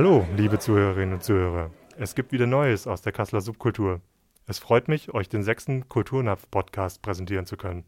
Hallo, 0.00 0.26
liebe 0.34 0.58
Zuhörerinnen 0.58 1.12
und 1.12 1.22
Zuhörer. 1.22 1.70
Es 1.98 2.14
gibt 2.14 2.32
wieder 2.32 2.46
Neues 2.46 2.86
aus 2.86 3.02
der 3.02 3.12
Kasseler 3.12 3.42
Subkultur. 3.42 4.00
Es 4.46 4.58
freut 4.58 4.88
mich, 4.88 5.12
euch 5.12 5.28
den 5.28 5.42
sechsten 5.42 5.90
Kulturnapf-Podcast 5.90 7.02
präsentieren 7.02 7.44
zu 7.44 7.58
können. 7.58 7.84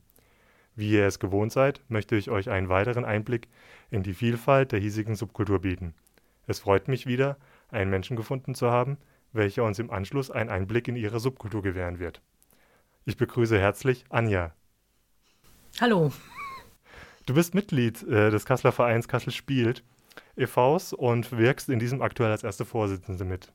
Wie 0.77 0.91
ihr 0.91 1.06
es 1.06 1.20
gewohnt 1.20 1.53
seid, 1.53 1.80
möchte 1.89 2.15
ich 2.17 2.30
euch 2.30 2.51
einen 2.51 2.69
weiteren 2.69 3.06
Einblick 3.06 3.48
in 3.91 4.03
die 4.03 4.12
Vielfalt 4.12 4.73
der 4.73 4.79
hiesigen 4.79 5.15
Subkultur 5.15 5.61
bieten. 5.61 5.95
Es 6.47 6.61
freut 6.61 6.87
mich 6.87 7.06
wieder, 7.06 7.39
einen 7.70 7.91
Menschen 7.91 8.15
gefunden 8.15 8.55
zu 8.55 8.70
haben, 8.70 8.98
welcher 9.33 9.65
uns 9.65 9.79
im 9.79 9.91
Anschluss 9.91 10.31
einen 10.31 10.51
Einblick 10.51 10.89
in 10.89 10.97
ihre 10.97 11.19
Subkultur 11.19 11.62
gewähren 11.62 11.98
wird. 11.98 12.20
Ich 13.06 13.17
begrüße 13.17 13.59
herzlich 13.59 14.05
Anja. 14.11 14.53
Hallo. 15.81 16.12
Du 17.25 17.33
bist 17.33 17.55
Mitglied 17.55 18.03
äh, 18.03 18.29
des 18.29 18.45
Kasseler 18.45 18.73
Vereins 18.73 19.09
Kassel 19.09 19.33
spielt 19.33 19.83
e.V.s 20.37 20.93
und 20.93 21.33
wirkst 21.33 21.69
in 21.69 21.79
diesem 21.79 22.03
aktuell 22.03 22.31
als 22.31 22.45
erste 22.45 22.65
Vorsitzende 22.65 23.25
mit. 23.25 23.53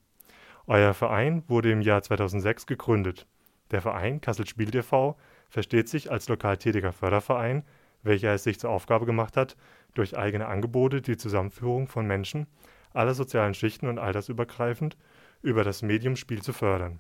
Euer 0.68 0.94
Verein 0.94 1.44
wurde 1.48 1.72
im 1.72 1.82
Jahr 1.82 2.02
2006 2.02 2.66
gegründet. 2.66 3.26
Der 3.72 3.82
Verein 3.82 4.22
Kassel 4.22 4.48
spielt 4.48 4.76
e.V. 4.76 5.18
versteht 5.50 5.90
sich 5.90 6.12
als 6.12 6.28
lokal 6.30 6.58
tätiger 6.58 6.94
Förderverein, 6.94 7.64
welcher 8.04 8.34
es 8.34 8.44
sich 8.44 8.60
zur 8.60 8.70
Aufgabe 8.70 9.06
gemacht 9.06 9.38
hat, 9.38 9.58
durch 9.94 10.18
eigene 10.18 10.48
Angebote 10.48 11.02
die 11.02 11.18
Zusammenführung 11.18 11.88
von 11.88 12.06
Menschen 12.06 12.48
aller 12.94 13.14
sozialen 13.14 13.54
Schichten 13.54 13.88
und 13.88 14.00
altersübergreifend 14.00 14.98
über 15.42 15.64
das 15.64 15.82
Medium 15.82 16.16
Spiel 16.16 16.42
zu 16.42 16.54
fördern. 16.54 17.00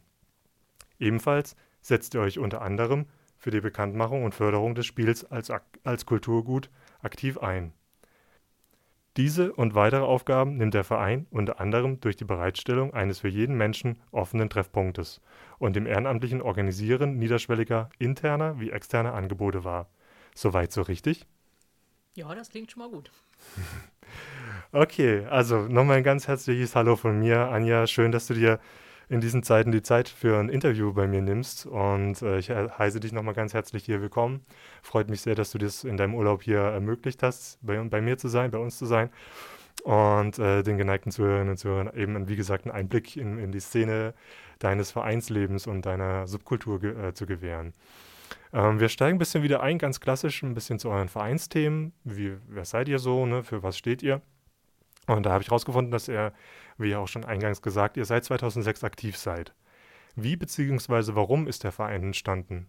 Ebenfalls 0.99 1.55
setzt 1.81 2.13
ihr 2.13 2.21
euch 2.21 2.39
unter 2.39 2.61
anderem 2.61 3.05
für 3.37 3.51
die 3.51 3.61
Bekanntmachung 3.61 4.23
und 4.23 4.35
Förderung 4.35 4.75
des 4.75 4.85
Spiels 4.85 5.25
als, 5.25 5.51
als 5.83 6.05
Kulturgut 6.05 6.69
aktiv 7.01 7.37
ein. 7.37 7.73
Diese 9.17 9.51
und 9.51 9.73
weitere 9.73 10.03
Aufgaben 10.03 10.57
nimmt 10.57 10.75
der 10.75 10.83
Verein 10.83 11.25
unter 11.31 11.59
anderem 11.59 11.99
durch 11.99 12.15
die 12.15 12.23
Bereitstellung 12.23 12.93
eines 12.93 13.17
für 13.17 13.27
jeden 13.27 13.57
Menschen 13.57 13.99
offenen 14.11 14.47
Treffpunktes 14.47 15.21
und 15.57 15.75
dem 15.75 15.87
ehrenamtlichen 15.87 16.39
Organisieren 16.39 17.17
niederschwelliger 17.17 17.89
interner 17.97 18.59
wie 18.59 18.69
externer 18.69 19.15
Angebote 19.15 19.63
wahr. 19.63 19.89
Soweit 20.35 20.71
so 20.71 20.83
richtig? 20.83 21.25
Ja, 22.13 22.35
das 22.35 22.51
klingt 22.51 22.71
schon 22.71 22.83
mal 22.83 22.91
gut. 22.91 23.11
okay, 24.71 25.25
also 25.25 25.61
nochmal 25.67 25.97
ein 25.97 26.03
ganz 26.03 26.27
herzliches 26.27 26.75
Hallo 26.75 26.95
von 26.95 27.17
mir, 27.17 27.49
Anja. 27.49 27.87
Schön, 27.87 28.11
dass 28.11 28.27
du 28.27 28.35
dir 28.35 28.59
in 29.09 29.21
diesen 29.21 29.43
Zeiten 29.43 29.71
die 29.71 29.81
Zeit 29.81 30.09
für 30.09 30.37
ein 30.37 30.49
Interview 30.49 30.93
bei 30.93 31.07
mir 31.07 31.21
nimmst. 31.21 31.65
Und 31.65 32.21
äh, 32.21 32.39
ich 32.39 32.49
heiße 32.49 32.99
dich 32.99 33.13
nochmal 33.13 33.33
ganz 33.33 33.53
herzlich 33.53 33.85
hier 33.85 34.01
willkommen. 34.01 34.45
Freut 34.81 35.09
mich 35.09 35.21
sehr, 35.21 35.35
dass 35.35 35.51
du 35.51 35.57
das 35.57 35.83
in 35.83 35.97
deinem 35.97 36.15
Urlaub 36.15 36.43
hier 36.43 36.59
ermöglicht 36.59 37.23
hast, 37.23 37.59
bei, 37.61 37.81
bei 37.83 38.01
mir 38.01 38.17
zu 38.17 38.27
sein, 38.27 38.51
bei 38.51 38.57
uns 38.57 38.77
zu 38.77 38.85
sein. 38.85 39.09
Und 39.83 40.39
äh, 40.39 40.63
den 40.63 40.77
geneigten 40.77 41.11
Zuhörerinnen 41.11 41.51
und 41.51 41.57
Zuhörern 41.57 41.91
eben, 41.95 42.27
wie 42.27 42.35
gesagt, 42.35 42.65
einen 42.65 42.75
Einblick 42.75 43.15
in, 43.15 43.37
in 43.37 43.51
die 43.51 43.59
Szene 43.59 44.13
deines 44.59 44.91
Vereinslebens 44.91 45.67
und 45.67 45.85
deiner 45.85 46.27
Subkultur 46.27 46.79
ge 46.79 47.09
äh, 47.09 47.13
zu 47.13 47.25
gewähren. 47.25 47.73
Ähm, 48.51 48.79
wir 48.79 48.89
steigen 48.89 49.15
ein 49.15 49.19
bisschen 49.19 49.43
wieder 49.43 49.61
ein, 49.61 49.77
ganz 49.77 49.99
klassisch, 50.01 50.43
ein 50.43 50.53
bisschen 50.53 50.79
zu 50.79 50.89
euren 50.89 51.07
Vereinsthemen. 51.07 51.93
Wie, 52.03 52.33
wer 52.47 52.65
seid 52.65 52.89
ihr 52.89 52.99
so? 52.99 53.25
Ne? 53.25 53.43
Für 53.43 53.63
was 53.63 53.77
steht 53.77 54.03
ihr? 54.03 54.21
Und 55.07 55.25
da 55.25 55.31
habe 55.31 55.41
ich 55.41 55.49
herausgefunden, 55.49 55.91
dass 55.91 56.07
er, 56.07 56.33
wie 56.77 56.95
auch 56.95 57.07
schon 57.07 57.25
eingangs 57.25 57.61
gesagt, 57.61 57.97
ihr 57.97 58.05
seit 58.05 58.25
2006 58.25 58.83
aktiv 58.83 59.17
seid. 59.17 59.53
Wie 60.15 60.35
bzw. 60.35 61.15
warum 61.15 61.47
ist 61.47 61.63
der 61.63 61.71
Verein 61.71 62.03
entstanden? 62.03 62.67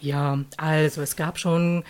Ja, 0.00 0.38
also 0.56 1.02
es 1.02 1.16
gab 1.16 1.38
schon 1.38 1.84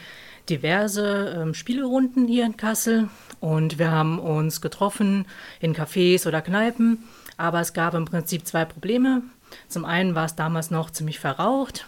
diverse 0.49 1.37
ähm, 1.41 1.55
Spielerunden 1.55 2.29
hier 2.29 2.47
in 2.47 2.57
Kassel 2.57 3.09
und 3.41 3.79
wir 3.79 3.91
haben 3.91 4.19
uns 4.19 4.61
getroffen 4.61 5.27
in 5.61 5.75
Cafés 5.75 6.27
oder 6.27 6.43
Kneipen, 6.43 7.05
aber 7.37 7.61
es 7.61 7.73
gab 7.73 7.95
im 7.95 8.05
Prinzip 8.05 8.47
zwei 8.47 8.65
Probleme. 8.65 9.23
Zum 9.69 9.85
einen 9.85 10.15
war 10.15 10.27
es 10.27 10.37
damals 10.37 10.71
noch 10.71 10.91
ziemlich 10.91 11.19
verraucht 11.19 11.87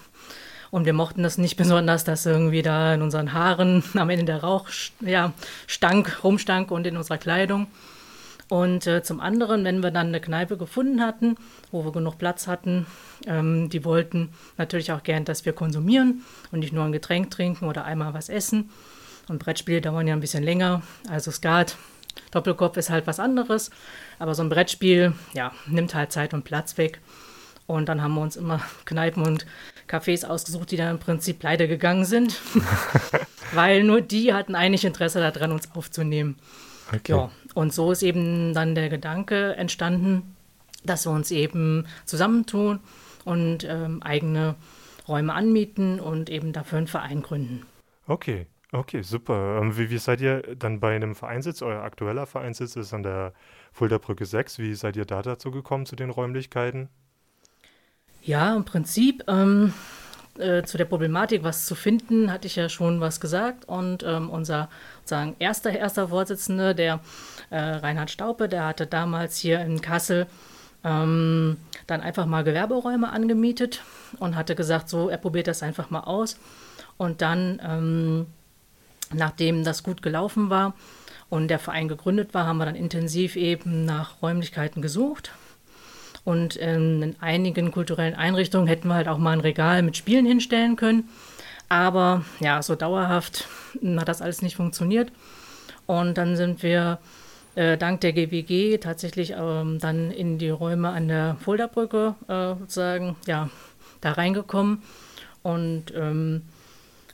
und 0.70 0.84
wir 0.84 0.92
mochten 0.92 1.22
das 1.22 1.38
nicht 1.38 1.56
besonders, 1.56 2.04
dass 2.04 2.26
irgendwie 2.26 2.62
da 2.62 2.94
in 2.94 3.02
unseren 3.02 3.32
Haaren 3.32 3.82
am 3.94 4.10
Ende 4.10 4.24
der 4.24 4.42
Rauch 4.42 4.68
ja, 5.00 5.32
stank, 5.66 6.24
rumstank 6.24 6.70
und 6.70 6.86
in 6.86 6.96
unserer 6.96 7.18
Kleidung. 7.18 7.66
Und 8.48 8.86
äh, 8.86 9.02
zum 9.02 9.20
anderen, 9.20 9.64
wenn 9.64 9.82
wir 9.82 9.90
dann 9.90 10.08
eine 10.08 10.20
Kneipe 10.20 10.56
gefunden 10.56 11.00
hatten, 11.00 11.36
wo 11.72 11.84
wir 11.84 11.90
genug 11.90 12.16
Platz 12.18 12.46
hatten, 12.46 12.86
ähm, 13.26 13.68
die 13.70 13.84
wollten 13.84 14.28
natürlich 14.56 14.92
auch 14.92 15.02
gern, 15.02 15.24
dass 15.24 15.44
wir 15.44 15.52
konsumieren 15.52 16.22
und 16.52 16.60
nicht 16.60 16.72
nur 16.72 16.84
ein 16.84 16.92
Getränk 16.92 17.30
trinken 17.32 17.66
oder 17.66 17.84
einmal 17.84 18.14
was 18.14 18.28
essen. 18.28 18.70
Und 19.28 19.40
Brettspiele 19.40 19.80
dauern 19.80 20.06
ja 20.06 20.14
ein 20.14 20.20
bisschen 20.20 20.44
länger. 20.44 20.82
Also 21.08 21.32
Skat, 21.32 21.76
Doppelkopf 22.30 22.76
ist 22.76 22.90
halt 22.90 23.08
was 23.08 23.18
anderes. 23.18 23.70
Aber 24.20 24.34
so 24.34 24.42
ein 24.42 24.48
Brettspiel, 24.48 25.12
ja, 25.34 25.52
nimmt 25.66 25.94
halt 25.94 26.12
Zeit 26.12 26.32
und 26.32 26.44
Platz 26.44 26.78
weg. 26.78 27.00
Und 27.66 27.88
dann 27.88 28.00
haben 28.00 28.14
wir 28.14 28.20
uns 28.20 28.36
immer 28.36 28.60
Kneipen 28.84 29.24
und 29.24 29.44
Cafés 29.88 30.24
ausgesucht, 30.24 30.70
die 30.70 30.76
dann 30.76 30.92
im 30.92 30.98
Prinzip 30.98 31.38
pleite 31.38 31.68
gegangen 31.68 32.04
sind, 32.04 32.40
weil 33.52 33.84
nur 33.84 34.00
die 34.00 34.32
hatten 34.32 34.54
eigentlich 34.54 34.84
Interesse 34.84 35.20
daran, 35.20 35.52
uns 35.52 35.70
aufzunehmen. 35.74 36.36
Okay. 36.92 37.12
Ja, 37.12 37.30
und 37.54 37.72
so 37.72 37.92
ist 37.92 38.02
eben 38.02 38.54
dann 38.54 38.74
der 38.74 38.88
Gedanke 38.88 39.56
entstanden, 39.56 40.36
dass 40.84 41.06
wir 41.06 41.10
uns 41.10 41.30
eben 41.30 41.86
zusammentun 42.04 42.80
und 43.24 43.64
ähm, 43.64 44.02
eigene 44.02 44.54
Räume 45.08 45.34
anmieten 45.34 46.00
und 46.00 46.30
eben 46.30 46.52
dafür 46.52 46.78
einen 46.78 46.86
Verein 46.86 47.22
gründen. 47.22 47.66
Okay, 48.06 48.46
okay, 48.72 49.02
super. 49.02 49.60
Ähm, 49.60 49.76
wie, 49.76 49.90
wie, 49.90 49.98
seid 49.98 50.20
ihr 50.20 50.42
dann 50.56 50.80
bei 50.80 50.94
einem 50.94 51.14
Vereinssitz? 51.14 51.62
Euer 51.62 51.82
aktueller 51.82 52.26
Vereinssitz 52.26 52.76
ist 52.76 52.94
an 52.94 53.02
der 53.02 53.32
Fuldabrücke 53.72 54.26
6. 54.26 54.58
Wie 54.58 54.74
seid 54.74 54.96
ihr 54.96 55.04
da 55.04 55.22
dazu 55.22 55.50
gekommen, 55.50 55.86
zu 55.86 55.96
den 55.96 56.10
Räumlichkeiten? 56.10 56.88
Ja, 58.26 58.56
im 58.56 58.64
Prinzip 58.64 59.22
ähm, 59.28 59.72
äh, 60.36 60.64
zu 60.64 60.76
der 60.76 60.84
Problematik, 60.84 61.44
was 61.44 61.64
zu 61.64 61.76
finden, 61.76 62.32
hatte 62.32 62.48
ich 62.48 62.56
ja 62.56 62.68
schon 62.68 63.00
was 63.00 63.20
gesagt. 63.20 63.66
Und 63.66 64.02
ähm, 64.02 64.30
unser 64.30 64.68
sozusagen 64.98 65.36
erster, 65.38 65.70
erster 65.70 66.08
Vorsitzende, 66.08 66.74
der 66.74 66.98
äh, 67.50 67.56
Reinhard 67.56 68.10
Staupe, 68.10 68.48
der 68.48 68.66
hatte 68.66 68.88
damals 68.88 69.38
hier 69.38 69.60
in 69.60 69.80
Kassel 69.80 70.26
ähm, 70.82 71.58
dann 71.86 72.00
einfach 72.00 72.26
mal 72.26 72.42
Gewerberäume 72.42 73.10
angemietet 73.10 73.82
und 74.18 74.34
hatte 74.34 74.56
gesagt, 74.56 74.88
so, 74.88 75.08
er 75.08 75.18
probiert 75.18 75.46
das 75.46 75.62
einfach 75.62 75.90
mal 75.90 76.00
aus. 76.00 76.36
Und 76.96 77.22
dann, 77.22 77.62
ähm, 77.64 78.26
nachdem 79.14 79.62
das 79.62 79.84
gut 79.84 80.02
gelaufen 80.02 80.50
war 80.50 80.74
und 81.30 81.46
der 81.46 81.60
Verein 81.60 81.86
gegründet 81.86 82.34
war, 82.34 82.44
haben 82.44 82.58
wir 82.58 82.66
dann 82.66 82.74
intensiv 82.74 83.36
eben 83.36 83.84
nach 83.84 84.20
Räumlichkeiten 84.20 84.82
gesucht 84.82 85.30
und 86.26 86.58
ähm, 86.60 87.02
in 87.04 87.16
einigen 87.20 87.70
kulturellen 87.70 88.16
Einrichtungen 88.16 88.66
hätten 88.66 88.88
wir 88.88 88.94
halt 88.94 89.06
auch 89.06 89.16
mal 89.16 89.30
ein 89.30 89.40
Regal 89.40 89.82
mit 89.82 89.96
Spielen 89.96 90.26
hinstellen 90.26 90.74
können. 90.74 91.08
Aber 91.68 92.24
ja, 92.40 92.60
so 92.62 92.74
dauerhaft 92.74 93.46
hat 93.96 94.08
das 94.08 94.20
alles 94.20 94.42
nicht 94.42 94.56
funktioniert. 94.56 95.12
Und 95.86 96.18
dann 96.18 96.34
sind 96.34 96.64
wir 96.64 96.98
äh, 97.54 97.78
dank 97.78 98.00
der 98.00 98.12
GWG 98.12 98.78
tatsächlich 98.78 99.34
ähm, 99.38 99.78
dann 99.78 100.10
in 100.10 100.38
die 100.38 100.50
Räume 100.50 100.88
an 100.88 101.06
der 101.06 101.36
Fuldabrücke 101.44 102.16
äh, 102.26 102.58
sozusagen 102.58 103.14
ja, 103.26 103.48
da 104.00 104.12
reingekommen 104.12 104.82
und 105.44 105.94
ähm, 105.94 106.42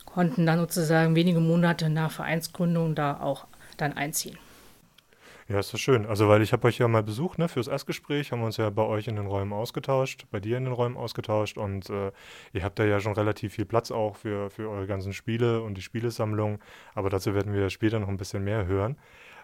konnten 0.07 0.47
dann 0.47 0.59
sozusagen 0.59 1.17
wenige 1.17 1.41
Monate 1.41 1.91
nach 1.91 2.11
Vereinsgründung 2.11 2.95
da 2.95 3.21
auch 3.21 3.45
dann 3.77 3.93
einziehen. 3.93 4.39
Ja, 5.49 5.59
ist 5.59 5.73
das 5.73 5.81
schön. 5.81 6.07
Also, 6.07 6.29
weil 6.29 6.41
ich 6.43 6.53
habe 6.53 6.69
euch 6.69 6.79
ja 6.79 6.87
mal 6.89 7.03
besucht, 7.03 7.39
ne, 7.39 7.49
fürs 7.49 7.67
Erstgespräch, 7.67 8.31
haben 8.33 8.41
wir 8.41 8.47
uns 8.47 8.57
ja 8.57 8.71
bei 8.71 8.83
euch 8.83 9.09
in 9.09 9.17
den 9.17 9.27
Räumen 9.27 9.53
ausgetauscht, 9.53 10.27
bei 10.31 10.41
dir 10.41 10.57
in 10.57 10.65
den 10.65 10.73
Räumen 10.73 10.97
ausgetauscht 10.97 11.59
und 11.59 11.91
äh, 11.91 12.13
ihr 12.53 12.63
habt 12.63 12.79
da 12.79 12.85
ja 12.85 13.01
schon 13.01 13.13
relativ 13.13 13.55
viel 13.55 13.65
Platz 13.65 13.91
auch 13.91 14.17
für, 14.17 14.51
für 14.51 14.69
eure 14.71 14.87
ganzen 14.87 15.13
Spiele 15.13 15.63
und 15.63 15.75
die 15.77 15.83
Spielesammlung, 15.83 16.61
aber 16.95 17.11
dazu 17.11 17.35
werden 17.35 17.53
wir 17.53 17.71
später 17.71 17.99
noch 17.99 18.09
ein 18.09 18.17
bisschen 18.17 18.45
mehr 18.45 18.67
hören. 18.67 18.97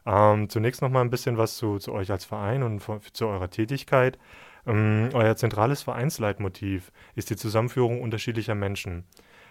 Ähm, 0.06 0.48
zunächst 0.48 0.82
noch 0.82 0.90
mal 0.90 1.00
ein 1.00 1.10
bisschen 1.10 1.36
was 1.36 1.56
zu, 1.56 1.78
zu 1.78 1.92
euch 1.92 2.10
als 2.10 2.24
Verein 2.24 2.62
und 2.62 2.82
zu 3.12 3.26
eurer 3.26 3.50
Tätigkeit. 3.50 4.18
Ähm, 4.66 5.10
euer 5.12 5.36
zentrales 5.36 5.82
Vereinsleitmotiv 5.82 6.92
ist 7.14 7.30
die 7.30 7.36
Zusammenführung 7.36 8.00
unterschiedlicher 8.02 8.54
Menschen. 8.54 9.04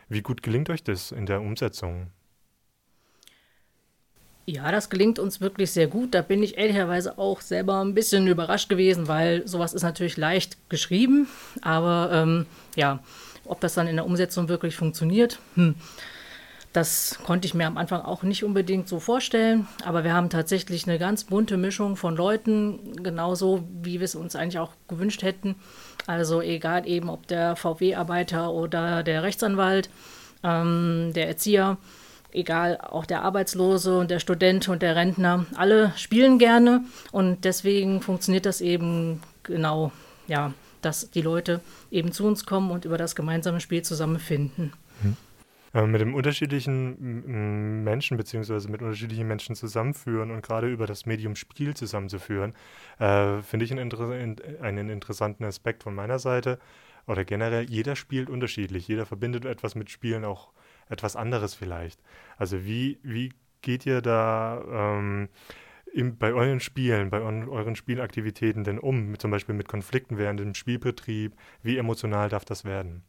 Wie 0.09 0.21
gut 0.21 0.41
gelingt 0.43 0.69
euch 0.69 0.83
das 0.83 1.11
in 1.11 1.25
der 1.25 1.41
Umsetzung? 1.41 2.11
Ja, 4.49 4.71
das 4.71 4.89
gelingt 4.89 5.19
uns 5.19 5.41
wirklich 5.41 5.71
sehr 5.71 5.87
gut. 5.87 6.13
Da 6.13 6.21
bin 6.21 6.41
ich 6.41 6.57
ehrlicherweise 6.57 7.17
auch 7.17 7.41
selber 7.41 7.81
ein 7.83 7.93
bisschen 7.93 8.27
überrascht 8.27 8.69
gewesen, 8.69 9.09
weil 9.09 9.45
sowas 9.45 9.73
ist 9.73 9.83
natürlich 9.83 10.15
leicht 10.15 10.57
geschrieben, 10.69 11.27
aber 11.61 12.09
ähm, 12.13 12.45
ja, 12.77 12.99
ob 13.43 13.59
das 13.59 13.73
dann 13.73 13.87
in 13.87 13.97
der 13.97 14.05
Umsetzung 14.05 14.47
wirklich 14.47 14.77
funktioniert, 14.77 15.39
hm, 15.55 15.75
das 16.71 17.19
konnte 17.25 17.45
ich 17.45 17.55
mir 17.55 17.67
am 17.67 17.75
Anfang 17.75 18.01
auch 18.01 18.23
nicht 18.23 18.45
unbedingt 18.45 18.87
so 18.87 19.01
vorstellen. 19.01 19.67
Aber 19.83 20.05
wir 20.05 20.13
haben 20.13 20.29
tatsächlich 20.29 20.87
eine 20.87 20.97
ganz 20.97 21.25
bunte 21.25 21.57
Mischung 21.57 21.97
von 21.97 22.15
Leuten, 22.15 22.93
genauso 23.03 23.67
wie 23.81 23.99
wir 23.99 24.05
es 24.05 24.15
uns 24.15 24.37
eigentlich 24.37 24.59
auch 24.59 24.71
gewünscht 24.87 25.23
hätten. 25.23 25.55
Also 26.05 26.41
egal 26.41 26.87
eben, 26.87 27.09
ob 27.09 27.27
der 27.27 27.57
VW-Arbeiter 27.57 28.51
oder 28.53 29.03
der 29.03 29.23
Rechtsanwalt, 29.23 29.89
ähm, 30.43 31.11
der 31.13 31.27
Erzieher 31.27 31.77
egal, 32.31 32.77
auch 32.77 33.05
der 33.05 33.23
Arbeitslose 33.23 33.97
und 33.97 34.11
der 34.11 34.19
Student 34.19 34.69
und 34.69 34.81
der 34.81 34.95
Rentner, 34.95 35.45
alle 35.55 35.93
spielen 35.95 36.39
gerne 36.39 36.83
und 37.11 37.45
deswegen 37.45 38.01
funktioniert 38.01 38.45
das 38.45 38.61
eben 38.61 39.21
genau, 39.43 39.91
ja, 40.27 40.53
dass 40.81 41.11
die 41.11 41.21
Leute 41.21 41.61
eben 41.91 42.11
zu 42.11 42.25
uns 42.25 42.45
kommen 42.45 42.71
und 42.71 42.85
über 42.85 42.97
das 42.97 43.15
gemeinsame 43.15 43.59
Spiel 43.59 43.81
zusammenfinden. 43.81 44.73
Mhm. 45.01 45.17
Äh, 45.73 45.85
mit 45.85 46.01
dem 46.01 46.15
unterschiedlichen 46.15 47.83
Menschen 47.83 48.17
beziehungsweise 48.17 48.69
mit 48.69 48.81
unterschiedlichen 48.81 49.27
Menschen 49.27 49.55
zusammenführen 49.55 50.31
und 50.31 50.41
gerade 50.41 50.69
über 50.71 50.87
das 50.87 51.05
Medium 51.05 51.35
Spiel 51.35 51.75
zusammenzuführen, 51.75 52.53
äh, 52.99 53.41
finde 53.41 53.65
ich 53.65 53.71
einen, 53.71 54.35
einen 54.61 54.89
interessanten 54.89 55.43
Aspekt 55.43 55.83
von 55.83 55.93
meiner 55.93 56.19
Seite. 56.19 56.59
Oder 57.05 57.23
generell, 57.23 57.69
jeder 57.69 57.95
spielt 57.95 58.29
unterschiedlich. 58.29 58.87
Jeder 58.87 59.05
verbindet 59.05 59.45
etwas 59.45 59.75
mit 59.75 59.89
Spielen 59.89 60.25
auch 60.25 60.49
etwas 60.89 61.15
anderes 61.15 61.53
vielleicht. 61.55 62.01
Also 62.37 62.65
wie, 62.65 62.99
wie 63.03 63.33
geht 63.61 63.85
ihr 63.85 64.01
da 64.01 64.63
ähm, 64.97 65.29
im, 65.93 66.17
bei 66.17 66.33
euren 66.33 66.59
Spielen, 66.59 67.09
bei 67.09 67.21
euren, 67.21 67.75
Spielaktivitäten 67.75 68.63
denn 68.63 68.79
um? 68.79 69.17
Zum 69.19 69.31
Beispiel 69.31 69.55
mit 69.55 69.67
Konflikten 69.67 70.17
während 70.17 70.39
dem 70.39 70.53
Spielbetrieb? 70.53 71.35
Wie 71.63 71.77
emotional 71.77 72.29
darf 72.29 72.45
das 72.45 72.65
werden? 72.65 73.03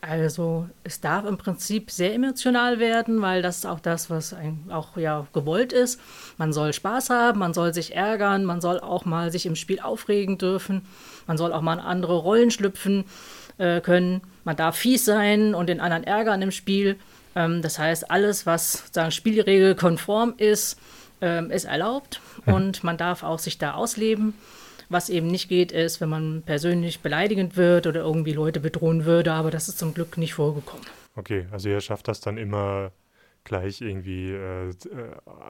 Also 0.00 0.68
es 0.84 1.00
darf 1.00 1.26
im 1.26 1.38
Prinzip 1.38 1.90
sehr 1.90 2.14
emotional 2.14 2.78
werden, 2.78 3.20
weil 3.20 3.42
das 3.42 3.58
ist 3.58 3.66
auch 3.66 3.80
das, 3.80 4.10
was 4.10 4.34
auch 4.70 4.96
ja 4.96 5.26
gewollt 5.32 5.72
ist. 5.72 6.00
Man 6.36 6.52
soll 6.52 6.72
Spaß 6.72 7.10
haben, 7.10 7.40
man 7.40 7.52
soll 7.52 7.74
sich 7.74 7.96
ärgern, 7.96 8.44
man 8.44 8.60
soll 8.60 8.78
auch 8.78 9.04
mal 9.04 9.32
sich 9.32 9.44
im 9.44 9.56
Spiel 9.56 9.80
aufregen 9.80 10.38
dürfen, 10.38 10.86
man 11.26 11.36
soll 11.36 11.52
auch 11.52 11.62
mal 11.62 11.74
in 11.74 11.80
andere 11.80 12.16
Rollen 12.16 12.50
schlüpfen 12.50 13.04
äh, 13.58 13.80
können. 13.80 14.22
Man 14.44 14.56
darf 14.56 14.76
fies 14.76 15.04
sein 15.04 15.54
und 15.54 15.68
den 15.68 15.80
anderen 15.80 16.04
ärgern 16.04 16.42
im 16.42 16.52
Spiel. 16.52 16.96
Ähm, 17.34 17.60
das 17.60 17.78
heißt, 17.78 18.10
alles, 18.10 18.46
was 18.46 18.84
sagen 18.92 19.10
Spielregelkonform 19.10 20.34
ist, 20.36 20.78
ähm, 21.20 21.50
ist 21.50 21.64
erlaubt 21.64 22.20
mhm. 22.46 22.54
und 22.54 22.84
man 22.84 22.96
darf 22.96 23.24
auch 23.24 23.40
sich 23.40 23.58
da 23.58 23.74
ausleben. 23.74 24.34
Was 24.88 25.10
eben 25.10 25.26
nicht 25.26 25.48
geht, 25.48 25.70
ist, 25.72 26.00
wenn 26.00 26.08
man 26.08 26.42
persönlich 26.42 27.00
beleidigend 27.00 27.56
wird 27.56 27.86
oder 27.86 28.00
irgendwie 28.00 28.32
Leute 28.32 28.60
bedrohen 28.60 29.04
würde, 29.04 29.32
aber 29.32 29.50
das 29.50 29.68
ist 29.68 29.78
zum 29.78 29.92
Glück 29.92 30.16
nicht 30.16 30.34
vorgekommen. 30.34 30.86
Okay, 31.14 31.46
also 31.50 31.68
ihr 31.68 31.80
schafft 31.80 32.08
das 32.08 32.20
dann 32.20 32.38
immer 32.38 32.92
gleich 33.44 33.80
irgendwie 33.80 34.30
äh, 34.30 34.68
äh, 34.68 34.74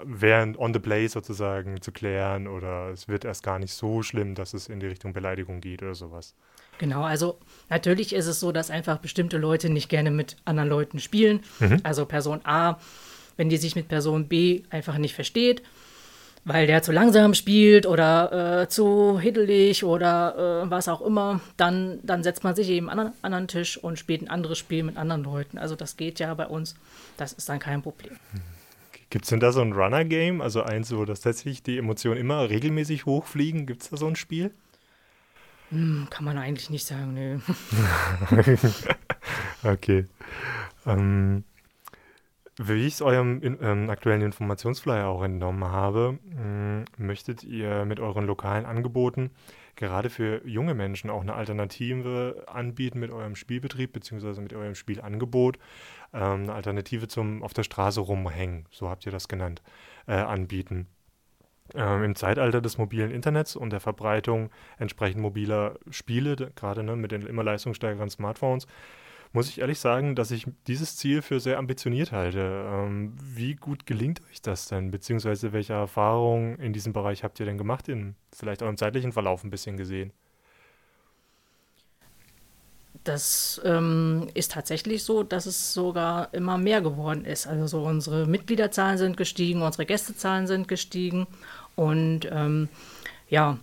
während 0.04 0.58
on 0.58 0.72
the 0.72 0.78
play 0.78 1.06
sozusagen 1.08 1.80
zu 1.82 1.92
klären 1.92 2.46
oder 2.46 2.90
es 2.90 3.08
wird 3.08 3.24
erst 3.24 3.42
gar 3.42 3.58
nicht 3.58 3.74
so 3.74 4.02
schlimm, 4.02 4.34
dass 4.34 4.54
es 4.54 4.68
in 4.68 4.80
die 4.80 4.86
Richtung 4.86 5.12
Beleidigung 5.12 5.60
geht 5.60 5.82
oder 5.82 5.94
sowas. 5.94 6.34
Genau, 6.78 7.02
also 7.02 7.38
natürlich 7.68 8.14
ist 8.14 8.26
es 8.26 8.40
so, 8.40 8.52
dass 8.52 8.70
einfach 8.70 8.98
bestimmte 8.98 9.36
Leute 9.36 9.68
nicht 9.68 9.88
gerne 9.88 10.10
mit 10.10 10.36
anderen 10.44 10.68
Leuten 10.68 11.00
spielen. 11.00 11.40
Mhm. 11.58 11.80
Also 11.82 12.06
Person 12.06 12.40
A, 12.44 12.78
wenn 13.36 13.48
die 13.48 13.56
sich 13.56 13.74
mit 13.74 13.88
Person 13.88 14.28
B 14.28 14.62
einfach 14.70 14.96
nicht 14.96 15.14
versteht, 15.14 15.62
weil 16.44 16.66
der 16.66 16.82
zu 16.82 16.92
langsam 16.92 17.34
spielt 17.34 17.86
oder 17.86 18.62
äh, 18.62 18.68
zu 18.68 19.18
hiddelig 19.18 19.84
oder 19.84 20.64
äh, 20.64 20.70
was 20.70 20.88
auch 20.88 21.00
immer, 21.00 21.40
dann, 21.56 22.00
dann 22.02 22.22
setzt 22.22 22.44
man 22.44 22.54
sich 22.54 22.68
eben 22.70 22.88
an 22.88 22.98
einen 22.98 23.12
anderen 23.22 23.48
Tisch 23.48 23.76
und 23.76 23.98
spielt 23.98 24.22
ein 24.22 24.28
anderes 24.28 24.58
Spiel 24.58 24.82
mit 24.82 24.96
anderen 24.96 25.24
Leuten. 25.24 25.58
Also 25.58 25.76
das 25.76 25.96
geht 25.96 26.18
ja 26.20 26.32
bei 26.34 26.46
uns, 26.46 26.74
das 27.16 27.32
ist 27.32 27.48
dann 27.48 27.58
kein 27.58 27.82
Problem. 27.82 28.16
Gibt 29.10 29.24
es 29.24 29.30
denn 29.30 29.40
da 29.40 29.52
so 29.52 29.62
ein 29.62 29.72
Runner-Game, 29.72 30.42
also 30.42 30.62
eins, 30.62 30.94
wo 30.94 31.04
das 31.04 31.20
tatsächlich 31.20 31.62
die 31.62 31.78
Emotionen 31.78 32.20
immer 32.20 32.50
regelmäßig 32.50 33.06
hochfliegen? 33.06 33.66
Gibt 33.66 33.82
es 33.82 33.90
da 33.90 33.96
so 33.96 34.06
ein 34.06 34.16
Spiel? 34.16 34.50
Hm, 35.70 36.08
kann 36.10 36.24
man 36.24 36.38
eigentlich 36.38 36.70
nicht 36.70 36.86
sagen, 36.86 37.14
nö. 37.14 37.38
okay. 39.70 40.06
Ähm, 40.86 41.44
wie 42.58 42.86
ich 42.86 42.94
es 42.94 43.02
eurem 43.02 43.40
in, 43.40 43.58
ähm, 43.62 43.90
aktuellen 43.90 44.22
Informationsflyer 44.22 45.06
auch 45.06 45.22
entnommen 45.22 45.64
habe, 45.64 46.18
mh, 46.24 46.40
hm, 46.40 46.84
möchtet 46.98 47.44
ihr 47.44 47.84
mit 47.84 48.00
euren 48.00 48.26
lokalen 48.26 48.66
Angeboten 48.66 49.30
gerade 49.78 50.10
für 50.10 50.46
junge 50.46 50.74
Menschen 50.74 51.08
auch 51.08 51.22
eine 51.22 51.34
Alternative 51.34 52.44
anbieten 52.48 52.98
mit 52.98 53.10
eurem 53.10 53.36
Spielbetrieb 53.36 53.92
bzw. 53.92 54.40
mit 54.40 54.52
eurem 54.52 54.74
Spielangebot, 54.74 55.58
ähm, 56.12 56.42
eine 56.42 56.52
Alternative 56.52 57.08
zum 57.08 57.42
auf 57.42 57.54
der 57.54 57.62
Straße 57.62 58.00
rumhängen, 58.00 58.66
so 58.70 58.90
habt 58.90 59.06
ihr 59.06 59.12
das 59.12 59.28
genannt, 59.28 59.62
äh, 60.06 60.14
anbieten. 60.14 60.88
Ähm, 61.74 62.02
Im 62.02 62.14
Zeitalter 62.16 62.60
des 62.60 62.76
mobilen 62.76 63.10
Internets 63.10 63.54
und 63.54 63.70
der 63.70 63.80
Verbreitung 63.80 64.50
entsprechend 64.78 65.22
mobiler 65.22 65.78
Spiele, 65.90 66.34
gerade 66.56 66.82
ne, 66.82 66.96
mit 66.96 67.12
den 67.12 67.22
immer 67.22 67.44
leistungsstärkeren 67.44 68.10
Smartphones, 68.10 68.66
muss 69.32 69.48
ich 69.48 69.60
ehrlich 69.60 69.78
sagen, 69.78 70.14
dass 70.14 70.30
ich 70.30 70.46
dieses 70.66 70.96
Ziel 70.96 71.22
für 71.22 71.40
sehr 71.40 71.58
ambitioniert 71.58 72.12
halte. 72.12 72.66
Ähm, 72.66 73.14
wie 73.22 73.54
gut 73.54 73.86
gelingt 73.86 74.20
euch 74.30 74.40
das 74.42 74.68
denn? 74.68 74.90
Beziehungsweise 74.90 75.52
welche 75.52 75.74
Erfahrungen 75.74 76.58
in 76.58 76.72
diesem 76.72 76.92
Bereich 76.92 77.24
habt 77.24 77.38
ihr 77.40 77.46
denn 77.46 77.58
gemacht, 77.58 77.88
in 77.88 78.14
vielleicht 78.32 78.62
eurem 78.62 78.76
zeitlichen 78.76 79.12
Verlauf 79.12 79.44
ein 79.44 79.50
bisschen 79.50 79.76
gesehen? 79.76 80.12
Das 83.04 83.60
ähm, 83.64 84.28
ist 84.34 84.52
tatsächlich 84.52 85.04
so, 85.04 85.22
dass 85.22 85.46
es 85.46 85.72
sogar 85.72 86.32
immer 86.34 86.58
mehr 86.58 86.80
geworden 86.80 87.24
ist. 87.24 87.46
Also 87.46 87.66
so 87.66 87.82
unsere 87.84 88.26
Mitgliederzahlen 88.26 88.98
sind 88.98 89.16
gestiegen, 89.16 89.62
unsere 89.62 89.86
Gästezahlen 89.86 90.46
sind 90.46 90.68
gestiegen 90.68 91.26
und 91.74 92.28
ähm, 92.30 92.68
ja, 93.28 93.58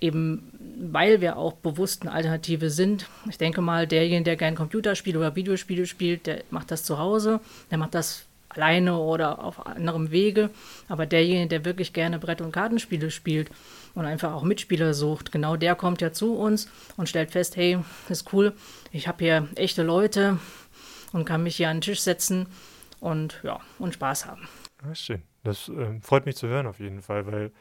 eben 0.00 0.50
weil 0.76 1.20
wir 1.20 1.36
auch 1.36 1.54
bewusst 1.54 2.02
eine 2.02 2.12
Alternative 2.12 2.70
sind. 2.70 3.08
Ich 3.28 3.38
denke 3.38 3.60
mal, 3.60 3.86
derjenige, 3.86 4.24
der 4.24 4.36
gerne 4.36 4.56
Computerspiele 4.56 5.18
oder 5.18 5.36
Videospiele 5.36 5.86
spielt, 5.86 6.26
der 6.26 6.42
macht 6.50 6.70
das 6.70 6.84
zu 6.84 6.98
Hause, 6.98 7.40
der 7.70 7.78
macht 7.78 7.94
das 7.94 8.26
alleine 8.48 8.98
oder 8.98 9.42
auf 9.42 9.66
anderem 9.66 10.10
Wege. 10.10 10.50
Aber 10.88 11.06
derjenige, 11.06 11.48
der 11.48 11.64
wirklich 11.64 11.92
gerne 11.92 12.18
Brett- 12.18 12.40
und 12.40 12.52
Kartenspiele 12.52 13.10
spielt 13.10 13.50
und 13.94 14.04
einfach 14.04 14.32
auch 14.32 14.42
Mitspieler 14.42 14.94
sucht, 14.94 15.32
genau 15.32 15.56
der 15.56 15.74
kommt 15.74 16.00
ja 16.00 16.12
zu 16.12 16.36
uns 16.36 16.68
und 16.96 17.08
stellt 17.08 17.30
fest, 17.30 17.56
hey, 17.56 17.78
ist 18.08 18.32
cool, 18.32 18.52
ich 18.92 19.08
habe 19.08 19.24
hier 19.24 19.48
echte 19.56 19.82
Leute 19.82 20.38
und 21.12 21.24
kann 21.24 21.42
mich 21.42 21.56
hier 21.56 21.68
an 21.68 21.78
den 21.78 21.82
Tisch 21.82 22.00
setzen 22.00 22.46
und 23.00 23.40
ja, 23.42 23.60
und 23.78 23.94
Spaß 23.94 24.26
haben. 24.26 24.48
Das 24.82 24.92
ist 24.92 25.04
schön. 25.04 25.22
Das 25.44 25.68
äh, 25.68 26.00
freut 26.00 26.26
mich 26.26 26.36
zu 26.36 26.48
hören 26.48 26.66
auf 26.66 26.80
jeden 26.80 27.02
Fall, 27.02 27.26
weil 27.26 27.52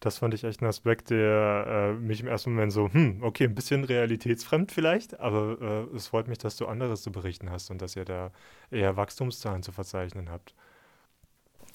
das 0.00 0.18
fand 0.18 0.34
ich 0.34 0.44
echt 0.44 0.60
ein 0.60 0.66
Aspekt, 0.66 1.10
der 1.10 1.66
äh, 1.66 1.92
mich 1.94 2.20
im 2.20 2.26
ersten 2.26 2.52
Moment 2.52 2.72
so, 2.72 2.92
hm, 2.92 3.22
okay, 3.22 3.44
ein 3.44 3.54
bisschen 3.54 3.84
realitätsfremd 3.84 4.72
vielleicht, 4.72 5.20
aber 5.20 5.88
äh, 5.92 5.96
es 5.96 6.08
freut 6.08 6.28
mich, 6.28 6.38
dass 6.38 6.56
du 6.56 6.66
anderes 6.66 7.02
zu 7.02 7.12
berichten 7.12 7.50
hast 7.50 7.70
und 7.70 7.80
dass 7.80 7.96
ihr 7.96 8.04
da 8.04 8.30
eher 8.70 8.96
Wachstumszahlen 8.96 9.62
zu 9.62 9.72
verzeichnen 9.72 10.30
habt. 10.30 10.54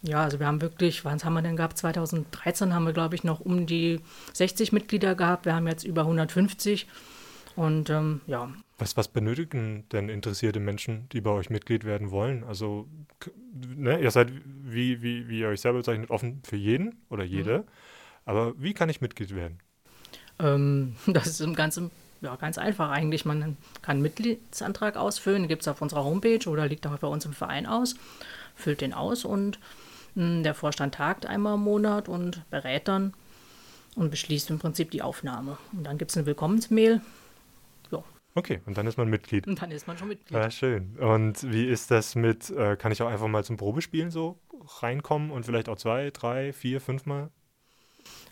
Ja, 0.01 0.23
also 0.23 0.39
wir 0.39 0.47
haben 0.47 0.61
wirklich, 0.61 1.03
wann 1.03 1.19
haben 1.19 1.33
wir 1.33 1.41
denn 1.41 1.57
gehabt? 1.57 1.77
2013 1.77 2.73
haben 2.73 2.85
wir, 2.85 2.93
glaube 2.93 3.15
ich, 3.15 3.23
noch 3.23 3.41
um 3.41 3.65
die 3.65 3.99
60 4.33 4.71
Mitglieder 4.71 5.15
gehabt. 5.15 5.45
Wir 5.45 5.55
haben 5.55 5.67
jetzt 5.67 5.83
über 5.83 6.01
150 6.01 6.87
und 7.55 7.89
ähm, 7.89 8.21
ja. 8.25 8.49
Was, 8.77 8.95
was 8.95 9.09
benötigen 9.09 9.83
denn 9.91 10.07
interessierte 10.07 10.61
Menschen, 10.61 11.09
die 11.09 11.19
bei 11.19 11.31
euch 11.31 11.49
Mitglied 11.49 11.83
werden 11.83 12.11
wollen? 12.11 12.45
Also, 12.45 12.87
ne, 13.75 13.99
ihr 13.99 14.11
seid, 14.11 14.31
wie, 14.45 15.01
wie, 15.01 15.27
wie 15.27 15.39
ihr 15.41 15.49
euch 15.49 15.59
selber 15.59 15.79
bezeichnet, 15.79 16.09
offen 16.09 16.41
für 16.45 16.55
jeden 16.55 16.95
oder 17.09 17.25
jede. 17.25 17.59
Mhm. 17.59 17.63
Aber 18.29 18.53
wie 18.61 18.75
kann 18.75 18.89
ich 18.89 19.01
Mitglied 19.01 19.33
werden? 19.33 19.57
Ähm, 20.37 20.95
das 21.07 21.25
ist 21.25 21.41
im 21.41 21.55
Ganzen 21.55 21.89
ja, 22.21 22.35
ganz 22.35 22.59
einfach 22.59 22.91
eigentlich. 22.91 23.25
Man 23.25 23.57
kann 23.81 23.95
einen 23.95 24.01
Mitgliedsantrag 24.03 24.97
ausfüllen, 24.97 25.47
gibt 25.47 25.63
es 25.63 25.67
auf 25.67 25.81
unserer 25.81 26.03
Homepage 26.03 26.47
oder 26.47 26.67
liegt 26.67 26.85
auch 26.85 26.95
bei 26.99 27.07
uns 27.07 27.25
im 27.25 27.33
Verein 27.33 27.65
aus, 27.65 27.95
füllt 28.55 28.81
den 28.81 28.93
aus 28.93 29.25
und 29.25 29.57
mh, 30.13 30.23
hm, 30.23 30.43
der 30.43 30.53
Vorstand 30.53 30.93
tagt 30.93 31.25
einmal 31.25 31.55
im 31.55 31.61
Monat 31.61 32.07
und 32.07 32.47
berät 32.51 32.87
dann 32.87 33.15
und 33.95 34.11
beschließt 34.11 34.51
im 34.51 34.59
Prinzip 34.59 34.91
die 34.91 35.01
Aufnahme. 35.01 35.57
Und 35.71 35.85
dann 35.85 35.97
gibt 35.97 36.11
es 36.11 36.17
eine 36.17 36.27
Willkommensmail. 36.27 37.01
Ja. 37.89 38.03
Okay, 38.35 38.61
und 38.67 38.77
dann 38.77 38.85
ist 38.85 38.99
man 38.99 39.09
Mitglied. 39.09 39.47
Und 39.47 39.59
dann 39.59 39.71
ist 39.71 39.87
man 39.87 39.97
schon 39.97 40.09
Mitglied. 40.09 40.37
Ja, 40.37 40.51
schön. 40.51 40.97
Und 40.99 41.51
wie 41.51 41.65
ist 41.65 41.89
das 41.89 42.13
mit, 42.13 42.51
äh, 42.51 42.75
kann 42.75 42.91
ich 42.91 43.01
auch 43.01 43.09
einfach 43.09 43.27
mal 43.27 43.43
zum 43.43 43.57
Probespielen 43.57 44.11
so 44.11 44.37
reinkommen 44.83 45.31
und 45.31 45.47
vielleicht 45.47 45.67
auch 45.67 45.77
zwei, 45.77 46.11
drei, 46.11 46.53
vier, 46.53 46.79
fünf 46.79 47.07
Mal? 47.07 47.31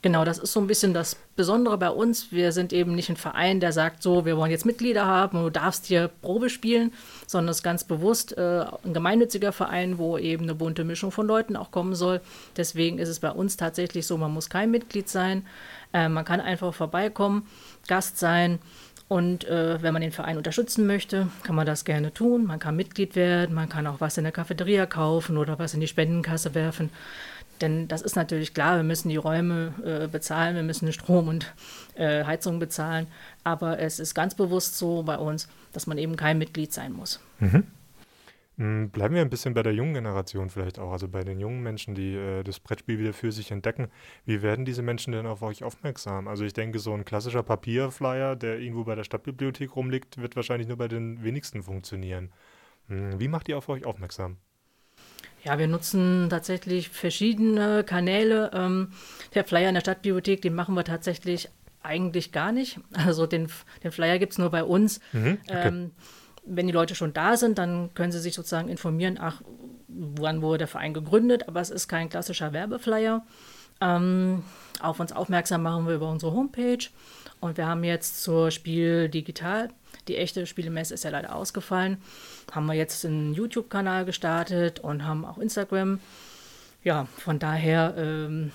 Genau, 0.03 0.23
das 0.23 0.37
ist 0.37 0.53
so 0.53 0.59
ein 0.59 0.67
bisschen 0.67 0.93
das 0.93 1.17
Besondere 1.35 1.77
bei 1.77 1.89
uns. 1.89 2.31
Wir 2.31 2.51
sind 2.51 2.71
eben 2.71 2.93
nicht 2.93 3.09
ein 3.09 3.17
Verein, 3.17 3.59
der 3.59 3.71
sagt 3.71 4.03
so, 4.03 4.25
wir 4.25 4.37
wollen 4.37 4.51
jetzt 4.51 4.65
Mitglieder 4.65 5.05
haben 5.05 5.41
du 5.41 5.49
darfst 5.49 5.87
hier 5.87 6.09
Probe 6.21 6.49
spielen, 6.49 6.93
sondern 7.25 7.49
es 7.49 7.57
ist 7.57 7.63
ganz 7.63 7.83
bewusst 7.83 8.37
äh, 8.37 8.65
ein 8.85 8.93
gemeinnütziger 8.93 9.51
Verein, 9.51 9.97
wo 9.97 10.17
eben 10.17 10.43
eine 10.43 10.55
bunte 10.55 10.83
Mischung 10.83 11.11
von 11.11 11.25
Leuten 11.25 11.55
auch 11.55 11.71
kommen 11.71 11.95
soll. 11.95 12.21
Deswegen 12.55 12.99
ist 12.99 13.09
es 13.09 13.19
bei 13.19 13.31
uns 13.31 13.57
tatsächlich 13.57 14.05
so, 14.05 14.17
man 14.17 14.33
muss 14.33 14.49
kein 14.49 14.69
Mitglied 14.69 15.09
sein. 15.09 15.45
Äh, 15.93 16.09
man 16.09 16.25
kann 16.25 16.41
einfach 16.41 16.73
vorbeikommen, 16.73 17.47
Gast 17.87 18.19
sein. 18.19 18.59
Und 19.09 19.45
äh, 19.45 19.81
wenn 19.81 19.93
man 19.93 20.01
den 20.01 20.11
Verein 20.11 20.37
unterstützen 20.37 20.85
möchte, 20.85 21.29
kann 21.43 21.55
man 21.55 21.65
das 21.65 21.85
gerne 21.85 22.13
tun. 22.13 22.45
Man 22.45 22.59
kann 22.59 22.75
Mitglied 22.75 23.15
werden, 23.15 23.55
man 23.55 23.69
kann 23.69 23.87
auch 23.87 24.01
was 24.01 24.17
in 24.17 24.25
der 24.25 24.33
Cafeteria 24.33 24.85
kaufen 24.85 25.37
oder 25.37 25.57
was 25.59 25.73
in 25.73 25.79
die 25.79 25.87
Spendenkasse 25.87 26.53
werfen. 26.53 26.89
Denn 27.61 27.87
das 27.87 28.01
ist 28.01 28.15
natürlich 28.15 28.53
klar, 28.53 28.77
wir 28.77 28.83
müssen 28.83 29.09
die 29.09 29.17
Räume 29.17 29.73
äh, 29.83 30.07
bezahlen, 30.07 30.55
wir 30.55 30.63
müssen 30.63 30.91
Strom 30.93 31.27
und 31.27 31.53
äh, 31.95 32.23
Heizung 32.23 32.59
bezahlen. 32.59 33.07
Aber 33.43 33.79
es 33.79 33.99
ist 33.99 34.13
ganz 34.13 34.35
bewusst 34.35 34.77
so 34.77 35.03
bei 35.03 35.17
uns, 35.17 35.47
dass 35.73 35.87
man 35.87 35.97
eben 35.97 36.15
kein 36.15 36.37
Mitglied 36.37 36.73
sein 36.73 36.93
muss. 36.93 37.19
Mhm. 37.39 37.63
Hm, 38.57 38.89
bleiben 38.89 39.13
wir 39.13 39.21
ein 39.21 39.29
bisschen 39.29 39.53
bei 39.53 39.61
der 39.61 39.73
jungen 39.73 39.93
Generation 39.93 40.49
vielleicht 40.49 40.79
auch, 40.79 40.91
also 40.91 41.07
bei 41.07 41.23
den 41.23 41.39
jungen 41.39 41.61
Menschen, 41.61 41.93
die 41.93 42.15
äh, 42.15 42.43
das 42.43 42.59
Brettspiel 42.59 42.97
wieder 42.97 43.13
für 43.13 43.31
sich 43.31 43.51
entdecken. 43.51 43.87
Wie 44.25 44.41
werden 44.41 44.65
diese 44.65 44.81
Menschen 44.81 45.13
denn 45.13 45.27
auf 45.27 45.43
euch 45.43 45.63
aufmerksam? 45.63 46.27
Also 46.27 46.43
ich 46.43 46.53
denke, 46.53 46.79
so 46.79 46.93
ein 46.93 47.05
klassischer 47.05 47.43
Papierflyer, 47.43 48.35
der 48.35 48.59
irgendwo 48.59 48.83
bei 48.83 48.95
der 48.95 49.03
Stadtbibliothek 49.03 49.75
rumliegt, 49.75 50.17
wird 50.17 50.35
wahrscheinlich 50.35 50.67
nur 50.67 50.77
bei 50.77 50.87
den 50.87 51.23
wenigsten 51.23 51.61
funktionieren. 51.61 52.31
Hm, 52.87 53.19
wie 53.19 53.27
macht 53.27 53.47
ihr 53.47 53.59
auf 53.59 53.69
euch 53.69 53.85
aufmerksam? 53.85 54.37
Ja, 55.47 55.57
wir 55.57 55.67
nutzen 55.67 56.27
tatsächlich 56.29 56.89
verschiedene 56.89 57.85
Kanäle. 57.85 58.51
Ähm, 58.53 58.89
der 59.33 59.45
Flyer 59.45 59.69
in 59.69 59.75
der 59.75 59.81
Stadtbibliothek, 59.81 60.41
den 60.41 60.53
machen 60.53 60.75
wir 60.75 60.83
tatsächlich 60.83 61.47
eigentlich 61.81 62.33
gar 62.33 62.51
nicht. 62.51 62.81
Also 62.93 63.27
den, 63.27 63.47
den 63.81 63.93
Flyer 63.93 64.19
gibt 64.19 64.33
es 64.33 64.39
nur 64.39 64.49
bei 64.49 64.65
uns. 64.65 64.99
Mhm, 65.13 65.37
okay. 65.47 65.67
ähm, 65.69 65.91
wenn 66.45 66.67
die 66.67 66.73
Leute 66.73 66.95
schon 66.95 67.13
da 67.13 67.37
sind, 67.37 67.59
dann 67.59 67.93
können 67.93 68.11
sie 68.11 68.19
sich 68.19 68.33
sozusagen 68.33 68.67
informieren, 68.67 69.17
ach, 69.21 69.41
wann 69.87 70.41
wurde 70.41 70.59
der 70.59 70.67
Verein 70.67 70.93
gegründet, 70.93 71.47
aber 71.47 71.61
es 71.61 71.69
ist 71.69 71.87
kein 71.87 72.09
klassischer 72.09 72.51
Werbeflyer. 72.51 73.25
Ähm, 73.79 74.43
auf 74.81 74.99
uns 74.99 75.13
aufmerksam 75.13 75.63
machen 75.63 75.87
wir 75.87 75.95
über 75.95 76.09
unsere 76.09 76.33
Homepage 76.33 76.89
und 77.39 77.55
wir 77.55 77.67
haben 77.67 77.85
jetzt 77.85 78.21
zur 78.21 78.51
Spiel 78.51 79.07
Digital, 79.07 79.69
die 80.07 80.17
echte 80.17 80.45
Spielemesse 80.45 80.93
ist 80.93 81.03
ja 81.03 81.09
leider 81.09 81.35
ausgefallen, 81.35 81.97
haben 82.51 82.65
wir 82.65 82.73
jetzt 82.73 83.05
einen 83.05 83.33
YouTube-Kanal 83.33 84.05
gestartet 84.05 84.79
und 84.79 85.05
haben 85.05 85.25
auch 85.25 85.37
Instagram. 85.37 85.99
Ja, 86.83 87.05
von 87.17 87.39
daher 87.39 87.95
ähm, 87.97 88.51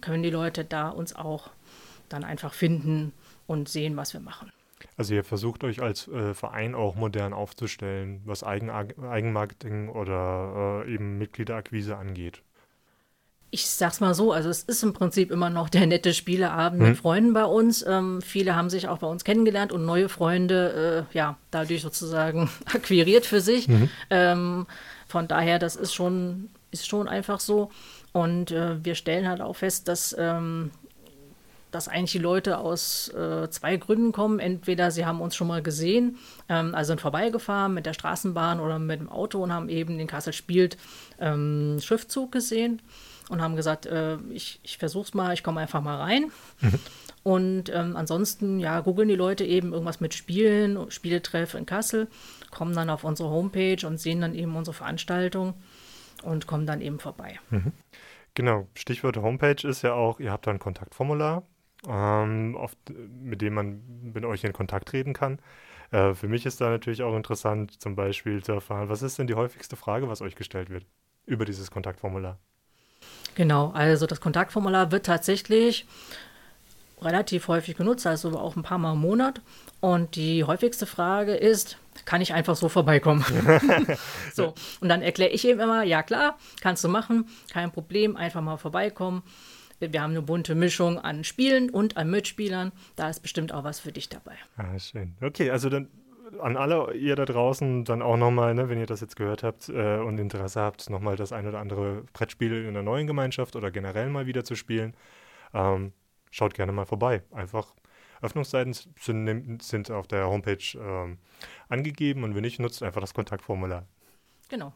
können 0.00 0.22
die 0.22 0.30
Leute 0.30 0.64
da 0.64 0.88
uns 0.88 1.14
auch 1.14 1.50
dann 2.08 2.24
einfach 2.24 2.54
finden 2.54 3.12
und 3.46 3.68
sehen, 3.68 3.96
was 3.96 4.12
wir 4.12 4.20
machen. 4.20 4.52
Also 4.96 5.14
ihr 5.14 5.24
versucht 5.24 5.64
euch 5.64 5.80
als 5.82 6.08
äh, 6.08 6.34
Verein 6.34 6.74
auch 6.74 6.94
modern 6.94 7.32
aufzustellen, 7.32 8.20
was 8.24 8.44
Eigen 8.44 8.70
Eigenmarketing 8.70 9.88
oder 9.88 10.84
äh, 10.86 10.94
eben 10.94 11.18
Mitgliederakquise 11.18 11.96
angeht. 11.96 12.42
Ich 13.52 13.66
sag's 13.66 14.00
mal 14.00 14.14
so, 14.14 14.32
also 14.32 14.48
es 14.48 14.62
ist 14.62 14.82
im 14.84 14.92
Prinzip 14.92 15.30
immer 15.30 15.50
noch 15.50 15.68
der 15.68 15.86
nette 15.86 16.14
Spieleabend 16.14 16.80
mhm. 16.80 16.88
mit 16.88 16.98
Freunden 16.98 17.32
bei 17.32 17.44
uns. 17.44 17.84
Ähm, 17.86 18.22
viele 18.22 18.54
haben 18.54 18.70
sich 18.70 18.86
auch 18.86 18.98
bei 18.98 19.08
uns 19.08 19.24
kennengelernt 19.24 19.72
und 19.72 19.84
neue 19.84 20.08
Freunde, 20.08 21.06
äh, 21.12 21.16
ja, 21.16 21.36
dadurch 21.50 21.82
sozusagen 21.82 22.48
akquiriert 22.66 23.26
für 23.26 23.40
sich. 23.40 23.66
Mhm. 23.66 23.90
Ähm, 24.10 24.66
von 25.08 25.26
daher, 25.26 25.58
das 25.58 25.74
ist 25.74 25.92
schon, 25.92 26.50
ist 26.70 26.86
schon 26.86 27.08
einfach 27.08 27.40
so. 27.40 27.70
Und 28.12 28.52
äh, 28.52 28.84
wir 28.84 28.94
stellen 28.94 29.28
halt 29.28 29.40
auch 29.40 29.56
fest, 29.56 29.88
dass 29.88 30.14
ähm, 30.18 30.70
dass 31.70 31.88
eigentlich 31.88 32.12
die 32.12 32.18
Leute 32.18 32.58
aus 32.58 33.08
äh, 33.08 33.48
zwei 33.50 33.76
Gründen 33.76 34.12
kommen. 34.12 34.38
Entweder 34.38 34.90
sie 34.90 35.06
haben 35.06 35.20
uns 35.20 35.36
schon 35.36 35.46
mal 35.46 35.62
gesehen, 35.62 36.18
ähm, 36.48 36.74
also 36.74 36.88
sind 36.88 37.00
vorbeigefahren 37.00 37.74
mit 37.74 37.86
der 37.86 37.94
Straßenbahn 37.94 38.60
oder 38.60 38.78
mit 38.78 39.00
dem 39.00 39.08
Auto 39.08 39.42
und 39.42 39.52
haben 39.52 39.68
eben 39.68 39.98
den 39.98 40.06
Kassel 40.06 40.32
spielt 40.32 40.76
ähm, 41.20 41.78
Schriftzug 41.80 42.32
gesehen 42.32 42.82
und 43.30 43.40
haben 43.40 43.56
gesagt, 43.56 43.86
äh, 43.86 44.16
ich, 44.30 44.60
ich 44.62 44.76
versuch's 44.76 45.14
mal, 45.14 45.32
ich 45.32 45.42
komme 45.42 45.60
einfach 45.60 45.80
mal 45.80 45.96
rein. 45.96 46.30
Mhm. 46.60 46.78
Und 47.22 47.72
ähm, 47.72 47.96
ansonsten, 47.96 48.58
ja, 48.58 48.80
googeln 48.80 49.08
die 49.08 49.14
Leute 49.14 49.44
eben 49.44 49.72
irgendwas 49.72 50.00
mit 50.00 50.14
Spielen, 50.14 50.90
Spieletreff 50.90 51.54
in 51.54 51.66
Kassel, 51.66 52.08
kommen 52.50 52.74
dann 52.74 52.90
auf 52.90 53.04
unsere 53.04 53.30
Homepage 53.30 53.86
und 53.86 53.98
sehen 53.98 54.20
dann 54.20 54.34
eben 54.34 54.56
unsere 54.56 54.74
Veranstaltung 54.74 55.54
und 56.22 56.46
kommen 56.46 56.66
dann 56.66 56.80
eben 56.80 56.98
vorbei. 56.98 57.38
Mhm. 57.50 57.72
Genau, 58.34 58.68
Stichwort 58.74 59.16
Homepage 59.16 59.66
ist 59.66 59.82
ja 59.82 59.92
auch, 59.94 60.18
ihr 60.18 60.32
habt 60.32 60.46
da 60.46 60.50
ein 60.50 60.58
Kontaktformular, 60.58 61.42
ähm, 61.86 62.56
oft, 62.56 62.78
mit 63.22 63.42
dem 63.42 63.54
man 63.54 63.82
mit 64.12 64.24
euch 64.24 64.44
in 64.44 64.52
Kontakt 64.52 64.88
treten 64.88 65.12
kann. 65.12 65.40
Äh, 65.90 66.14
für 66.14 66.28
mich 66.28 66.46
ist 66.46 66.60
da 66.60 66.70
natürlich 66.70 67.02
auch 67.02 67.16
interessant, 67.16 67.80
zum 67.80 67.96
Beispiel 67.96 68.42
zu 68.42 68.52
erfahren, 68.52 68.88
was 68.88 69.02
ist 69.02 69.18
denn 69.18 69.26
die 69.26 69.34
häufigste 69.34 69.76
Frage, 69.76 70.08
was 70.08 70.22
euch 70.22 70.36
gestellt 70.36 70.70
wird 70.70 70.86
über 71.26 71.44
dieses 71.44 71.70
Kontaktformular? 71.70 72.38
Genau, 73.40 73.70
also 73.70 74.04
das 74.04 74.20
Kontaktformular 74.20 74.92
wird 74.92 75.06
tatsächlich 75.06 75.86
relativ 77.00 77.48
häufig 77.48 77.74
genutzt, 77.74 78.06
also 78.06 78.38
auch 78.38 78.54
ein 78.54 78.62
paar 78.62 78.76
Mal 78.76 78.92
im 78.92 78.98
Monat. 78.98 79.40
Und 79.80 80.14
die 80.14 80.44
häufigste 80.44 80.84
Frage 80.84 81.32
ist, 81.32 81.78
kann 82.04 82.20
ich 82.20 82.34
einfach 82.34 82.54
so 82.54 82.68
vorbeikommen? 82.68 83.24
so, 84.34 84.52
und 84.82 84.90
dann 84.90 85.00
erkläre 85.00 85.30
ich 85.30 85.48
eben 85.48 85.58
immer, 85.58 85.84
ja 85.84 86.02
klar, 86.02 86.36
kannst 86.60 86.84
du 86.84 86.90
machen, 86.90 87.30
kein 87.50 87.72
Problem, 87.72 88.14
einfach 88.14 88.42
mal 88.42 88.58
vorbeikommen. 88.58 89.22
Wir 89.78 90.02
haben 90.02 90.10
eine 90.10 90.20
bunte 90.20 90.54
Mischung 90.54 90.98
an 90.98 91.24
Spielen 91.24 91.70
und 91.70 91.96
an 91.96 92.10
Mitspielern. 92.10 92.72
Da 92.96 93.08
ist 93.08 93.20
bestimmt 93.20 93.54
auch 93.54 93.64
was 93.64 93.80
für 93.80 93.90
dich 93.90 94.10
dabei. 94.10 94.34
Ah, 94.58 94.78
schön. 94.78 95.14
Okay, 95.22 95.50
also 95.50 95.70
dann 95.70 95.88
an 96.38 96.56
alle 96.56 96.94
ihr 96.94 97.16
da 97.16 97.24
draußen 97.24 97.84
dann 97.84 98.02
auch 98.02 98.16
nochmal, 98.16 98.54
ne, 98.54 98.68
wenn 98.68 98.78
ihr 98.78 98.86
das 98.86 99.00
jetzt 99.00 99.16
gehört 99.16 99.42
habt 99.42 99.68
äh, 99.68 99.98
und 99.98 100.18
Interesse 100.18 100.60
habt, 100.60 100.88
nochmal 100.90 101.16
das 101.16 101.32
ein 101.32 101.46
oder 101.46 101.58
andere 101.58 102.04
Brettspiel 102.12 102.66
in 102.66 102.74
der 102.74 102.82
neuen 102.82 103.06
Gemeinschaft 103.06 103.56
oder 103.56 103.70
generell 103.70 104.08
mal 104.08 104.26
wieder 104.26 104.44
zu 104.44 104.54
spielen, 104.54 104.94
ähm, 105.54 105.92
schaut 106.30 106.54
gerne 106.54 106.72
mal 106.72 106.86
vorbei. 106.86 107.22
Einfach 107.32 107.74
Öffnungszeiten 108.22 108.72
sind, 108.72 109.62
sind 109.62 109.90
auf 109.90 110.06
der 110.06 110.26
Homepage 110.26 110.78
ähm, 110.78 111.18
angegeben 111.68 112.24
und 112.24 112.34
wenn 112.34 112.42
nicht, 112.42 112.60
nutzt 112.60 112.82
einfach 112.82 113.00
das 113.00 113.14
Kontaktformular. 113.14 113.86
Genau. 114.48 114.72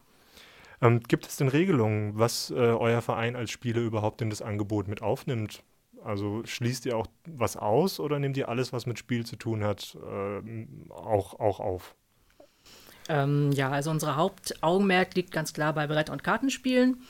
Ähm, 0.81 1.01
gibt 1.01 1.25
es 1.25 1.37
denn 1.37 1.47
Regelungen, 1.47 2.17
was 2.17 2.51
äh, 2.51 2.55
euer 2.55 3.01
Verein 3.01 3.35
als 3.35 3.51
Spieler 3.51 3.81
überhaupt 3.81 4.21
in 4.21 4.29
das 4.29 4.41
Angebot 4.41 4.87
mit 4.87 5.01
aufnimmt? 5.01 5.63
Also 6.05 6.43
schließt 6.45 6.85
ihr 6.85 6.97
auch 6.97 7.07
was 7.25 7.57
aus 7.57 7.99
oder 7.99 8.19
nehmt 8.19 8.37
ihr 8.37 8.47
alles, 8.47 8.71
was 8.71 8.85
mit 8.85 8.99
Spiel 8.99 9.25
zu 9.25 9.37
tun 9.37 9.63
hat, 9.63 9.97
äh, 10.01 10.67
auch, 10.91 11.39
auch 11.39 11.59
auf? 11.59 11.95
Ähm, 13.09 13.51
ja, 13.51 13.71
also 13.71 13.89
unser 13.89 14.15
Hauptaugenmerk 14.15 15.15
liegt 15.15 15.31
ganz 15.31 15.51
klar 15.53 15.73
bei 15.73 15.87
Brett- 15.87 16.11
und 16.11 16.23
Kartenspielen, 16.23 17.01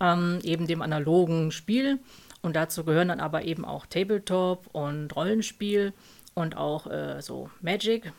ähm, 0.00 0.40
eben 0.42 0.66
dem 0.66 0.82
analogen 0.82 1.52
Spiel. 1.52 2.00
Und 2.42 2.56
dazu 2.56 2.84
gehören 2.84 3.08
dann 3.08 3.20
aber 3.20 3.44
eben 3.44 3.64
auch 3.64 3.86
Tabletop 3.86 4.66
und 4.72 5.14
Rollenspiel 5.14 5.92
und 6.34 6.56
auch 6.56 6.86
äh, 6.88 7.20
so 7.22 7.50
Magic, 7.60 8.12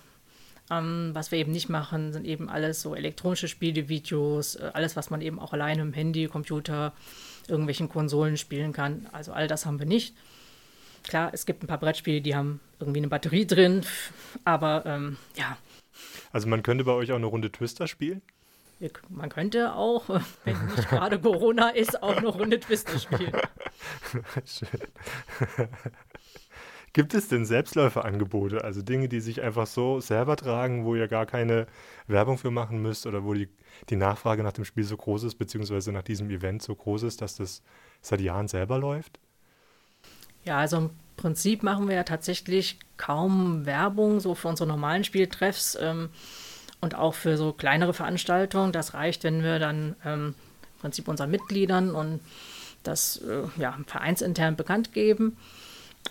ähm, 0.71 1.11
was 1.13 1.31
wir 1.31 1.39
eben 1.39 1.51
nicht 1.51 1.67
machen, 1.67 2.13
sind 2.13 2.25
eben 2.25 2.49
alles 2.49 2.81
so 2.81 2.95
elektronische 2.95 3.49
Spiele, 3.49 3.89
Videos, 3.89 4.55
äh, 4.55 4.71
alles, 4.73 4.95
was 4.95 5.09
man 5.09 5.19
eben 5.21 5.39
auch 5.39 5.51
alleine 5.51 5.81
im 5.81 5.91
Handy, 5.93 6.27
Computer, 6.27 6.93
irgendwelchen 7.51 7.89
Konsolen 7.89 8.37
spielen 8.37 8.73
kann. 8.73 9.07
Also 9.11 9.33
all 9.33 9.47
das 9.47 9.65
haben 9.65 9.77
wir 9.77 9.85
nicht. 9.85 10.15
Klar, 11.03 11.31
es 11.33 11.45
gibt 11.45 11.63
ein 11.63 11.67
paar 11.67 11.79
Brettspiele, 11.79 12.21
die 12.21 12.35
haben 12.35 12.59
irgendwie 12.79 12.99
eine 12.99 13.07
Batterie 13.07 13.45
drin, 13.45 13.85
aber 14.45 14.83
ähm, 14.85 15.17
ja. 15.35 15.57
Also 16.31 16.47
man 16.47 16.63
könnte 16.63 16.83
bei 16.83 16.93
euch 16.93 17.11
auch 17.11 17.17
eine 17.17 17.25
Runde 17.25 17.51
Twister 17.51 17.87
spielen? 17.87 18.21
Man 19.09 19.29
könnte 19.29 19.75
auch, 19.75 20.09
wenn 20.43 20.65
nicht 20.67 20.89
gerade 20.89 21.19
Corona 21.19 21.69
ist, 21.69 22.01
auch 22.01 22.17
eine 22.17 22.27
Runde 22.29 22.59
Twister 22.59 22.97
spielen. 22.97 23.33
Schön. 24.45 25.67
Gibt 26.93 27.13
es 27.13 27.29
denn 27.29 27.45
Selbstläuferangebote, 27.45 28.63
also 28.65 28.81
Dinge, 28.81 29.07
die 29.07 29.21
sich 29.21 29.41
einfach 29.41 29.65
so 29.65 30.01
selber 30.01 30.35
tragen, 30.35 30.83
wo 30.83 30.95
ihr 30.95 31.07
gar 31.07 31.25
keine 31.25 31.67
Werbung 32.07 32.37
für 32.37 32.51
machen 32.51 32.81
müsst 32.81 33.05
oder 33.05 33.23
wo 33.23 33.33
die, 33.33 33.47
die 33.89 33.95
Nachfrage 33.95 34.43
nach 34.43 34.51
dem 34.51 34.65
Spiel 34.65 34.83
so 34.83 34.97
groß 34.97 35.23
ist, 35.23 35.35
beziehungsweise 35.35 35.93
nach 35.93 36.03
diesem 36.03 36.29
Event 36.29 36.61
so 36.61 36.75
groß 36.75 37.03
ist, 37.03 37.21
dass 37.21 37.35
das 37.35 37.63
seit 38.01 38.19
Jahren 38.19 38.49
selber 38.49 38.77
läuft? 38.77 39.19
Ja, 40.43 40.57
also 40.57 40.77
im 40.77 40.89
Prinzip 41.15 41.63
machen 41.63 41.87
wir 41.87 41.95
ja 41.95 42.03
tatsächlich 42.03 42.77
kaum 42.97 43.65
Werbung 43.65 44.19
so 44.19 44.35
für 44.35 44.49
unsere 44.49 44.67
normalen 44.67 45.05
Spieltreffs 45.05 45.77
ähm, 45.79 46.09
und 46.81 46.95
auch 46.95 47.13
für 47.13 47.37
so 47.37 47.53
kleinere 47.53 47.93
Veranstaltungen. 47.93 48.73
Das 48.73 48.93
reicht, 48.93 49.23
wenn 49.23 49.43
wir 49.43 49.59
dann 49.59 49.95
ähm, 50.03 50.35
im 50.73 50.79
Prinzip 50.81 51.07
unseren 51.07 51.31
Mitgliedern 51.31 51.95
und 51.95 52.19
das 52.83 53.17
äh, 53.17 53.43
ja, 53.57 53.77
vereinsintern 53.85 54.57
bekannt 54.57 54.91
geben. 54.93 55.37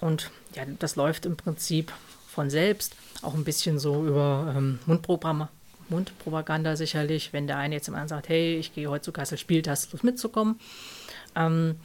Und 0.01 0.31
ja, 0.55 0.65
das 0.79 0.97
läuft 0.97 1.27
im 1.27 1.37
Prinzip 1.37 1.93
von 2.29 2.51
selbst, 2.51 2.97
auch 3.23 3.35
ein 3.35 3.45
bisschen 3.45 3.79
so 3.79 4.07
über 4.07 4.55
ähm, 4.57 4.79
Mundprogramm, 4.87 5.49
Mundpropaganda 5.89 6.77
sicherlich, 6.77 7.33
wenn 7.33 7.47
der 7.47 7.59
eine 7.59 7.75
jetzt 7.75 7.89
immer 7.89 8.07
sagt, 8.09 8.29
hey, 8.29 8.57
ich 8.57 8.75
gehe 8.75 8.89
heute 8.89 9.05
zu 9.05 9.13
Kassel 9.13 9.37
Spielt, 9.37 9.69
hast 9.69 9.93
du 9.93 9.99
mitzukommen? 10.03 10.61
Ähm, 11.35 11.77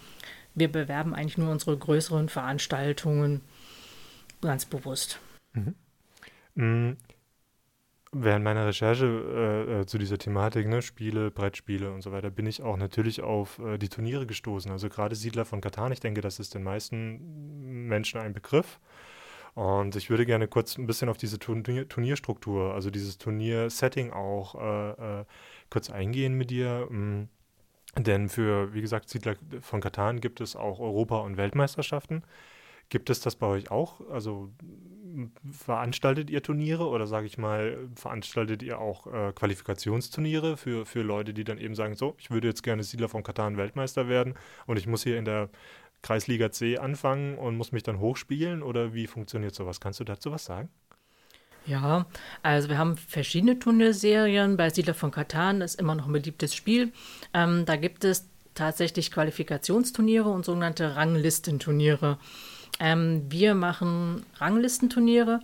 wir 0.53 0.71
bewerben 0.71 1.13
eigentlich 1.13 1.37
nur 1.37 1.51
unsere 1.51 1.75
größeren 1.75 2.29
Veranstaltungen 2.29 3.41
ganz 4.41 4.65
bewusst. 4.65 5.19
Mhm. 5.53 6.95
Während 8.17 8.45
meiner 8.45 8.65
Recherche 8.65 9.05
äh, 9.05 9.81
äh, 9.81 9.85
zu 9.85 9.97
dieser 9.97 10.17
Thematik, 10.17 10.69
ne, 10.69 10.81
Spiele, 10.81 11.31
Brettspiele 11.31 11.91
und 11.91 12.01
so 12.01 12.13
weiter, 12.13 12.29
bin 12.29 12.45
ich 12.45 12.63
auch 12.63 12.77
natürlich 12.77 13.21
auf 13.21 13.59
äh, 13.59 13.77
die 13.77 13.89
Turniere 13.89 14.25
gestoßen. 14.25 14.71
Also 14.71 14.87
gerade 14.87 15.15
Siedler 15.15 15.43
von 15.43 15.59
Katan, 15.59 15.91
ich 15.91 15.99
denke, 15.99 16.21
das 16.21 16.39
ist 16.39 16.55
den 16.55 16.63
meisten 16.63 17.87
Menschen 17.89 18.21
ein 18.21 18.31
Begriff. 18.31 18.79
Und 19.53 19.97
ich 19.97 20.09
würde 20.09 20.25
gerne 20.25 20.47
kurz 20.47 20.77
ein 20.77 20.87
bisschen 20.87 21.09
auf 21.09 21.17
diese 21.17 21.39
Turnier 21.39 21.89
Turnierstruktur, 21.89 22.73
also 22.73 22.89
dieses 22.89 23.17
Turniersetting 23.17 24.13
auch 24.13 24.55
äh, 24.55 25.19
äh, 25.19 25.25
kurz 25.69 25.89
eingehen 25.89 26.35
mit 26.35 26.51
dir. 26.51 26.87
Ähm, 26.89 27.27
denn 27.97 28.29
für, 28.29 28.73
wie 28.73 28.81
gesagt, 28.81 29.09
Siedler 29.09 29.35
von 29.59 29.81
Katan 29.81 30.21
gibt 30.21 30.39
es 30.39 30.55
auch 30.55 30.79
Europa- 30.79 31.19
und 31.19 31.35
Weltmeisterschaften. 31.35 32.23
Gibt 32.87 33.09
es 33.09 33.19
das 33.19 33.35
bei 33.35 33.47
euch 33.47 33.71
auch? 33.71 33.99
Also 34.09 34.53
veranstaltet 35.51 36.29
ihr 36.29 36.41
Turniere 36.41 36.87
oder 36.87 37.07
sage 37.07 37.27
ich 37.27 37.37
mal, 37.37 37.77
veranstaltet 37.95 38.63
ihr 38.63 38.79
auch 38.79 39.07
äh, 39.07 39.31
Qualifikationsturniere 39.33 40.57
für, 40.57 40.85
für 40.85 41.01
Leute, 41.01 41.33
die 41.33 41.43
dann 41.43 41.57
eben 41.57 41.75
sagen, 41.75 41.95
so, 41.95 42.15
ich 42.17 42.31
würde 42.31 42.47
jetzt 42.47 42.63
gerne 42.63 42.83
Siedler 42.83 43.09
von 43.09 43.23
Katan 43.23 43.57
Weltmeister 43.57 44.07
werden 44.07 44.35
und 44.65 44.77
ich 44.77 44.87
muss 44.87 45.03
hier 45.03 45.17
in 45.17 45.25
der 45.25 45.49
Kreisliga 46.01 46.51
C 46.51 46.77
anfangen 46.77 47.37
und 47.37 47.57
muss 47.57 47.71
mich 47.71 47.83
dann 47.83 47.99
hochspielen 47.99 48.61
oder 48.61 48.93
wie 48.93 49.07
funktioniert 49.07 49.55
sowas? 49.55 49.79
Kannst 49.79 49.99
du 49.99 50.03
dazu 50.03 50.31
was 50.31 50.45
sagen? 50.45 50.69
Ja, 51.65 52.05
also 52.43 52.69
wir 52.69 52.77
haben 52.77 52.95
verschiedene 52.95 53.57
Turnierserien. 53.57 54.55
Bei 54.55 54.69
Siedler 54.69 54.93
von 54.93 55.09
Katan 55.09 55.61
ist 55.61 55.79
immer 55.79 55.95
noch 55.95 56.05
ein 56.05 56.13
beliebtes 56.13 56.53
Spiel. 56.53 56.93
Ähm, 57.33 57.65
da 57.65 57.75
gibt 57.75 58.03
es 58.03 58.29
tatsächlich 58.53 59.11
Qualifikationsturniere 59.11 60.29
und 60.29 60.45
sogenannte 60.45 60.95
Ranglistenturniere. 60.95 62.19
Ähm, 62.79 63.25
wir 63.29 63.55
machen 63.55 64.25
Ranglistenturniere. 64.37 65.39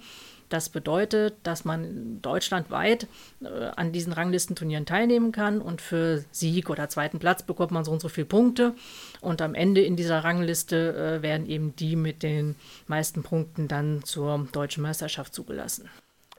Das 0.52 0.68
bedeutet, 0.68 1.36
dass 1.44 1.64
man 1.64 2.22
deutschlandweit 2.22 3.08
äh, 3.42 3.48
an 3.78 3.94
diesen 3.94 4.12
Ranglistenturnieren 4.12 4.86
teilnehmen 4.86 5.32
kann 5.32 5.62
und 5.62 5.82
für 5.82 6.26
Sieg 6.32 6.70
oder 6.70 6.90
zweiten 6.90 7.20
Platz 7.20 7.44
bekommt 7.44 7.72
man 7.72 7.86
so 7.86 7.92
und 7.92 8.02
so 8.02 8.10
viele 8.10 8.26
Punkte. 8.26 8.76
Und 9.22 9.42
am 9.42 9.56
Ende 9.56 9.80
in 9.80 9.96
dieser 9.96 10.26
Rangliste 10.26 11.20
äh, 11.20 11.22
werden 11.22 11.48
eben 11.48 11.74
die 11.78 11.96
mit 11.96 12.22
den 12.22 12.56
meisten 12.88 13.24
Punkten 13.24 13.70
dann 13.70 14.04
zur 14.04 14.46
deutschen 14.52 14.84
Meisterschaft 14.84 15.34
zugelassen. 15.34 15.90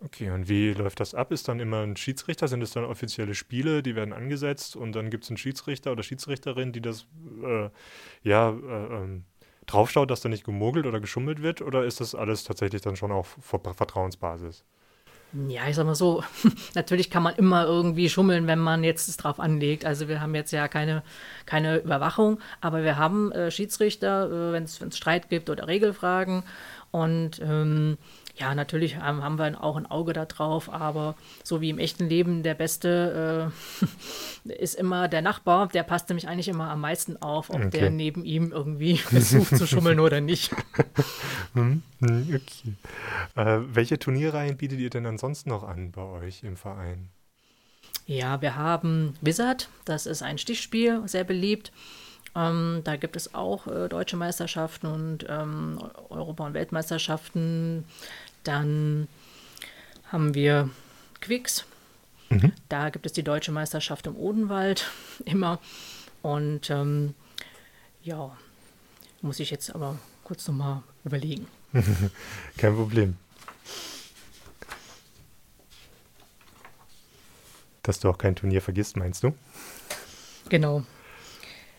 Okay, 0.04 0.30
und 0.30 0.48
wie 0.48 0.72
läuft 0.72 1.00
das 1.00 1.14
ab? 1.14 1.32
Ist 1.32 1.48
dann 1.48 1.60
immer 1.60 1.82
ein 1.82 1.96
Schiedsrichter? 1.96 2.48
Sind 2.48 2.60
es 2.60 2.72
dann 2.72 2.84
offizielle 2.84 3.34
Spiele, 3.34 3.82
die 3.82 3.94
werden 3.94 4.12
angesetzt 4.12 4.76
und 4.76 4.92
dann 4.92 5.10
gibt 5.10 5.24
es 5.24 5.30
einen 5.30 5.36
Schiedsrichter 5.38 5.92
oder 5.92 6.02
Schiedsrichterin, 6.02 6.72
die 6.72 6.82
das 6.82 7.06
äh, 7.42 7.70
ja 8.22 8.50
äh, 8.50 8.94
ähm, 8.94 9.24
draufschaut, 9.72 10.10
dass 10.10 10.20
da 10.20 10.28
nicht 10.28 10.44
gemogelt 10.44 10.86
oder 10.86 11.00
geschummelt 11.00 11.42
wird? 11.42 11.62
Oder 11.62 11.84
ist 11.84 12.00
das 12.00 12.14
alles 12.14 12.44
tatsächlich 12.44 12.82
dann 12.82 12.96
schon 12.96 13.12
auf 13.12 13.36
Vertrauensbasis? 13.40 14.64
Ja, 15.48 15.66
ich 15.66 15.76
sag 15.76 15.86
mal 15.86 15.94
so, 15.94 16.22
natürlich 16.74 17.08
kann 17.08 17.22
man 17.22 17.34
immer 17.36 17.64
irgendwie 17.64 18.10
schummeln, 18.10 18.46
wenn 18.46 18.58
man 18.58 18.84
jetzt 18.84 19.08
es 19.08 19.16
drauf 19.16 19.40
anlegt. 19.40 19.86
Also 19.86 20.06
wir 20.06 20.20
haben 20.20 20.34
jetzt 20.34 20.50
ja 20.50 20.68
keine, 20.68 21.02
keine 21.46 21.78
Überwachung, 21.78 22.38
aber 22.60 22.82
wir 22.84 22.98
haben 22.98 23.32
äh, 23.32 23.50
Schiedsrichter, 23.50 24.26
äh, 24.26 24.52
wenn 24.52 24.64
es 24.64 24.84
Streit 24.94 25.30
gibt 25.30 25.48
oder 25.48 25.68
Regelfragen. 25.68 26.44
Und 26.90 27.40
ähm, 27.42 27.96
ja, 28.36 28.54
natürlich 28.54 28.96
haben 28.96 29.38
wir 29.38 29.62
auch 29.62 29.76
ein 29.76 29.86
Auge 29.86 30.14
da 30.14 30.24
drauf, 30.24 30.72
aber 30.72 31.16
so 31.44 31.60
wie 31.60 31.70
im 31.70 31.78
echten 31.78 32.08
Leben 32.08 32.42
der 32.42 32.54
Beste 32.54 33.52
äh, 34.46 34.48
ist 34.52 34.74
immer 34.74 35.08
der 35.08 35.20
Nachbar, 35.20 35.68
der 35.68 35.82
passt 35.82 36.08
nämlich 36.08 36.28
eigentlich 36.28 36.48
immer 36.48 36.70
am 36.70 36.80
meisten 36.80 37.16
auf, 37.18 37.50
ob 37.50 37.56
okay. 37.56 37.70
der 37.70 37.90
neben 37.90 38.24
ihm 38.24 38.50
irgendwie 38.50 38.96
versucht 38.98 39.56
zu 39.56 39.66
schummeln 39.66 40.00
oder 40.00 40.20
nicht. 40.20 40.54
Hm, 41.54 41.82
okay. 42.00 42.74
Äh, 43.36 43.60
welche 43.74 43.98
Turnierreihen 43.98 44.56
bietet 44.56 44.78
ihr 44.78 44.88
denn 44.88 45.04
ansonsten 45.04 45.50
noch 45.50 45.64
an 45.64 45.92
bei 45.92 46.00
euch 46.00 46.44
im 46.44 46.56
Verein? 46.56 47.10
Ja, 48.06 48.40
wir 48.40 48.56
haben 48.56 49.14
Wizard, 49.20 49.68
das 49.84 50.06
ist 50.06 50.22
ein 50.22 50.38
Stichspiel, 50.38 51.02
sehr 51.06 51.24
beliebt. 51.24 51.70
Ähm, 52.34 52.80
da 52.84 52.96
gibt 52.96 53.16
es 53.16 53.34
auch 53.34 53.66
äh, 53.66 53.88
deutsche 53.88 54.16
Meisterschaften 54.16 54.86
und 54.86 55.26
ähm, 55.28 55.78
Europa- 56.08 56.46
und 56.46 56.54
Weltmeisterschaften. 56.54 57.84
Dann 58.44 59.08
haben 60.10 60.34
wir 60.34 60.70
Quicks. 61.20 61.66
Mhm. 62.30 62.52
Da 62.68 62.90
gibt 62.90 63.06
es 63.06 63.12
die 63.12 63.22
deutsche 63.22 63.52
Meisterschaft 63.52 64.06
im 64.06 64.16
Odenwald 64.16 64.90
immer. 65.24 65.58
Und 66.22 66.70
ähm, 66.70 67.14
ja, 68.02 68.36
muss 69.20 69.40
ich 69.40 69.50
jetzt 69.50 69.74
aber 69.74 69.98
kurz 70.24 70.46
nochmal 70.48 70.82
überlegen. 71.04 71.46
Kein 72.56 72.74
Problem. 72.74 73.16
Dass 77.82 77.98
du 77.98 78.08
auch 78.08 78.16
kein 78.16 78.36
Turnier 78.36 78.62
vergisst, 78.62 78.96
meinst 78.96 79.24
du? 79.24 79.34
Genau. 80.48 80.84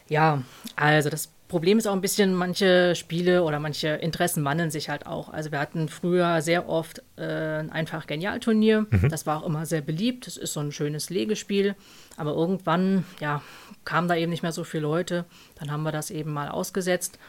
Ja, 0.09 0.43
also 0.75 1.09
das 1.09 1.29
Problem 1.47 1.77
ist 1.77 1.85
auch 1.85 1.93
ein 1.93 2.01
bisschen, 2.01 2.33
manche 2.33 2.95
Spiele 2.95 3.43
oder 3.43 3.59
manche 3.59 3.89
Interessen 3.89 4.43
wandeln 4.43 4.71
sich 4.71 4.89
halt 4.89 5.05
auch. 5.05 5.29
Also 5.29 5.51
wir 5.51 5.59
hatten 5.59 5.87
früher 5.87 6.41
sehr 6.41 6.67
oft 6.67 7.03
äh, 7.15 7.59
ein 7.59 7.71
einfach 7.71 8.07
Genialturnier. 8.07 8.87
Mhm. 8.89 9.09
Das 9.09 9.27
war 9.27 9.43
auch 9.43 9.45
immer 9.45 9.67
sehr 9.67 9.81
beliebt. 9.81 10.25
Das 10.25 10.35
ist 10.35 10.53
so 10.53 10.61
ein 10.61 10.71
schönes 10.71 11.11
Legespiel. 11.11 11.75
Aber 12.17 12.33
irgendwann, 12.33 13.05
ja, 13.19 13.43
kamen 13.85 14.07
da 14.07 14.15
eben 14.15 14.31
nicht 14.31 14.41
mehr 14.41 14.51
so 14.51 14.63
viele 14.63 14.81
Leute. 14.81 15.25
Dann 15.59 15.71
haben 15.71 15.83
wir 15.83 15.91
das 15.91 16.09
eben 16.09 16.33
mal 16.33 16.49
ausgesetzt. 16.49 17.19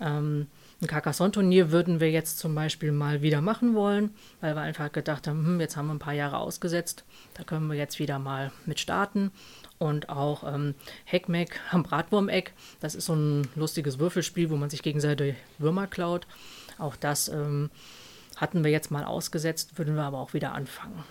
Ähm, 0.00 0.48
ein 0.84 0.88
Carcassonne-Turnier 0.88 1.70
würden 1.70 1.98
wir 1.98 2.10
jetzt 2.10 2.38
zum 2.38 2.54
Beispiel 2.54 2.92
mal 2.92 3.22
wieder 3.22 3.40
machen 3.40 3.74
wollen, 3.74 4.10
weil 4.40 4.54
wir 4.54 4.60
einfach 4.60 4.92
gedacht 4.92 5.26
haben, 5.26 5.44
hm, 5.46 5.60
jetzt 5.60 5.76
haben 5.76 5.86
wir 5.86 5.94
ein 5.94 5.98
paar 5.98 6.12
Jahre 6.12 6.38
ausgesetzt. 6.38 7.04
Da 7.34 7.42
können 7.42 7.68
wir 7.68 7.76
jetzt 7.76 7.98
wieder 7.98 8.18
mal 8.18 8.52
mit 8.66 8.78
starten 8.78 9.32
und 9.78 10.10
auch 10.10 10.44
ähm, 10.44 10.74
Heckmeck 11.04 11.58
am 11.70 11.82
Bratwurmeck. 11.82 12.52
Das 12.80 12.94
ist 12.94 13.06
so 13.06 13.14
ein 13.14 13.48
lustiges 13.56 13.98
Würfelspiel, 13.98 14.50
wo 14.50 14.56
man 14.56 14.70
sich 14.70 14.82
gegenseitig 14.82 15.36
Würmer 15.58 15.86
klaut. 15.86 16.26
Auch 16.78 16.96
das 16.96 17.28
ähm, 17.28 17.70
hatten 18.36 18.62
wir 18.62 18.70
jetzt 18.70 18.90
mal 18.90 19.04
ausgesetzt, 19.04 19.78
würden 19.78 19.96
wir 19.96 20.02
aber 20.02 20.18
auch 20.18 20.34
wieder 20.34 20.52
anfangen. 20.52 21.02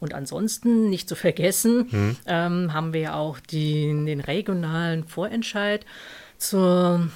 Und 0.00 0.14
ansonsten, 0.14 0.90
nicht 0.90 1.08
zu 1.08 1.14
vergessen, 1.14 1.88
mhm. 1.90 2.16
ähm, 2.26 2.72
haben 2.72 2.92
wir 2.92 3.14
auch 3.14 3.38
die, 3.38 3.86
den 3.86 4.20
regionalen 4.20 5.04
Vorentscheid 5.04 5.86
zur 6.38 7.08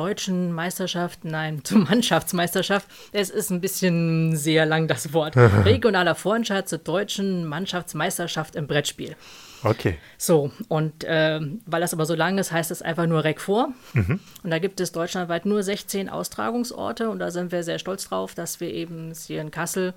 deutschen 0.00 0.50
Meisterschaft, 0.52 1.26
nein, 1.26 1.60
zur 1.64 1.80
Mannschaftsmeisterschaft. 1.80 2.88
Es 3.12 3.28
ist 3.28 3.50
ein 3.50 3.60
bisschen 3.60 4.34
sehr 4.34 4.64
lang 4.64 4.88
das 4.88 5.12
Wort. 5.12 5.36
Regionaler 5.64 6.14
Vorentscheid 6.14 6.66
zur 6.66 6.78
deutschen 6.78 7.44
Mannschaftsmeisterschaft 7.44 8.56
im 8.56 8.66
Brettspiel. 8.66 9.14
Okay. 9.62 9.98
So, 10.16 10.52
und 10.68 11.04
äh, 11.04 11.38
weil 11.66 11.82
das 11.82 11.92
aber 11.92 12.06
so 12.06 12.14
lang 12.14 12.38
ist, 12.38 12.50
heißt 12.50 12.70
es 12.70 12.80
einfach 12.80 13.06
nur 13.06 13.22
REC 13.22 13.42
vor. 13.42 13.74
Mhm. 13.92 14.20
Und 14.42 14.50
da 14.50 14.58
gibt 14.58 14.80
es 14.80 14.90
deutschlandweit 14.92 15.44
nur 15.44 15.62
16 15.62 16.08
Austragungsorte 16.08 17.10
und 17.10 17.18
da 17.18 17.30
sind 17.30 17.52
wir 17.52 17.62
sehr 17.62 17.78
stolz 17.78 18.08
drauf, 18.08 18.34
dass 18.34 18.58
wir 18.58 18.72
eben 18.72 19.12
hier 19.26 19.42
in 19.42 19.50
Kassel 19.50 19.92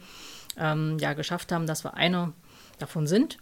ähm, 0.57 0.97
ja 0.99 1.13
geschafft 1.13 1.53
haben, 1.53 1.65
dass 1.65 1.85
wir 1.85 1.93
einer 1.93 2.33
davon 2.77 3.07
sind. 3.07 3.37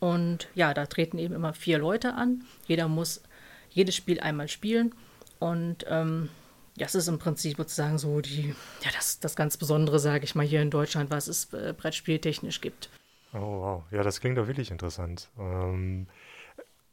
Und 0.00 0.48
ja, 0.54 0.72
da 0.72 0.86
treten 0.86 1.18
eben 1.18 1.34
immer 1.34 1.52
vier 1.52 1.78
Leute 1.78 2.14
an. 2.14 2.44
Jeder 2.66 2.88
muss 2.88 3.20
jedes 3.68 3.94
Spiel 3.94 4.20
einmal 4.20 4.48
spielen. 4.48 4.94
Und 5.38 5.84
ähm, 5.88 6.28
das 6.76 6.94
ist 6.94 7.08
im 7.08 7.18
Prinzip 7.18 7.56
sozusagen 7.56 7.98
so 7.98 8.20
die, 8.20 8.54
ja, 8.82 8.90
das, 8.94 9.20
das 9.20 9.36
ganz 9.36 9.56
Besondere, 9.56 9.98
sage 9.98 10.24
ich 10.24 10.34
mal, 10.34 10.46
hier 10.46 10.62
in 10.62 10.70
Deutschland, 10.70 11.10
was 11.10 11.28
es 11.28 11.52
äh, 11.52 11.74
brettspieltechnisch 11.76 12.60
gibt. 12.60 12.90
Oh, 13.34 13.38
wow. 13.38 13.82
Ja, 13.90 14.02
das 14.02 14.20
klingt 14.20 14.38
doch 14.38 14.46
wirklich 14.46 14.70
interessant. 14.70 15.28
Ähm, 15.38 16.06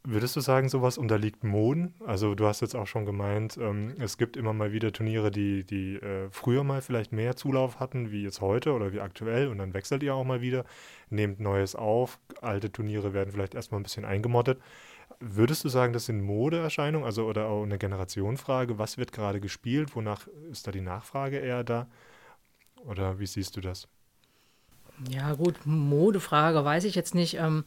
würdest 0.03 0.35
du 0.35 0.41
sagen, 0.41 0.69
sowas 0.69 0.97
unterliegt 0.97 1.43
Moden? 1.43 1.93
Also 2.05 2.35
du 2.35 2.45
hast 2.45 2.61
jetzt 2.61 2.75
auch 2.75 2.87
schon 2.87 3.05
gemeint, 3.05 3.57
ähm, 3.57 3.95
es 3.99 4.17
gibt 4.17 4.37
immer 4.37 4.53
mal 4.53 4.71
wieder 4.71 4.91
Turniere, 4.91 5.31
die, 5.31 5.63
die 5.63 5.95
äh, 5.95 6.29
früher 6.31 6.63
mal 6.63 6.81
vielleicht 6.81 7.11
mehr 7.11 7.35
Zulauf 7.35 7.79
hatten, 7.79 8.11
wie 8.11 8.23
jetzt 8.23 8.41
heute 8.41 8.73
oder 8.73 8.91
wie 8.91 8.99
aktuell, 8.99 9.47
und 9.47 9.57
dann 9.57 9.73
wechselt 9.73 10.03
ihr 10.03 10.13
auch 10.13 10.25
mal 10.25 10.41
wieder, 10.41 10.65
nehmt 11.09 11.39
Neues 11.39 11.75
auf, 11.75 12.19
alte 12.41 12.71
Turniere 12.71 13.13
werden 13.13 13.31
vielleicht 13.31 13.55
erstmal 13.55 13.79
ein 13.79 13.83
bisschen 13.83 14.05
eingemottet. 14.05 14.59
Würdest 15.27 15.63
du 15.63 15.69
sagen, 15.69 15.91
das 15.91 16.05
sind 16.05 16.21
Modeerscheinungen, 16.21 17.03
also 17.03 17.25
oder 17.25 17.47
auch 17.47 17.63
eine 17.63 17.79
Generationenfrage? 17.79 18.77
Was 18.77 18.99
wird 18.99 19.11
gerade 19.11 19.39
gespielt? 19.39 19.95
Wonach 19.95 20.27
ist 20.51 20.67
da 20.67 20.71
die 20.71 20.81
Nachfrage 20.81 21.39
eher 21.39 21.63
da? 21.63 21.87
Oder 22.85 23.17
wie 23.17 23.25
siehst 23.25 23.57
du 23.57 23.61
das? 23.61 23.87
Ja, 25.09 25.33
gut, 25.33 25.55
Modefrage 25.65 26.63
weiß 26.63 26.83
ich 26.83 26.93
jetzt 26.93 27.15
nicht. 27.15 27.37
Ähm, 27.37 27.63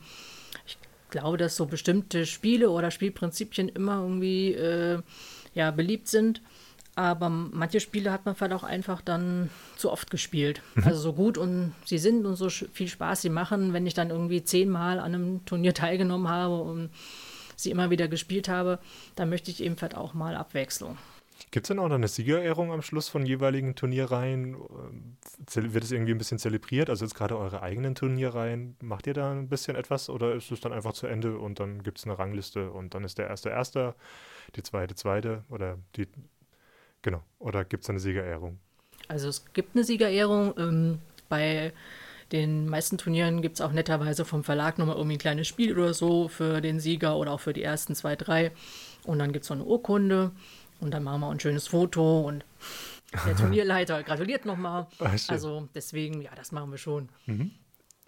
ich 0.66 0.78
glaube, 1.10 1.36
dass 1.36 1.56
so 1.56 1.66
bestimmte 1.66 2.26
Spiele 2.26 2.70
oder 2.70 2.92
Spielprinzipien 2.92 3.68
immer 3.68 4.02
irgendwie 4.02 4.54
äh, 4.54 5.02
ja, 5.52 5.72
beliebt 5.72 6.06
sind. 6.06 6.40
Aber 6.94 7.28
manche 7.28 7.80
Spiele 7.80 8.12
hat 8.12 8.24
man 8.24 8.36
vielleicht 8.36 8.54
auch 8.54 8.62
einfach 8.62 9.00
dann 9.00 9.50
zu 9.76 9.90
oft 9.90 10.12
gespielt. 10.12 10.62
Mhm. 10.76 10.84
Also 10.84 11.00
so 11.00 11.12
gut 11.12 11.36
und 11.36 11.72
sie 11.84 11.98
sind 11.98 12.24
und 12.24 12.36
so 12.36 12.50
viel 12.50 12.86
Spaß 12.86 13.22
sie 13.22 13.30
machen, 13.30 13.72
wenn 13.72 13.86
ich 13.86 13.94
dann 13.94 14.10
irgendwie 14.10 14.44
zehnmal 14.44 15.00
an 15.00 15.12
einem 15.12 15.44
Turnier 15.44 15.74
teilgenommen 15.74 16.28
habe 16.28 16.60
und 16.60 16.90
sie 17.62 17.70
immer 17.70 17.90
wieder 17.90 18.08
gespielt 18.08 18.48
habe, 18.48 18.78
dann 19.14 19.28
möchte 19.28 19.50
ich 19.50 19.62
eben 19.62 19.76
vielleicht 19.76 19.96
auch 19.96 20.14
mal 20.14 20.36
Abwechslung. 20.36 20.96
Gibt 21.50 21.66
es 21.66 21.68
denn 21.68 21.78
auch 21.78 21.88
noch 21.88 21.94
eine 21.94 22.08
Siegerehrung 22.08 22.72
am 22.72 22.82
Schluss 22.82 23.08
von 23.08 23.24
jeweiligen 23.24 23.76
Turnierreihen? 23.76 24.56
Wird 25.54 25.84
es 25.84 25.92
irgendwie 25.92 26.12
ein 26.12 26.18
bisschen 26.18 26.38
zelebriert? 26.38 26.90
Also 26.90 27.04
jetzt 27.04 27.14
gerade 27.14 27.38
eure 27.38 27.62
eigenen 27.62 27.94
Turnierreihen, 27.94 28.76
macht 28.82 29.06
ihr 29.06 29.14
da 29.14 29.30
ein 29.30 29.48
bisschen 29.48 29.76
etwas 29.76 30.10
oder 30.10 30.34
ist 30.34 30.50
es 30.50 30.60
dann 30.60 30.72
einfach 30.72 30.94
zu 30.94 31.06
Ende 31.06 31.38
und 31.38 31.60
dann 31.60 31.82
gibt 31.84 31.98
es 31.98 32.04
eine 32.04 32.18
Rangliste 32.18 32.70
und 32.70 32.94
dann 32.94 33.04
ist 33.04 33.18
der 33.18 33.28
erste 33.28 33.50
Erster, 33.50 33.94
die 34.56 34.62
zweite 34.64 34.96
Zweite 34.96 35.44
oder 35.48 35.78
die, 35.94 36.08
genau, 37.02 37.22
oder 37.38 37.64
gibt 37.64 37.84
es 37.84 37.90
eine 37.90 38.00
Siegerehrung? 38.00 38.58
Also 39.06 39.28
es 39.28 39.44
gibt 39.52 39.76
eine 39.76 39.84
Siegerehrung. 39.84 40.54
Ähm, 40.58 40.98
bei 41.28 41.72
den 42.32 42.68
meisten 42.68 42.98
Turnieren 42.98 43.42
gibt 43.42 43.56
es 43.56 43.60
auch 43.60 43.72
netterweise 43.72 44.24
vom 44.24 44.44
Verlag 44.44 44.78
nochmal 44.78 44.96
irgendwie 44.96 45.16
ein 45.16 45.20
kleines 45.20 45.48
Spiel 45.48 45.76
oder 45.78 45.94
so 45.94 46.28
für 46.28 46.60
den 46.60 46.80
Sieger 46.80 47.16
oder 47.16 47.32
auch 47.32 47.40
für 47.40 47.52
die 47.52 47.62
ersten 47.62 47.94
zwei, 47.94 48.16
drei. 48.16 48.52
Und 49.04 49.18
dann 49.18 49.32
gibt 49.32 49.44
es 49.44 49.48
so 49.48 49.54
eine 49.54 49.64
Urkunde 49.64 50.32
und 50.80 50.92
dann 50.92 51.04
machen 51.04 51.20
wir 51.20 51.30
ein 51.30 51.40
schönes 51.40 51.68
Foto 51.68 52.20
und 52.20 52.44
Der 53.26 53.36
Turnierleiter 53.36 54.02
gratuliert 54.02 54.44
nochmal. 54.44 54.86
Also 55.28 55.68
deswegen, 55.74 56.20
ja, 56.20 56.30
das 56.34 56.52
machen 56.52 56.70
wir 56.70 56.78
schon. 56.78 57.08
Mhm. 57.26 57.52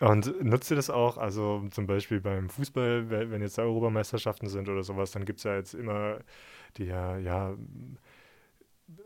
Und 0.01 0.43
nutzt 0.43 0.71
ihr 0.71 0.77
das 0.77 0.89
auch, 0.89 1.19
also 1.19 1.67
zum 1.71 1.87
Beispiel 1.87 2.21
beim 2.21 2.49
Fußball, 2.49 3.11
wenn 3.11 3.43
jetzt 3.43 3.59
Europameisterschaften 3.59 4.49
sind 4.49 4.69
oder 4.69 4.83
sowas, 4.83 5.11
dann 5.11 5.27
gibt 5.27 5.41
es 5.41 5.45
ja 5.45 5.57
jetzt 5.57 5.75
immer 5.75 6.19
die 6.77 6.85
ja, 6.85 7.19
ja 7.19 7.55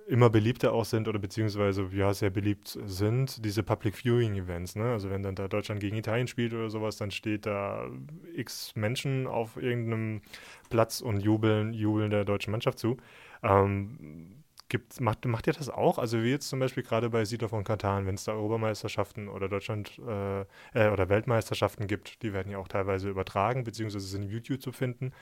immer 0.06 0.30
beliebter 0.30 0.72
auch 0.72 0.84
sind 0.84 1.08
oder 1.08 1.18
beziehungsweise 1.18 1.88
ja 1.92 2.12
sehr 2.12 2.30
beliebt 2.30 2.78
sind, 2.84 3.44
diese 3.44 3.62
Public 3.62 3.96
Viewing 3.96 4.34
Events. 4.34 4.76
Ne? 4.76 4.84
Also 4.84 5.10
wenn 5.10 5.22
dann 5.22 5.34
da 5.34 5.48
Deutschland 5.48 5.80
gegen 5.80 5.96
Italien 5.96 6.26
spielt 6.26 6.52
oder 6.52 6.68
sowas, 6.68 6.96
dann 6.96 7.10
steht 7.10 7.46
da 7.46 7.88
x 8.34 8.72
Menschen 8.74 9.26
auf 9.26 9.56
irgendeinem 9.56 10.22
Platz 10.68 11.00
und 11.00 11.20
jubeln, 11.20 11.72
jubeln 11.72 12.10
der 12.10 12.24
deutschen 12.24 12.50
Mannschaft 12.50 12.78
zu. 12.78 12.96
Ähm, 13.42 14.44
Gibt, 14.70 15.00
macht, 15.00 15.24
macht 15.26 15.46
ihr 15.46 15.52
das 15.52 15.68
auch? 15.68 15.98
Also 15.98 16.22
wie 16.22 16.30
jetzt 16.30 16.48
zum 16.48 16.58
Beispiel 16.58 16.82
gerade 16.82 17.10
bei 17.10 17.24
Siedler 17.24 17.48
von 17.48 17.64
Katan, 17.64 18.06
wenn 18.06 18.14
es 18.14 18.24
da 18.24 18.32
Europameisterschaften 18.32 19.28
oder 19.28 19.48
Deutschland 19.48 20.00
äh, 20.06 20.40
äh, 20.72 20.90
oder 20.90 21.10
Weltmeisterschaften 21.10 21.86
gibt, 21.86 22.22
die 22.22 22.32
werden 22.32 22.50
ja 22.50 22.58
auch 22.58 22.68
teilweise 22.68 23.10
übertragen, 23.10 23.64
beziehungsweise 23.64 24.06
sind 24.06 24.22
in 24.22 24.30
YouTube 24.30 24.62
zu 24.62 24.72
finden. 24.72 25.12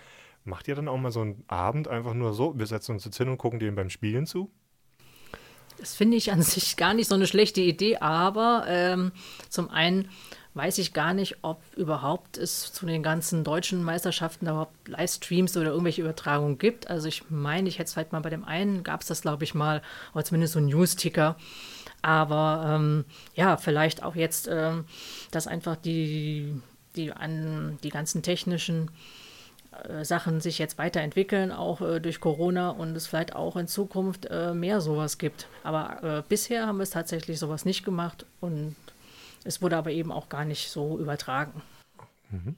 Macht 0.45 0.69
ihr 0.69 0.75
dann 0.75 0.89
auch 0.89 0.99
mal 0.99 1.13
so 1.13 1.21
einen 1.21 1.45
Abend 1.47 1.89
einfach 1.89 2.15
nur 2.15 2.33
so, 2.33 2.59
wir 2.59 2.67
setzen 2.67 2.93
uns 2.93 3.05
jetzt 3.05 3.17
hin 3.17 3.29
und 3.29 3.39
gucken 3.39 3.61
denen 3.61 3.77
beim 3.77 3.91
Spielen 3.91 4.27
zu? 4.27 4.51
Das 5.79 5.95
finde 5.95 6.17
ich 6.17 6.33
an 6.33 6.43
sich 6.43 6.77
gar 6.77 6.95
nicht 6.95 7.09
so 7.09 7.15
eine 7.15 7.27
schlechte 7.27 7.61
Idee, 7.61 7.99
aber 7.99 8.65
ähm, 8.67 9.13
zum 9.49 9.71
einen 9.71 10.09
weiß 10.55 10.79
ich 10.79 10.93
gar 10.93 11.15
nicht, 11.15 11.39
ob 11.43 11.63
überhaupt 11.77 12.37
es 12.37 12.73
zu 12.73 12.85
den 12.85 13.03
ganzen 13.03 13.43
deutschen 13.43 13.83
Meisterschaften 13.83 14.47
überhaupt 14.47 14.87
Livestreams 14.87 15.57
oder 15.57 15.71
irgendwelche 15.71 16.03
Übertragungen 16.03 16.59
gibt. 16.59 16.91
Also 16.91 17.09
ich 17.09 17.31
meine, 17.31 17.69
ich 17.69 17.79
hätte 17.79 17.87
es 17.87 17.95
vielleicht 17.95 18.13
mal 18.13 18.21
bei 18.21 18.31
dem 18.31 18.45
einen, 18.45 18.83
gab 18.83 19.01
es 19.01 19.07
das, 19.07 19.23
glaube 19.23 19.45
ich, 19.45 19.55
mal, 19.55 19.81
oder 20.13 20.25
zumindest 20.25 20.53
so 20.53 20.59
ein 20.59 20.67
News-Ticker. 20.67 21.37
Aber 22.03 22.65
ähm, 22.67 23.05
ja, 23.35 23.57
vielleicht 23.57 24.03
auch 24.03 24.15
jetzt, 24.15 24.49
ähm, 24.51 24.85
dass 25.31 25.47
einfach 25.47 25.77
die, 25.77 26.61
die, 26.97 27.13
an, 27.13 27.79
die 27.83 27.91
ganzen 27.91 28.23
technischen 28.23 28.91
Sachen 30.03 30.41
sich 30.41 30.59
jetzt 30.59 30.79
weiterentwickeln, 30.79 31.51
auch 31.51 31.81
äh, 31.81 32.01
durch 32.01 32.21
Corona 32.21 32.71
und 32.71 32.97
es 32.97 33.07
vielleicht 33.07 33.35
auch 33.35 33.57
in 33.57 33.67
Zukunft 33.67 34.27
äh, 34.27 34.55
mehr 34.55 34.81
sowas 34.81 35.19
gibt. 35.19 35.49
Aber 35.63 36.03
äh, 36.03 36.23
bisher 36.29 36.67
haben 36.67 36.79
wir 36.79 36.83
es 36.83 36.91
tatsächlich 36.91 37.39
sowas 37.39 37.65
nicht 37.65 37.85
gemacht 37.85 38.27
und 38.41 38.77
es 39.45 39.63
wurde 39.63 39.77
aber 39.77 39.91
eben 39.91 40.13
auch 40.13 40.29
gar 40.29 40.45
nicht 40.45 40.71
so 40.71 40.99
übertragen. 40.99 41.63
Mhm. 42.31 42.57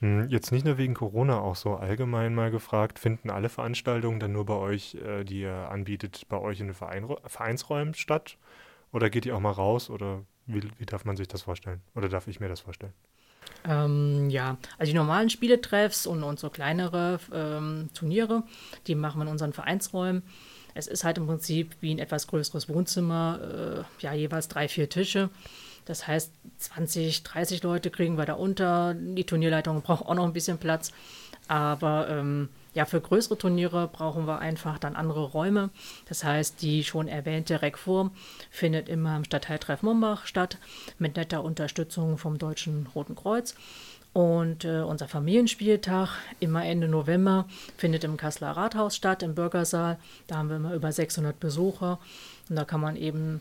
Hm, 0.00 0.28
jetzt 0.28 0.52
nicht 0.52 0.64
nur 0.66 0.76
wegen 0.76 0.94
Corona, 0.94 1.40
auch 1.40 1.56
so 1.56 1.76
allgemein 1.76 2.34
mal 2.34 2.50
gefragt, 2.50 2.98
finden 2.98 3.30
alle 3.30 3.48
Veranstaltungen 3.48 4.20
dann 4.20 4.32
nur 4.32 4.44
bei 4.44 4.54
euch, 4.54 4.96
äh, 4.96 5.24
die 5.24 5.40
ihr 5.40 5.70
anbietet, 5.70 6.26
bei 6.28 6.38
euch 6.38 6.60
in 6.60 6.66
den 6.66 6.74
Verein, 6.74 7.08
Vereinsräumen 7.26 7.94
statt? 7.94 8.38
Oder 8.92 9.08
geht 9.08 9.26
ihr 9.26 9.36
auch 9.36 9.40
mal 9.40 9.50
raus? 9.50 9.88
Oder 9.88 10.22
wie, 10.46 10.62
wie 10.78 10.86
darf 10.86 11.04
man 11.04 11.16
sich 11.16 11.28
das 11.28 11.42
vorstellen? 11.42 11.80
Oder 11.94 12.08
darf 12.08 12.26
ich 12.26 12.40
mir 12.40 12.48
das 12.48 12.60
vorstellen? 12.60 12.92
Ähm, 13.66 14.28
ja, 14.28 14.58
also 14.78 14.90
die 14.90 14.96
normalen 14.96 15.30
Spieletreffs 15.30 16.06
und, 16.06 16.22
und 16.22 16.38
so 16.38 16.50
kleinere 16.50 17.18
ähm, 17.32 17.88
Turniere, 17.94 18.42
die 18.86 18.94
machen 18.94 19.18
wir 19.18 19.22
in 19.22 19.30
unseren 19.30 19.52
Vereinsräumen. 19.52 20.22
Es 20.74 20.86
ist 20.86 21.04
halt 21.04 21.18
im 21.18 21.26
Prinzip 21.26 21.76
wie 21.80 21.94
ein 21.94 21.98
etwas 21.98 22.26
größeres 22.26 22.68
Wohnzimmer, 22.68 23.84
äh, 24.00 24.02
ja, 24.02 24.12
jeweils 24.12 24.48
drei, 24.48 24.68
vier 24.68 24.88
Tische. 24.88 25.30
Das 25.84 26.06
heißt, 26.06 26.32
20, 26.58 27.22
30 27.22 27.62
Leute 27.62 27.90
kriegen 27.90 28.18
wir 28.18 28.24
da 28.24 28.34
unter. 28.34 28.94
Die 28.94 29.24
Turnierleitung 29.24 29.82
braucht 29.82 30.06
auch 30.06 30.14
noch 30.14 30.24
ein 30.24 30.32
bisschen 30.32 30.58
Platz. 30.58 30.92
Aber 31.46 32.08
ähm, 32.08 32.48
ja, 32.74 32.84
für 32.84 33.00
größere 33.00 33.38
Turniere 33.38 33.88
brauchen 33.88 34.26
wir 34.26 34.40
einfach 34.40 34.78
dann 34.78 34.96
andere 34.96 35.24
Räume. 35.24 35.70
Das 36.06 36.24
heißt, 36.24 36.60
die 36.60 36.84
schon 36.84 37.08
erwähnte 37.08 37.62
Rekform 37.62 38.10
findet 38.50 38.88
immer 38.88 39.16
im 39.16 39.24
Stadtteiltreff 39.24 39.82
Mumbach 39.82 40.26
statt, 40.26 40.58
mit 40.98 41.16
netter 41.16 41.44
Unterstützung 41.44 42.18
vom 42.18 42.38
Deutschen 42.38 42.88
Roten 42.94 43.14
Kreuz. 43.14 43.54
Und 44.12 44.64
äh, 44.64 44.82
unser 44.82 45.08
Familienspieltag, 45.08 46.08
immer 46.38 46.64
Ende 46.64 46.88
November, 46.88 47.46
findet 47.76 48.04
im 48.04 48.16
Kasseler 48.16 48.52
Rathaus 48.52 48.94
statt, 48.94 49.22
im 49.22 49.34
Bürgersaal. 49.34 49.98
Da 50.26 50.36
haben 50.36 50.48
wir 50.48 50.56
immer 50.56 50.74
über 50.74 50.92
600 50.92 51.38
Besucher. 51.38 51.98
Und 52.48 52.56
da 52.56 52.64
kann 52.64 52.80
man 52.80 52.96
eben 52.96 53.40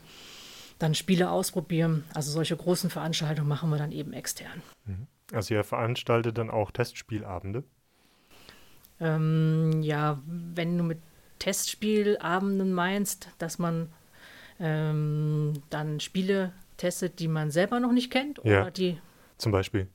dann 0.80 0.96
Spiele 0.96 1.30
ausprobieren. 1.30 2.04
Also 2.14 2.32
solche 2.32 2.58
großen 2.58 2.90
Veranstaltungen 2.90 3.48
machen 3.48 3.70
wir 3.70 3.78
dann 3.78 3.92
eben 3.92 4.14
extern. 4.14 4.64
Mhm. 4.86 5.08
Also 5.32 5.54
ihr 5.54 5.64
veranstaltet 5.64 6.38
dann 6.38 6.50
auch 6.50 6.72
Testspielabende? 6.72 7.64
Ähm, 9.00 9.82
ja, 9.82 10.22
wenn 10.26 10.78
du 10.78 10.84
mit 10.84 11.00
Testspielabenden 11.40 12.74
meinst, 12.74 13.30
dass 13.38 13.60
man 13.60 13.90
ähm, 14.60 15.54
dann 15.70 16.00
Spiele 16.00 16.54
testet, 16.78 17.20
die 17.20 17.28
man 17.28 17.52
selber 17.52 17.80
noch 17.80 17.92
nicht 17.92 18.12
kennt? 18.12 18.40
Oder 18.40 18.52
ja, 18.52 18.70
die 18.70 18.98
zum 19.38 19.52
Beispiel. 19.52 19.88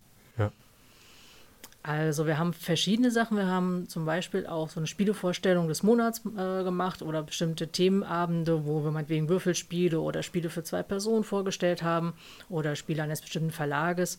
Also 1.88 2.26
wir 2.26 2.36
haben 2.36 2.52
verschiedene 2.52 3.10
Sachen. 3.10 3.38
Wir 3.38 3.46
haben 3.46 3.88
zum 3.88 4.04
Beispiel 4.04 4.46
auch 4.46 4.68
so 4.68 4.78
eine 4.78 4.86
Spielevorstellung 4.86 5.68
des 5.68 5.82
Monats 5.82 6.20
äh, 6.36 6.62
gemacht 6.62 7.00
oder 7.00 7.22
bestimmte 7.22 7.68
Themenabende, 7.68 8.66
wo 8.66 8.84
wir 8.84 8.90
meinetwegen 8.90 9.30
Würfelspiele 9.30 9.98
oder 9.98 10.22
Spiele 10.22 10.50
für 10.50 10.62
zwei 10.62 10.82
Personen 10.82 11.24
vorgestellt 11.24 11.82
haben 11.82 12.12
oder 12.50 12.76
Spiele 12.76 13.02
eines 13.02 13.22
bestimmten 13.22 13.52
Verlages 13.52 14.18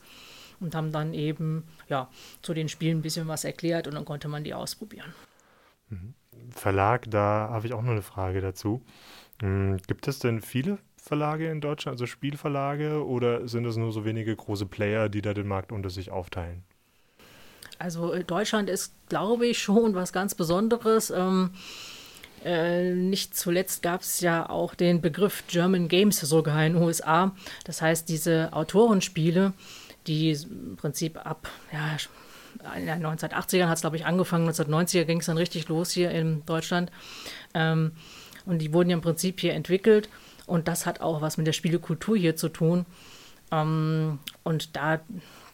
und 0.59 0.75
haben 0.75 0.91
dann 0.91 1.13
eben 1.13 1.63
ja 1.87 2.09
zu 2.41 2.53
den 2.53 2.69
Spielen 2.69 2.99
ein 2.99 3.01
bisschen 3.01 3.27
was 3.27 3.43
erklärt 3.43 3.87
und 3.87 3.95
dann 3.95 4.05
konnte 4.05 4.27
man 4.27 4.43
die 4.43 4.53
ausprobieren. 4.53 5.13
Mhm. 5.89 6.13
Verlag, 6.51 7.09
da 7.09 7.49
habe 7.51 7.67
ich 7.67 7.73
auch 7.73 7.81
noch 7.81 7.91
eine 7.91 8.01
Frage 8.01 8.41
dazu. 8.41 8.81
Hm, 9.41 9.77
gibt 9.87 10.07
es 10.07 10.19
denn 10.19 10.41
viele 10.41 10.79
Verlage 10.97 11.49
in 11.49 11.61
Deutschland, 11.61 11.95
also 11.95 12.05
Spielverlage, 12.05 13.05
oder 13.05 13.47
sind 13.47 13.65
es 13.65 13.77
nur 13.77 13.91
so 13.91 14.05
wenige 14.05 14.35
große 14.35 14.65
Player, 14.65 15.09
die 15.09 15.21
da 15.21 15.33
den 15.33 15.47
Markt 15.47 15.71
unter 15.71 15.89
sich 15.89 16.11
aufteilen? 16.11 16.63
Also 17.77 18.13
äh, 18.13 18.23
Deutschland 18.23 18.69
ist, 18.69 18.93
glaube 19.07 19.47
ich, 19.47 19.59
schon 19.59 19.95
was 19.95 20.13
ganz 20.13 20.35
Besonderes. 20.35 21.09
Ähm, 21.09 21.51
äh, 22.43 22.93
nicht 22.93 23.35
zuletzt 23.35 23.81
gab 23.81 24.01
es 24.01 24.21
ja 24.21 24.49
auch 24.49 24.75
den 24.75 25.01
Begriff 25.01 25.43
German 25.47 25.87
Games 25.87 26.19
sogar 26.19 26.65
in 26.65 26.73
den 26.73 26.83
USA. 26.83 27.35
Das 27.63 27.81
heißt, 27.81 28.07
diese 28.07 28.53
Autorenspiele, 28.53 29.53
die 30.07 30.31
im 30.31 30.75
Prinzip 30.75 31.17
ab 31.25 31.49
ja, 31.71 31.97
in 32.77 32.85
den 32.85 33.05
1980ern 33.05 33.67
hat 33.67 33.75
es, 33.75 33.81
glaube 33.81 33.95
ich, 33.95 34.05
angefangen, 34.05 34.49
1990er 34.49 35.05
ging 35.05 35.19
es 35.19 35.27
dann 35.27 35.37
richtig 35.37 35.67
los 35.69 35.91
hier 35.91 36.11
in 36.11 36.45
Deutschland. 36.45 36.91
Ähm, 37.53 37.91
und 38.45 38.59
die 38.59 38.73
wurden 38.73 38.89
ja 38.89 38.95
im 38.95 39.01
Prinzip 39.01 39.39
hier 39.39 39.53
entwickelt. 39.53 40.09
Und 40.45 40.67
das 40.67 40.85
hat 40.85 41.01
auch 41.01 41.21
was 41.21 41.37
mit 41.37 41.45
der 41.45 41.53
Spielekultur 41.53 42.17
hier 42.17 42.35
zu 42.35 42.49
tun. 42.49 42.85
Ähm, 43.51 44.19
und 44.43 44.75
da 44.75 44.99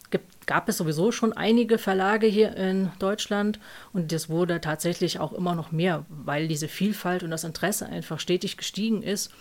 gibt, 0.10 0.48
gab 0.48 0.70
es 0.70 0.78
sowieso 0.78 1.12
schon 1.12 1.34
einige 1.34 1.78
Verlage 1.78 2.28
hier 2.28 2.56
in 2.56 2.92
Deutschland 3.00 3.60
und 3.94 4.12
das 4.12 4.30
wurde 4.30 4.62
tatsächlich 4.62 5.20
auch 5.20 5.34
immer 5.34 5.56
noch 5.56 5.72
mehr, 5.72 6.06
weil 6.10 6.48
diese 6.48 6.68
Vielfalt 6.68 7.24
und 7.24 7.32
das 7.32 7.44
Interesse 7.44 7.88
einfach 7.88 8.20
stetig 8.20 8.58
gestiegen 8.58 9.04
ist. 9.04 9.32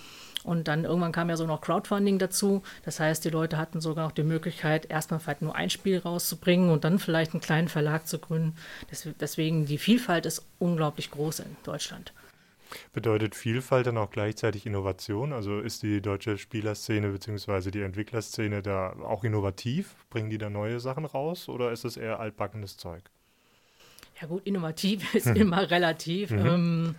Und 0.44 0.68
dann 0.68 0.84
irgendwann 0.84 1.10
kam 1.10 1.30
ja 1.30 1.36
so 1.36 1.46
noch 1.46 1.62
Crowdfunding 1.62 2.18
dazu. 2.18 2.62
Das 2.84 3.00
heißt, 3.00 3.24
die 3.24 3.30
Leute 3.30 3.56
hatten 3.56 3.80
sogar 3.80 4.06
noch 4.06 4.12
die 4.12 4.22
Möglichkeit, 4.22 4.90
erstmal 4.90 5.18
vielleicht 5.18 5.42
nur 5.42 5.56
ein 5.56 5.70
Spiel 5.70 5.98
rauszubringen 5.98 6.70
und 6.70 6.84
dann 6.84 6.98
vielleicht 6.98 7.32
einen 7.32 7.40
kleinen 7.40 7.68
Verlag 7.68 8.06
zu 8.06 8.18
gründen. 8.18 8.54
Deswegen, 9.20 9.66
die 9.66 9.78
Vielfalt 9.78 10.26
ist 10.26 10.44
unglaublich 10.58 11.10
groß 11.10 11.40
in 11.40 11.56
Deutschland. 11.64 12.12
Bedeutet 12.92 13.34
Vielfalt 13.34 13.86
dann 13.86 13.98
auch 13.98 14.10
gleichzeitig 14.10 14.66
Innovation? 14.66 15.32
Also 15.32 15.60
ist 15.60 15.82
die 15.82 16.00
deutsche 16.00 16.38
Spielerszene 16.38 17.10
bzw. 17.10 17.70
die 17.70 17.82
Entwicklerszene 17.82 18.62
da 18.62 18.94
auch 19.04 19.24
innovativ? 19.24 19.94
Bringen 20.10 20.30
die 20.30 20.38
da 20.38 20.50
neue 20.50 20.80
Sachen 20.80 21.04
raus 21.04 21.48
oder 21.48 21.72
ist 21.72 21.84
es 21.84 21.96
eher 21.96 22.20
altbackenes 22.20 22.76
Zeug? 22.76 23.02
Ja 24.20 24.26
gut, 24.26 24.42
innovativ 24.46 25.14
ist 25.14 25.26
immer 25.26 25.70
relativ. 25.70 26.30
Mhm. 26.30 26.46
Ähm, 26.46 26.94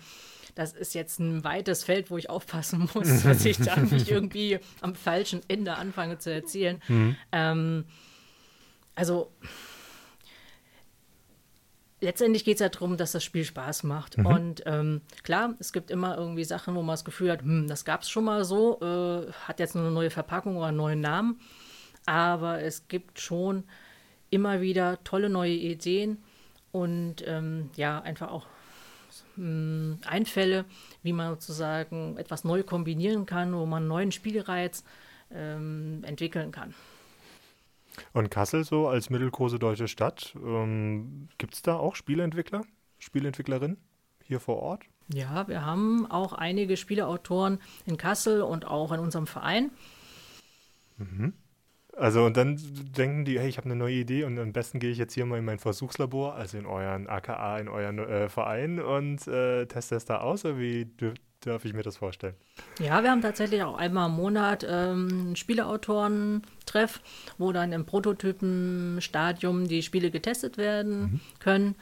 das 0.56 0.72
ist 0.74 0.96
jetzt 0.96 1.20
ein 1.20 1.44
weites 1.44 1.84
Feld, 1.84 2.10
wo 2.10 2.18
ich 2.18 2.30
aufpassen 2.30 2.90
muss, 2.96 3.24
dass 3.24 3.46
ich 3.46 3.58
da 3.58 3.76
nicht 3.76 4.08
irgendwie 4.10 4.60
am 4.82 4.96
falschen 4.96 5.42
Ende 5.48 5.76
anfange 5.76 6.18
zu 6.18 6.34
erzählen. 6.34 6.82
Mhm. 6.88 7.16
Ähm, 7.32 7.86
also 8.96 9.32
letztendlich 12.00 12.46
geht 12.46 12.56
es 12.56 12.62
ja 12.62 12.70
darum, 12.70 12.98
dass 12.98 13.12
das 13.12 13.24
Spiel 13.24 13.44
Spaß 13.44 13.84
macht. 13.84 14.18
Mhm. 14.18 14.26
Und 14.26 14.64
ähm, 14.66 15.02
klar, 15.24 15.56
es 15.60 15.74
gibt 15.74 15.92
immer 15.92 16.18
irgendwie 16.18 16.46
Sachen, 16.46 16.76
wo 16.76 16.82
man 16.82 16.94
das 16.94 17.06
Gefühl 17.06 17.32
hat, 17.32 17.42
hm, 17.42 17.68
das 17.68 17.84
gab 17.84 18.04
es 18.04 18.10
schon 18.10 18.24
mal 18.24 18.46
so, 18.46 18.80
äh, 18.82 19.32
hat 19.48 19.60
jetzt 19.60 19.76
eine 19.76 19.92
neue 19.92 20.10
Verpackung 20.10 20.56
oder 20.58 20.68
einen 20.68 20.78
neuen 20.78 21.02
Namen. 21.02 21.40
Aber 22.06 22.62
es 22.62 22.88
gibt 22.88 23.20
schon 23.20 23.66
immer 24.30 24.62
wieder 24.62 25.04
tolle 25.04 25.30
neue 25.30 25.54
Ideen 25.54 26.24
und 26.72 27.24
ähm, 27.26 27.70
ja, 27.76 28.00
einfach 28.02 28.30
auch 28.30 28.48
hm, 29.36 30.00
Einfälle, 30.06 30.66
wie 31.04 31.14
man 31.14 31.32
sozusagen 31.34 32.18
etwas 32.18 32.44
neu 32.44 32.64
kombinieren 32.64 33.26
kann, 33.26 33.54
wo 33.54 33.66
man 33.66 33.84
einen 33.84 33.88
neuen 33.88 34.12
Spielreiz 34.12 34.84
ähm, 35.32 36.04
entwickeln 36.04 36.52
kann. 36.52 36.74
Und 38.14 38.30
Kassel 38.30 38.64
so 38.64 38.88
als 38.88 39.10
mittelgroße 39.10 39.60
deutsche 39.60 39.88
Stadt, 39.88 40.36
ähm, 40.36 41.30
gibt 41.38 41.54
es 41.54 41.62
da 41.62 41.76
auch 41.76 41.96
Spieleentwickler, 41.96 42.64
Spieleentwicklerinnen 43.00 43.78
hier 44.24 44.40
vor 44.40 44.58
Ort? 44.58 44.84
Ja, 45.14 45.48
wir 45.48 45.66
haben 45.66 46.10
auch 46.10 46.34
einige 46.34 46.78
Spieleautoren 46.78 47.60
in 47.86 47.98
Kassel 47.98 48.42
und 48.42 48.66
auch 48.66 48.92
in 48.92 49.00
unserem 49.00 49.28
Verein. 49.28 49.72
Mhm. 50.98 51.34
Also 51.98 52.26
und 52.26 52.36
dann 52.36 52.60
denken 52.98 53.24
die, 53.24 53.40
hey, 53.40 53.48
ich 53.48 53.58
habe 53.58 53.66
eine 53.66 53.76
neue 53.76 53.96
Idee 53.96 54.26
und 54.26 54.38
am 54.38 54.52
besten 54.52 54.80
gehe 54.80 54.92
ich 54.92 54.98
jetzt 54.98 55.14
hier 55.14 55.26
mal 55.26 55.40
in 55.40 55.46
mein 55.46 55.60
Versuchslabor, 55.60 56.36
also 56.36 56.58
in 56.58 56.66
euren 56.66 57.08
AKA, 57.08 57.60
in 57.60 57.70
euren 57.70 58.00
äh, 58.00 58.28
Verein 58.28 58.80
und 58.80 59.26
äh, 59.28 59.66
teste 59.66 59.96
es 59.96 60.06
da 60.06 60.18
aus, 60.18 60.44
oder 60.44 60.60
wie 60.60 60.88
darf 61.42 61.64
ich 61.64 61.74
mir 61.74 61.84
das 61.84 61.98
vorstellen? 61.98 62.36
Ja, 62.80 63.02
wir 63.02 63.12
haben 63.12 63.22
tatsächlich 63.22 63.64
auch 63.64 63.78
einmal 63.78 64.10
im 64.10 64.16
Monat 64.16 64.66
ähm, 64.70 65.36
Spieleautoren-Treff, 65.36 67.00
wo 67.38 67.54
dann 67.54 67.72
im 67.72 67.86
Prototypenstadium 67.86 69.68
die 69.68 69.82
Spiele 69.82 70.12
getestet 70.12 70.58
werden 70.58 71.00
mhm. 71.00 71.20
können. 71.40 71.76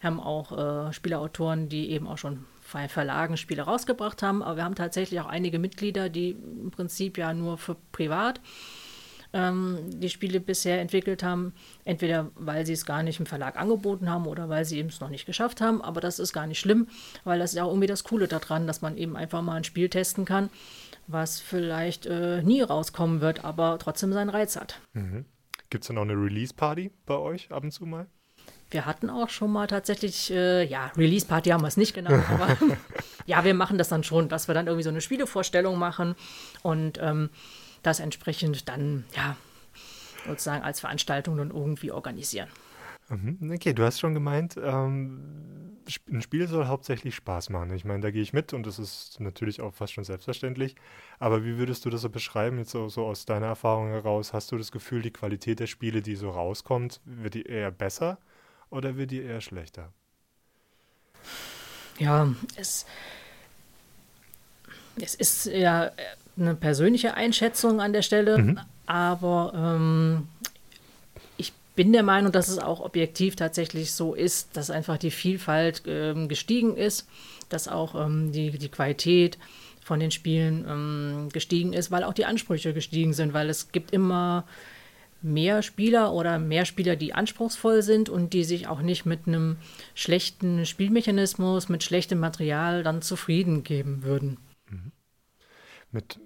Wir 0.00 0.10
haben 0.10 0.20
auch 0.20 0.88
äh, 0.88 0.92
Spieleautoren, 0.94 1.68
die 1.68 1.90
eben 1.90 2.06
auch 2.06 2.18
schon 2.18 2.44
bei 2.72 2.88
Verlagen 2.88 3.36
Spiele 3.36 3.62
rausgebracht 3.62 4.22
haben, 4.22 4.42
aber 4.42 4.56
wir 4.56 4.64
haben 4.64 4.74
tatsächlich 4.74 5.20
auch 5.20 5.26
einige 5.26 5.58
Mitglieder, 5.58 6.08
die 6.08 6.30
im 6.30 6.70
Prinzip 6.70 7.18
ja 7.18 7.32
nur 7.34 7.58
für 7.58 7.76
privat 7.92 8.40
ähm, 9.32 9.78
die 10.00 10.08
Spiele 10.08 10.40
bisher 10.40 10.80
entwickelt 10.80 11.22
haben. 11.22 11.52
Entweder 11.84 12.30
weil 12.34 12.66
sie 12.66 12.72
es 12.72 12.86
gar 12.86 13.02
nicht 13.02 13.20
im 13.20 13.26
Verlag 13.26 13.56
angeboten 13.56 14.10
haben 14.10 14.26
oder 14.26 14.48
weil 14.48 14.64
sie 14.64 14.78
eben 14.78 14.88
es 14.88 15.00
noch 15.00 15.10
nicht 15.10 15.26
geschafft 15.26 15.60
haben. 15.60 15.82
Aber 15.82 16.00
das 16.00 16.18
ist 16.18 16.32
gar 16.32 16.46
nicht 16.46 16.58
schlimm, 16.58 16.88
weil 17.24 17.38
das 17.38 17.50
ist 17.50 17.56
ja 17.56 17.64
auch 17.64 17.70
irgendwie 17.70 17.86
das 17.86 18.04
Coole 18.04 18.28
daran, 18.28 18.66
dass 18.66 18.82
man 18.82 18.96
eben 18.96 19.16
einfach 19.16 19.42
mal 19.42 19.56
ein 19.56 19.64
Spiel 19.64 19.88
testen 19.88 20.24
kann, 20.24 20.50
was 21.06 21.40
vielleicht 21.40 22.06
äh, 22.06 22.42
nie 22.42 22.62
rauskommen 22.62 23.20
wird, 23.20 23.44
aber 23.44 23.78
trotzdem 23.78 24.12
seinen 24.12 24.30
Reiz 24.30 24.56
hat. 24.56 24.80
Mhm. 24.92 25.24
Gibt 25.70 25.84
es 25.84 25.88
dann 25.88 25.98
auch 25.98 26.02
eine 26.02 26.14
Release-Party 26.14 26.90
bei 27.04 27.16
euch 27.16 27.50
ab 27.52 27.62
und 27.62 27.72
zu 27.72 27.84
mal? 27.84 28.06
Wir 28.70 28.84
hatten 28.84 29.08
auch 29.08 29.30
schon 29.30 29.50
mal 29.50 29.66
tatsächlich, 29.66 30.30
äh, 30.30 30.64
ja, 30.64 30.92
Release-Party 30.96 31.50
haben 31.50 31.62
wir 31.62 31.68
es 31.68 31.76
nicht 31.76 31.94
genannt, 31.94 32.24
aber 32.28 32.56
ja, 33.26 33.44
wir 33.44 33.54
machen 33.54 33.78
das 33.78 33.88
dann 33.88 34.04
schon, 34.04 34.28
dass 34.28 34.48
wir 34.48 34.54
dann 34.54 34.66
irgendwie 34.66 34.84
so 34.84 34.90
eine 34.90 35.00
Spielevorstellung 35.00 35.78
machen 35.78 36.14
und 36.62 36.98
ähm, 37.02 37.30
das 37.82 38.00
entsprechend 38.00 38.68
dann, 38.68 39.04
ja, 39.14 39.36
sozusagen 40.26 40.62
als 40.62 40.80
Veranstaltung 40.80 41.36
dann 41.36 41.50
irgendwie 41.50 41.90
organisieren. 41.90 42.48
Mhm. 43.08 43.52
Okay, 43.54 43.72
du 43.72 43.84
hast 43.84 44.00
schon 44.00 44.14
gemeint, 44.14 44.56
ähm, 44.62 45.78
ein 46.10 46.20
Spiel 46.20 46.46
soll 46.46 46.66
hauptsächlich 46.66 47.14
Spaß 47.14 47.48
machen. 47.48 47.72
Ich 47.72 47.84
meine, 47.86 48.00
da 48.00 48.10
gehe 48.10 48.20
ich 48.20 48.34
mit 48.34 48.52
und 48.52 48.66
das 48.66 48.78
ist 48.78 49.18
natürlich 49.20 49.62
auch 49.62 49.72
fast 49.72 49.94
schon 49.94 50.04
selbstverständlich. 50.04 50.76
Aber 51.18 51.44
wie 51.44 51.56
würdest 51.56 51.84
du 51.84 51.90
das 51.90 52.02
so 52.02 52.10
beschreiben, 52.10 52.58
jetzt 52.58 52.70
so, 52.70 52.88
so 52.90 53.06
aus 53.06 53.24
deiner 53.24 53.46
Erfahrung 53.46 53.88
heraus? 53.88 54.34
Hast 54.34 54.52
du 54.52 54.58
das 54.58 54.70
Gefühl, 54.70 55.00
die 55.00 55.12
Qualität 55.12 55.60
der 55.60 55.66
Spiele, 55.66 56.02
die 56.02 56.16
so 56.16 56.30
rauskommt, 56.30 57.00
wird 57.04 57.34
die 57.34 57.44
eher 57.44 57.70
besser 57.70 58.18
oder 58.68 58.96
wird 58.96 59.10
die 59.10 59.22
eher 59.22 59.40
schlechter? 59.40 59.92
Ja, 61.98 62.32
es, 62.56 62.84
es 65.00 65.14
ist 65.14 65.46
ja 65.46 65.90
eine 66.38 66.54
persönliche 66.54 67.14
Einschätzung 67.14 67.80
an 67.80 67.92
der 67.92 68.02
Stelle, 68.02 68.38
mhm. 68.38 68.60
aber 68.86 69.52
ähm, 69.54 70.28
ich 71.36 71.52
bin 71.74 71.92
der 71.92 72.02
Meinung, 72.02 72.32
dass 72.32 72.48
es 72.48 72.58
auch 72.58 72.80
objektiv 72.80 73.36
tatsächlich 73.36 73.92
so 73.92 74.14
ist, 74.14 74.56
dass 74.56 74.70
einfach 74.70 74.98
die 74.98 75.10
Vielfalt 75.10 75.82
ähm, 75.86 76.28
gestiegen 76.28 76.76
ist, 76.76 77.08
dass 77.48 77.68
auch 77.68 77.94
ähm, 77.94 78.32
die, 78.32 78.50
die 78.50 78.68
Qualität 78.68 79.38
von 79.80 80.00
den 80.00 80.10
Spielen 80.10 80.66
ähm, 80.68 81.28
gestiegen 81.32 81.72
ist, 81.72 81.90
weil 81.90 82.04
auch 82.04 82.12
die 82.12 82.26
Ansprüche 82.26 82.74
gestiegen 82.74 83.14
sind, 83.14 83.32
weil 83.32 83.48
es 83.48 83.72
gibt 83.72 83.90
immer 83.90 84.44
mehr 85.22 85.62
Spieler 85.62 86.12
oder 86.12 86.38
mehr 86.38 86.64
Spieler, 86.64 86.94
die 86.94 87.12
anspruchsvoll 87.12 87.82
sind 87.82 88.08
und 88.08 88.32
die 88.32 88.44
sich 88.44 88.68
auch 88.68 88.82
nicht 88.82 89.04
mit 89.04 89.26
einem 89.26 89.56
schlechten 89.94 90.64
Spielmechanismus, 90.64 91.68
mit 91.68 91.82
schlechtem 91.82 92.20
Material 92.20 92.82
dann 92.82 93.02
zufrieden 93.02 93.64
geben 93.64 94.02
würden. 94.04 94.38
Mhm. 94.70 94.92
Mit. 95.90 96.20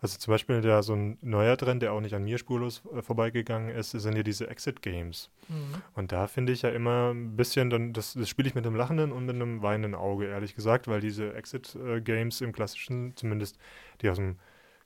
Also 0.00 0.18
zum 0.18 0.32
Beispiel 0.32 0.60
der, 0.60 0.82
so 0.82 0.94
ein 0.94 1.18
neuer 1.20 1.56
Trend, 1.56 1.82
der 1.82 1.92
auch 1.92 2.00
nicht 2.00 2.14
an 2.14 2.24
mir 2.24 2.38
spurlos 2.38 2.82
äh, 2.94 3.02
vorbeigegangen 3.02 3.74
ist, 3.74 3.90
sind 3.90 4.16
ja 4.16 4.22
diese 4.22 4.48
Exit-Games. 4.48 5.30
Mhm. 5.48 5.82
Und 5.94 6.12
da 6.12 6.26
finde 6.26 6.52
ich 6.52 6.62
ja 6.62 6.70
immer 6.70 7.12
ein 7.12 7.36
bisschen, 7.36 7.70
dann, 7.70 7.92
das, 7.92 8.14
das 8.14 8.28
spiele 8.28 8.48
ich 8.48 8.54
mit 8.54 8.66
einem 8.66 8.76
lachenden 8.76 9.12
und 9.12 9.26
mit 9.26 9.34
einem 9.34 9.62
weinenden 9.62 9.94
Auge, 9.94 10.26
ehrlich 10.26 10.54
gesagt, 10.54 10.88
weil 10.88 11.00
diese 11.00 11.34
Exit-Games 11.34 12.40
im 12.40 12.52
klassischen, 12.52 13.16
zumindest 13.16 13.58
die 14.02 14.10
aus 14.10 14.16
dem 14.16 14.36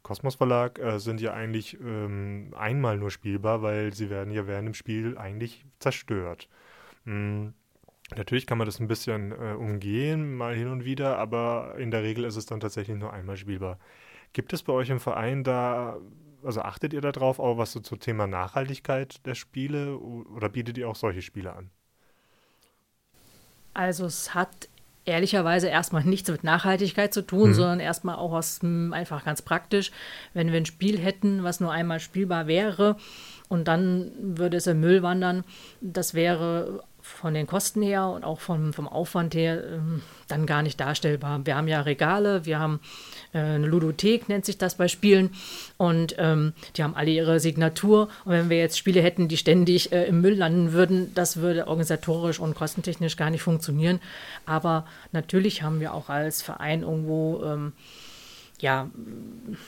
Kosmos 0.02 0.36
Verlag, 0.36 0.78
äh, 0.78 0.98
sind 0.98 1.20
ja 1.20 1.34
eigentlich 1.34 1.78
ähm, 1.80 2.54
einmal 2.56 2.96
nur 2.96 3.10
spielbar, 3.10 3.62
weil 3.62 3.92
sie 3.92 4.10
werden 4.10 4.32
ja 4.32 4.46
während 4.46 4.66
dem 4.66 4.74
Spiel 4.74 5.18
eigentlich 5.18 5.64
zerstört. 5.78 6.48
Mhm. 7.04 7.54
Natürlich 8.16 8.46
kann 8.46 8.58
man 8.58 8.66
das 8.66 8.80
ein 8.80 8.88
bisschen 8.88 9.30
äh, 9.32 9.54
umgehen, 9.54 10.34
mal 10.34 10.54
hin 10.54 10.68
und 10.68 10.84
wieder, 10.84 11.18
aber 11.18 11.76
in 11.78 11.90
der 11.90 12.02
Regel 12.02 12.24
ist 12.24 12.36
es 12.36 12.46
dann 12.46 12.58
tatsächlich 12.58 12.96
nur 12.96 13.12
einmal 13.12 13.36
spielbar. 13.36 13.78
Gibt 14.32 14.52
es 14.52 14.62
bei 14.62 14.72
euch 14.72 14.90
im 14.90 15.00
Verein 15.00 15.44
da, 15.44 15.98
also 16.42 16.62
achtet 16.62 16.92
ihr 16.92 17.00
darauf, 17.00 17.38
auch 17.38 17.58
was 17.58 17.72
so 17.72 17.80
zum 17.80 17.98
Thema 18.00 18.26
Nachhaltigkeit 18.26 19.24
der 19.26 19.34
Spiele 19.34 19.98
oder 19.98 20.48
bietet 20.48 20.78
ihr 20.78 20.88
auch 20.88 20.96
solche 20.96 21.22
Spiele 21.22 21.54
an? 21.54 21.70
Also 23.74 24.06
es 24.06 24.34
hat 24.34 24.68
ehrlicherweise 25.04 25.68
erstmal 25.68 26.04
nichts 26.04 26.30
mit 26.30 26.44
Nachhaltigkeit 26.44 27.12
zu 27.12 27.22
tun, 27.22 27.50
mhm. 27.50 27.54
sondern 27.54 27.80
erstmal 27.80 28.16
auch 28.16 28.32
aus 28.32 28.60
einfach 28.62 29.24
ganz 29.24 29.42
praktisch. 29.42 29.90
Wenn 30.34 30.52
wir 30.52 30.58
ein 30.58 30.66
Spiel 30.66 30.98
hätten, 30.98 31.42
was 31.42 31.60
nur 31.60 31.72
einmal 31.72 32.00
spielbar 32.00 32.46
wäre 32.46 32.96
und 33.48 33.66
dann 33.66 34.12
würde 34.18 34.58
es 34.58 34.66
im 34.66 34.80
Müll 34.80 35.02
wandern, 35.02 35.44
das 35.80 36.14
wäre 36.14 36.84
von 37.10 37.34
den 37.34 37.46
Kosten 37.46 37.82
her 37.82 38.06
und 38.08 38.24
auch 38.24 38.40
vom, 38.40 38.72
vom 38.72 38.88
Aufwand 38.88 39.34
her 39.34 39.62
ähm, 39.64 40.02
dann 40.28 40.46
gar 40.46 40.62
nicht 40.62 40.80
darstellbar. 40.80 41.40
Wir 41.44 41.56
haben 41.56 41.68
ja 41.68 41.80
Regale, 41.80 42.46
wir 42.46 42.58
haben 42.58 42.80
äh, 43.32 43.38
eine 43.38 43.66
Ludothek, 43.66 44.28
nennt 44.28 44.44
sich 44.44 44.58
das 44.58 44.76
bei 44.76 44.88
Spielen, 44.88 45.30
und 45.76 46.14
ähm, 46.18 46.52
die 46.76 46.82
haben 46.82 46.94
alle 46.94 47.10
ihre 47.10 47.40
Signatur. 47.40 48.08
Und 48.24 48.32
wenn 48.32 48.50
wir 48.50 48.58
jetzt 48.58 48.78
Spiele 48.78 49.00
hätten, 49.00 49.28
die 49.28 49.36
ständig 49.36 49.92
äh, 49.92 50.04
im 50.04 50.20
Müll 50.20 50.34
landen 50.34 50.72
würden, 50.72 51.12
das 51.14 51.38
würde 51.38 51.66
organisatorisch 51.68 52.38
und 52.38 52.54
kostentechnisch 52.54 53.16
gar 53.16 53.30
nicht 53.30 53.42
funktionieren. 53.42 54.00
Aber 54.46 54.86
natürlich 55.12 55.62
haben 55.62 55.80
wir 55.80 55.94
auch 55.94 56.08
als 56.08 56.42
Verein 56.42 56.82
irgendwo 56.82 57.42
ähm, 57.44 57.72
ja, 58.60 58.90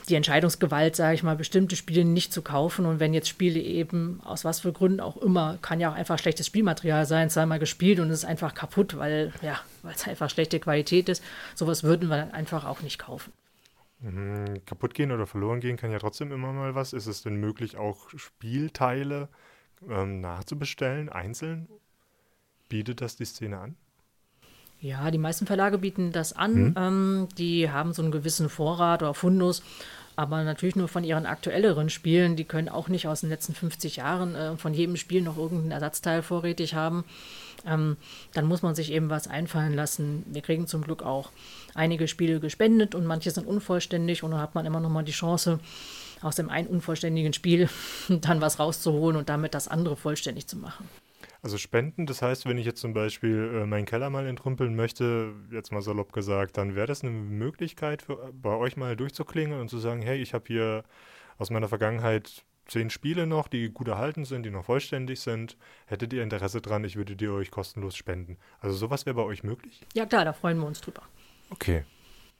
die 0.09 0.15
Entscheidungsgewalt, 0.15 0.95
sage 0.95 1.15
ich 1.15 1.23
mal, 1.23 1.35
bestimmte 1.35 1.75
Spiele 1.75 2.05
nicht 2.05 2.31
zu 2.31 2.41
kaufen. 2.41 2.85
Und 2.85 2.99
wenn 2.99 3.13
jetzt 3.13 3.27
Spiele 3.27 3.59
eben 3.59 4.21
aus 4.23 4.45
was 4.45 4.61
für 4.61 4.71
Gründen 4.71 4.99
auch 4.99 5.17
immer, 5.17 5.57
kann 5.61 5.79
ja 5.79 5.91
auch 5.91 5.95
einfach 5.95 6.19
schlechtes 6.19 6.47
Spielmaterial 6.47 7.05
sein, 7.05 7.29
zweimal 7.29 7.59
gespielt 7.59 7.99
und 7.99 8.09
es 8.09 8.19
ist 8.19 8.25
einfach 8.25 8.53
kaputt, 8.53 8.97
weil 8.97 9.33
ja, 9.41 9.59
es 9.91 10.07
einfach 10.07 10.29
schlechte 10.29 10.59
Qualität 10.59 11.09
ist. 11.09 11.23
Sowas 11.55 11.83
würden 11.83 12.09
wir 12.09 12.17
dann 12.17 12.31
einfach 12.31 12.65
auch 12.65 12.81
nicht 12.81 12.99
kaufen. 12.99 13.33
Mhm, 13.99 14.65
kaputt 14.65 14.93
gehen 14.93 15.11
oder 15.11 15.25
verloren 15.25 15.61
gehen 15.61 15.77
kann 15.77 15.91
ja 15.91 15.99
trotzdem 15.99 16.31
immer 16.31 16.51
mal 16.51 16.75
was. 16.75 16.93
Ist 16.93 17.07
es 17.07 17.23
denn 17.23 17.35
möglich, 17.35 17.77
auch 17.77 18.09
Spielteile 18.15 19.29
ähm, 19.89 20.19
nachzubestellen, 20.19 21.09
einzeln? 21.09 21.67
Bietet 22.69 23.01
das 23.01 23.15
die 23.15 23.25
Szene 23.25 23.59
an? 23.59 23.75
Ja, 24.83 25.09
die 25.11 25.17
meisten 25.17 25.45
Verlage 25.45 25.77
bieten 25.77 26.11
das 26.11 26.33
an. 26.33 26.55
Hm. 26.55 26.75
Ähm, 26.77 27.27
die 27.37 27.71
haben 27.71 27.93
so 27.93 28.01
einen 28.01 28.11
gewissen 28.11 28.49
Vorrat 28.49 29.01
oder 29.01 29.13
Fundus, 29.13 29.63
aber 30.17 30.43
natürlich 30.43 30.75
nur 30.75 30.89
von 30.89 31.05
ihren 31.05 31.25
aktuelleren 31.25 31.89
Spielen. 31.89 32.35
Die 32.35 32.43
können 32.43 32.67
auch 32.67 32.89
nicht 32.89 33.07
aus 33.07 33.21
den 33.21 33.29
letzten 33.29 33.55
50 33.55 33.95
Jahren 33.95 34.35
äh, 34.35 34.57
von 34.57 34.73
jedem 34.73 34.97
Spiel 34.97 35.21
noch 35.21 35.37
irgendeinen 35.37 35.71
Ersatzteil 35.71 36.21
vorrätig 36.21 36.75
haben. 36.75 37.05
Ähm, 37.65 37.95
dann 38.33 38.45
muss 38.45 38.61
man 38.61 38.75
sich 38.75 38.91
eben 38.91 39.09
was 39.09 39.29
einfallen 39.29 39.73
lassen. 39.73 40.25
Wir 40.27 40.41
kriegen 40.41 40.67
zum 40.67 40.81
Glück 40.81 41.01
auch 41.01 41.29
einige 41.73 42.09
Spiele 42.09 42.41
gespendet 42.41 42.93
und 42.93 43.05
manche 43.05 43.31
sind 43.31 43.47
unvollständig 43.47 44.21
und 44.21 44.31
dann 44.31 44.41
hat 44.41 44.53
man 44.53 44.65
immer 44.65 44.81
noch 44.81 44.89
mal 44.89 45.03
die 45.03 45.13
Chance, 45.13 45.61
aus 46.21 46.35
dem 46.35 46.49
einen 46.49 46.67
unvollständigen 46.67 47.31
Spiel 47.31 47.69
dann 48.09 48.41
was 48.41 48.59
rauszuholen 48.59 49.15
und 49.15 49.29
damit 49.29 49.53
das 49.53 49.69
andere 49.69 49.95
vollständig 49.95 50.45
zu 50.47 50.57
machen. 50.57 50.89
Also 51.43 51.57
Spenden, 51.57 52.05
das 52.05 52.21
heißt, 52.21 52.45
wenn 52.45 52.57
ich 52.57 52.65
jetzt 52.65 52.79
zum 52.79 52.93
Beispiel 52.93 53.51
äh, 53.53 53.65
meinen 53.65 53.85
Keller 53.85 54.09
mal 54.09 54.25
entrümpeln 54.25 54.77
möchte, 54.77 55.33
jetzt 55.51 55.73
mal 55.73 55.81
salopp 55.81 56.13
gesagt, 56.13 56.57
dann 56.57 56.73
wäre 56.73 56.87
das 56.87 57.03
eine 57.03 57.11
Möglichkeit 57.11 58.01
für, 58.01 58.31
bei 58.33 58.55
euch 58.55 58.77
mal 58.77 58.95
durchzuklingen 58.95 59.59
und 59.59 59.67
zu 59.67 59.77
sagen, 59.77 60.01
hey, 60.01 60.21
ich 60.21 60.33
habe 60.33 60.45
hier 60.47 60.85
aus 61.37 61.49
meiner 61.49 61.67
Vergangenheit 61.67 62.45
zehn 62.65 62.89
Spiele 62.89 63.27
noch, 63.27 63.49
die 63.49 63.69
gut 63.69 63.89
erhalten 63.89 64.23
sind, 64.23 64.43
die 64.43 64.51
noch 64.51 64.63
vollständig 64.63 65.19
sind. 65.19 65.57
Hättet 65.85 66.13
ihr 66.13 66.23
Interesse 66.23 66.61
dran, 66.61 66.85
ich 66.85 66.95
würde 66.95 67.17
die 67.17 67.27
euch 67.27 67.51
kostenlos 67.51 67.97
spenden. 67.97 68.37
Also 68.61 68.77
sowas 68.77 69.05
wäre 69.05 69.15
bei 69.15 69.23
euch 69.23 69.43
möglich? 69.43 69.81
Ja 69.93 70.05
klar, 70.05 70.23
da 70.23 70.31
freuen 70.31 70.57
wir 70.59 70.65
uns 70.67 70.79
drüber. 70.79 71.01
Okay. 71.49 71.83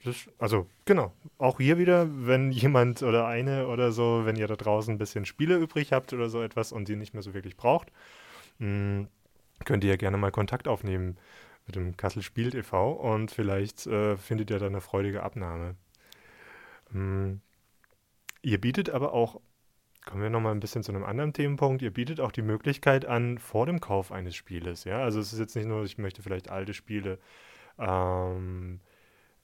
Das, 0.06 0.16
also 0.38 0.68
genau, 0.86 1.14
auch 1.38 1.60
hier 1.60 1.78
wieder, 1.78 2.08
wenn 2.10 2.52
jemand 2.52 3.04
oder 3.04 3.28
eine 3.28 3.68
oder 3.68 3.92
so, 3.92 4.22
wenn 4.26 4.38
ihr 4.38 4.48
da 4.48 4.56
draußen 4.56 4.94
ein 4.94 4.98
bisschen 4.98 5.26
Spiele 5.26 5.58
übrig 5.58 5.92
habt 5.92 6.14
oder 6.14 6.30
so 6.30 6.42
etwas 6.42 6.72
und 6.72 6.88
die 6.88 6.96
nicht 6.96 7.14
mehr 7.14 7.24
so 7.24 7.34
wirklich 7.34 7.56
braucht, 7.56 7.92
hm, 8.60 9.08
könnt 9.66 9.84
ihr 9.84 9.92
ja 9.92 9.96
gerne 9.96 10.18
mal 10.18 10.32
Kontakt 10.32 10.68
aufnehmen 10.68 11.18
mit 11.66 11.76
dem 11.76 11.96
Kassel 11.98 12.22
Spielt 12.22 12.56
e.V. 12.56 12.92
und 12.92 13.32
vielleicht 13.32 13.88
äh, 13.88 14.18
findet 14.18 14.52
ihr 14.52 14.60
da 14.60 14.68
eine 14.68 14.82
freudige 14.82 15.24
Abnahme. 15.24 15.76
Mh, 16.92 17.38
ihr 18.42 18.60
bietet 18.60 18.90
aber 18.90 19.14
auch, 19.14 19.40
kommen 20.06 20.22
wir 20.22 20.30
nochmal 20.30 20.54
ein 20.54 20.60
bisschen 20.60 20.84
zu 20.84 20.92
einem 20.92 21.06
anderen 21.06 21.34
Themenpunkt, 21.34 21.82
ihr 21.82 21.94
bietet 21.94 22.20
auch 22.20 22.32
die 22.32 22.42
Möglichkeit 22.42 23.06
an, 23.06 23.38
vor 23.38 23.66
dem 23.66 23.80
Kauf 23.80 24.12
eines 24.12 24.36
Spieles, 24.36 24.84
ja, 24.84 25.00
also 25.00 25.20
es 25.20 25.34
ist 25.34 25.40
jetzt 25.40 25.56
nicht 25.56 25.68
nur, 25.68 25.84
ich 25.84 25.98
möchte 25.98 26.22
vielleicht 26.22 26.50
alte 26.50 26.74
Spiele 26.74 27.20
ähm, 27.80 28.82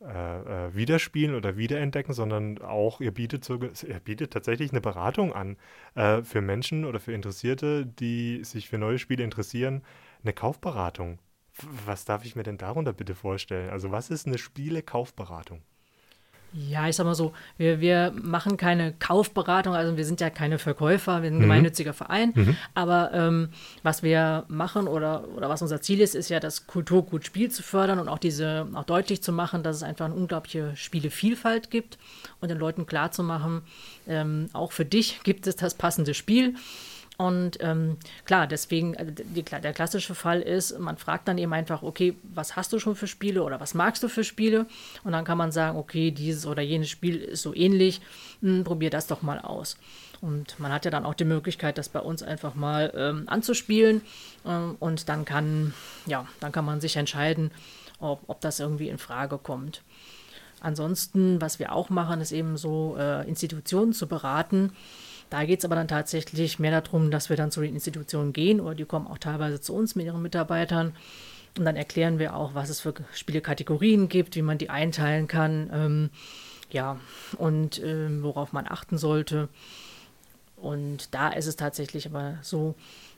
äh, 0.02 0.68
äh, 0.68 0.76
wiederspielen 0.76 1.36
oder 1.36 1.58
wiederentdecken, 1.58 2.14
sondern 2.14 2.60
auch, 2.60 3.02
ihr 3.02 3.14
bietet, 3.14 3.44
so, 3.44 3.60
ihr 3.62 4.00
bietet 4.00 4.32
tatsächlich 4.32 4.72
eine 4.72 4.80
Beratung 4.80 5.34
an 5.34 5.58
äh, 5.96 6.24
für 6.24 6.42
Menschen 6.42 6.86
oder 6.86 7.02
für 7.02 7.12
Interessierte, 7.12 7.86
die 7.86 8.44
sich 8.46 8.70
für 8.70 8.78
neue 8.78 8.98
Spiele 8.98 9.24
interessieren, 9.26 9.84
eine 10.24 10.32
Kaufberatung. 10.32 11.20
Was 11.86 12.06
darf 12.06 12.24
ich 12.24 12.36
mir 12.38 12.44
denn 12.44 12.58
darunter 12.58 12.94
bitte 12.94 13.14
vorstellen? 13.14 13.70
Also 13.72 13.92
was 13.92 14.10
ist 14.10 14.26
eine 14.26 14.38
Spiele-Kaufberatung? 14.38 15.64
Ja, 16.54 16.88
ich 16.88 16.96
sag 16.96 17.06
mal 17.06 17.14
so, 17.14 17.34
wir, 17.58 17.80
wir 17.80 18.12
machen 18.20 18.58
keine 18.58 18.94
Kaufberatung, 18.94 19.76
also 19.76 19.98
wir 19.98 20.06
sind 20.06 20.20
ja 20.20 20.32
keine 20.32 20.58
Verkäufer, 20.58 21.22
wir 21.22 21.30
sind 21.30 21.36
ein 21.36 21.38
mhm. 21.38 21.44
gemeinnütziger 21.44 21.94
Verein, 21.94 22.32
mhm. 22.34 22.58
aber 22.74 23.12
ähm, 23.14 23.50
was 23.84 24.02
wir 24.02 24.46
machen 24.48 24.88
oder, 24.88 25.28
oder 25.36 25.48
was 25.48 25.62
unser 25.62 25.82
Ziel 25.82 26.02
ist, 26.02 26.16
ist 26.16 26.30
ja 26.30 26.40
das 26.40 26.66
Kulturgutspiel 26.66 27.52
zu 27.52 27.62
fördern 27.62 28.00
und 28.00 28.10
auch 28.10 28.18
diese, 28.18 28.68
auch 28.74 28.84
deutlich 28.84 29.22
zu 29.22 29.32
machen, 29.32 29.62
dass 29.62 29.76
es 29.76 29.84
einfach 29.84 30.06
eine 30.06 30.16
unglaubliche 30.16 30.76
Spielevielfalt 30.76 31.70
gibt 31.70 32.00
und 32.42 32.50
den 32.50 32.58
Leuten 32.58 32.88
klarzumachen, 32.88 33.62
ähm, 34.08 34.50
auch 34.54 34.72
für 34.72 34.86
dich 34.86 35.22
gibt 35.24 35.46
es 35.46 35.56
das 35.56 35.76
passende 35.76 36.16
Spiel 36.16 36.56
und 37.19 37.58
ähm, 37.60 37.97
klar, 38.23 38.47
deswegen, 38.47 38.95
also 38.95 39.12
die, 39.12 39.43
der 39.43 39.73
klassische 39.73 40.15
Fall 40.15 40.41
ist, 40.41 40.79
man 40.79 40.95
fragt 40.95 41.27
dann 41.27 41.38
eben 41.38 41.51
einfach, 41.51 41.84
okay, 41.84 42.15
was 42.23 42.55
hast 42.55 42.71
du 42.71 42.79
schon 42.79 42.95
für 42.95 43.08
Spiele 43.08 43.43
oder 43.43 43.60
was 43.60 43.73
magst 43.73 44.01
du 44.03 44.08
für 44.08 44.23
Spiele? 44.23 44.67
Und 45.03 45.12
dann 45.12 45.25
kann 45.25 45.38
man 45.38 45.51
sagen, 45.51 45.77
okay, 45.77 46.12
dieses 46.12 46.45
oder 46.45 46.62
jenes 46.62 46.89
Spiel 46.89 47.17
ist 47.17 47.41
so 47.41 47.53
ähnlich, 47.53 47.99
hm, 48.41 48.63
probier 48.63 48.89
das 48.89 49.08
doch 49.08 49.21
mal 49.21 49.38
aus. 49.38 49.75
Und 50.21 50.58
man 50.62 50.71
hat 50.71 50.86
ja 50.86 50.91
dann 50.91 51.03
auch 51.03 51.13
die 51.13 51.25
Möglichkeit, 51.25 51.77
das 51.77 51.89
bei 51.89 51.99
uns 51.99 52.23
einfach 52.23 52.55
mal 52.55 52.93
ähm, 52.95 53.23
anzuspielen. 53.27 53.99
Ähm, 54.45 54.77
und 54.79 55.10
dann 55.10 55.25
kann, 55.25 55.73
ja, 56.05 56.25
dann 56.39 56.53
kann 56.53 56.63
man 56.63 56.79
sich 56.79 56.95
entscheiden, 56.95 57.51
ob, 57.99 58.21
ob 58.27 58.39
das 58.39 58.62
irgendwie 58.62 58.88
in 58.88 58.97
Frage 58.97 59.38
kommt. 59.38 59.82
Ansonsten, 60.62 61.41
was 61.41 61.60
wir 61.60 61.73
auch 61.73 61.89
machen, 61.89 62.21
ist 62.21 62.32
eben 62.32 62.55
so 62.55 62.95
äh, 62.97 63.27
Institutionen 63.27 63.91
zu 63.91 64.08
beraten 64.08 64.71
da 65.30 65.46
geht 65.46 65.60
es 65.60 65.65
aber 65.65 65.76
dann 65.76 65.88
tatsächlich 65.88 66.60
mehr 66.60 66.82
darum, 66.82 67.12
dass 67.12 67.30
wir 67.30 67.38
dann 67.38 67.52
zu 67.52 67.62
den 67.62 67.74
Institutionen 67.74 68.34
gehen 68.34 68.60
oder 68.60 68.76
die 68.76 68.86
kommen 68.86 69.08
auch 69.08 69.18
teilweise 69.18 69.62
zu 69.62 69.74
uns 69.74 69.96
mit 69.96 70.06
ihren 70.06 70.22
Mitarbeitern. 70.22 70.96
Und 71.58 71.65
dann 71.65 71.76
erklären 71.76 72.20
wir 72.20 72.36
auch, 72.36 72.54
was 72.54 72.70
es 72.70 72.80
für 72.80 72.94
Spielekategorien 73.13 74.08
gibt, 74.10 74.36
wie 74.36 74.42
man 74.42 74.58
die 74.58 74.70
einteilen 74.70 75.28
kann, 75.28 75.70
ähm, 75.74 76.10
ja, 76.72 77.00
und 77.38 77.82
ähm, 77.84 78.24
worauf 78.24 78.54
man 78.54 78.68
achten 78.68 78.98
sollte. 78.98 79.50
Und 80.56 81.13
da 81.13 81.30
ist 81.30 81.48
es 81.48 81.56
tatsächlich 81.56 82.06
aber 82.06 82.38
so, 82.42 82.76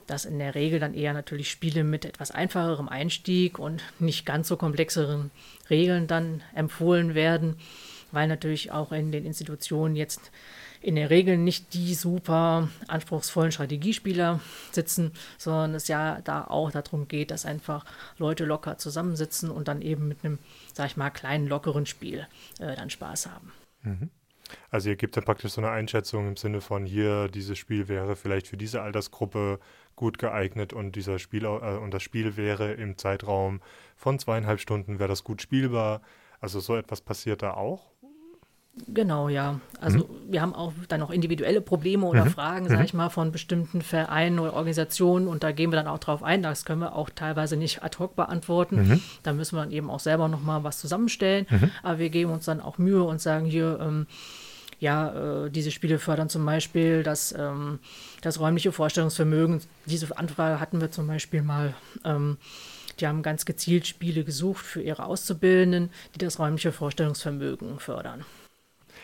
dass 0.08 0.26
in 0.26 0.40
der 0.40 0.56
Regel 0.56 0.80
dann 0.80 0.94
eher 0.94 1.14
natürlich 1.14 1.50
Spiele 1.50 1.84
mit 1.84 2.06
etwas 2.06 2.32
einfacherem 2.32 2.90
Einstieg 2.90 3.60
und 3.60 3.84
nicht 4.00 4.26
ganz 4.26 4.48
so 4.48 4.58
komplexeren 4.58 5.32
Regeln 5.70 6.08
dann 6.08 6.42
empfohlen 6.54 7.16
werden, 7.16 7.56
weil 8.12 8.28
natürlich 8.28 8.72
auch 8.72 8.92
in 8.92 9.12
den 9.12 9.26
Institutionen 9.26 9.96
jetzt 9.96 10.32
in 10.82 10.96
der 10.96 11.10
Regel 11.10 11.38
nicht 11.38 11.74
die 11.74 11.94
super 11.94 12.70
anspruchsvollen 12.88 13.52
Strategiespieler 13.52 14.40
sitzen, 14.72 15.12
sondern 15.38 15.76
es 15.76 15.88
ja 15.88 16.22
da 16.22 16.46
auch 16.46 16.72
darum 16.72 17.08
geht, 17.08 17.32
dass 17.32 17.46
einfach 17.46 17.86
Leute 18.18 18.46
locker 18.46 18.78
zusammensitzen 18.78 19.52
und 19.52 19.68
dann 19.68 19.82
eben 19.82 20.08
mit 20.08 20.24
einem, 20.24 20.40
sag 20.74 20.88
ich 20.88 20.98
mal, 20.98 21.12
kleinen, 21.12 21.48
lockeren 21.48 21.86
Spiel 21.86 22.28
äh, 22.60 22.76
dann 22.76 22.90
Spaß 22.90 23.28
haben. 23.28 23.52
Mhm. 23.84 24.10
Also 24.70 24.90
ihr 24.90 24.96
gebt 24.96 25.16
dann 25.16 25.24
praktisch 25.24 25.54
so 25.54 25.62
eine 25.62 25.72
Einschätzung 25.72 26.28
im 26.28 26.36
Sinne 26.36 26.62
von 26.62 26.86
hier, 26.86 27.28
dieses 27.30 27.58
Spiel 27.58 27.88
wäre 27.88 28.16
vielleicht 28.16 28.48
für 28.48 28.58
diese 28.58 28.82
Altersgruppe 28.82 29.60
gut 29.96 30.18
geeignet 30.18 30.74
und 30.74 30.96
dieser 30.96 31.20
Spiel 31.20 31.46
äh, 31.46 31.48
und 31.48 31.94
das 31.94 32.04
Spiel 32.04 32.38
wäre 32.38 32.74
im 32.74 32.98
Zeitraum 32.98 33.62
von 33.96 34.20
zweieinhalb 34.20 34.60
Stunden 34.60 35.00
wäre 35.00 35.10
das 35.10 35.24
gut 35.24 35.42
spielbar. 35.42 36.02
Also 36.40 36.60
so 36.60 36.76
etwas 36.76 37.02
passiert 37.02 37.44
da 37.44 37.54
auch? 37.54 37.92
Genau, 38.88 39.28
ja. 39.28 39.60
Also 39.82 40.00
mhm. 40.00 40.06
wir 40.30 40.42
haben 40.42 40.56
auch 40.56 40.72
dann 40.88 41.02
noch 41.02 41.12
individuelle 41.12 41.60
Probleme 41.60 42.06
oder 42.06 42.24
mhm. 42.24 42.30
Fragen, 42.30 42.68
sage 42.70 42.80
mhm. 42.80 42.86
ich 42.86 42.94
mal, 42.94 43.10
von 43.10 43.32
bestimmten 43.32 43.82
Vereinen 43.82 44.40
oder 44.40 44.54
Organisationen 44.54 45.28
und 45.28 45.44
da 45.44 45.52
gehen 45.52 45.72
wir 45.72 45.76
dann 45.76 45.88
auch 45.88 46.00
drauf 46.00 46.24
ein. 46.24 46.42
Das 46.42 46.64
können 46.64 46.80
wir 46.80 46.96
auch 46.96 47.10
teilweise 47.10 47.58
nicht 47.58 47.84
ad 47.84 47.98
hoc 48.00 48.16
beantworten. 48.16 48.88
Mhm. 48.88 49.02
Da 49.24 49.34
müssen 49.34 49.58
wir 49.58 49.64
dann 49.64 49.72
eben 49.72 49.90
auch 49.90 50.00
selber 50.00 50.30
nochmal 50.30 50.64
was 50.64 50.80
zusammenstellen. 50.80 51.48
Mhm. 51.50 51.72
Aber 51.84 52.00
wir 52.00 52.10
geben 52.10 52.32
uns 52.32 52.46
dann 52.46 52.62
auch 52.62 52.78
Mühe 52.78 53.04
und 53.04 53.20
sagen 53.20 53.46
hier, 53.46 53.78
ähm, 53.82 54.08
ja, 54.80 55.46
äh, 55.46 55.50
diese 55.52 55.70
Spiele 55.72 56.00
fördern 56.00 56.30
zum 56.30 56.46
Beispiel 56.46 57.04
das, 57.04 57.36
ähm, 57.38 57.80
das 58.22 58.40
räumliche 58.40 58.72
Vorstellungsvermögen. 58.72 59.62
Diese 59.86 60.18
Anfrage 60.18 60.62
hatten 60.62 60.80
wir 60.80 60.92
zum 60.92 61.08
Beispiel 61.08 61.42
mal. 61.42 61.74
Ähm, 62.06 62.38
die 63.00 63.08
haben 63.08 63.24
ganz 63.24 63.46
gezielt 63.46 63.88
Spiele 63.88 64.24
gesucht 64.24 64.64
für 64.64 64.82
ihre 64.82 65.06
Auszubildenden, 65.06 65.90
die 66.14 66.20
das 66.20 66.40
räumliche 66.40 66.72
Vorstellungsvermögen 66.72 67.80
fördern. 67.80 68.26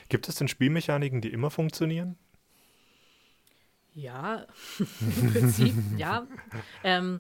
Gibt 0.09 0.29
es 0.29 0.35
denn 0.35 0.47
Spielmechaniken, 0.47 1.21
die 1.21 1.31
immer 1.31 1.49
funktionieren? 1.49 2.17
Ja, 3.93 4.45
im 5.01 5.33
Prinzip, 5.33 5.75
ja. 5.97 6.27
Ähm, 6.83 7.19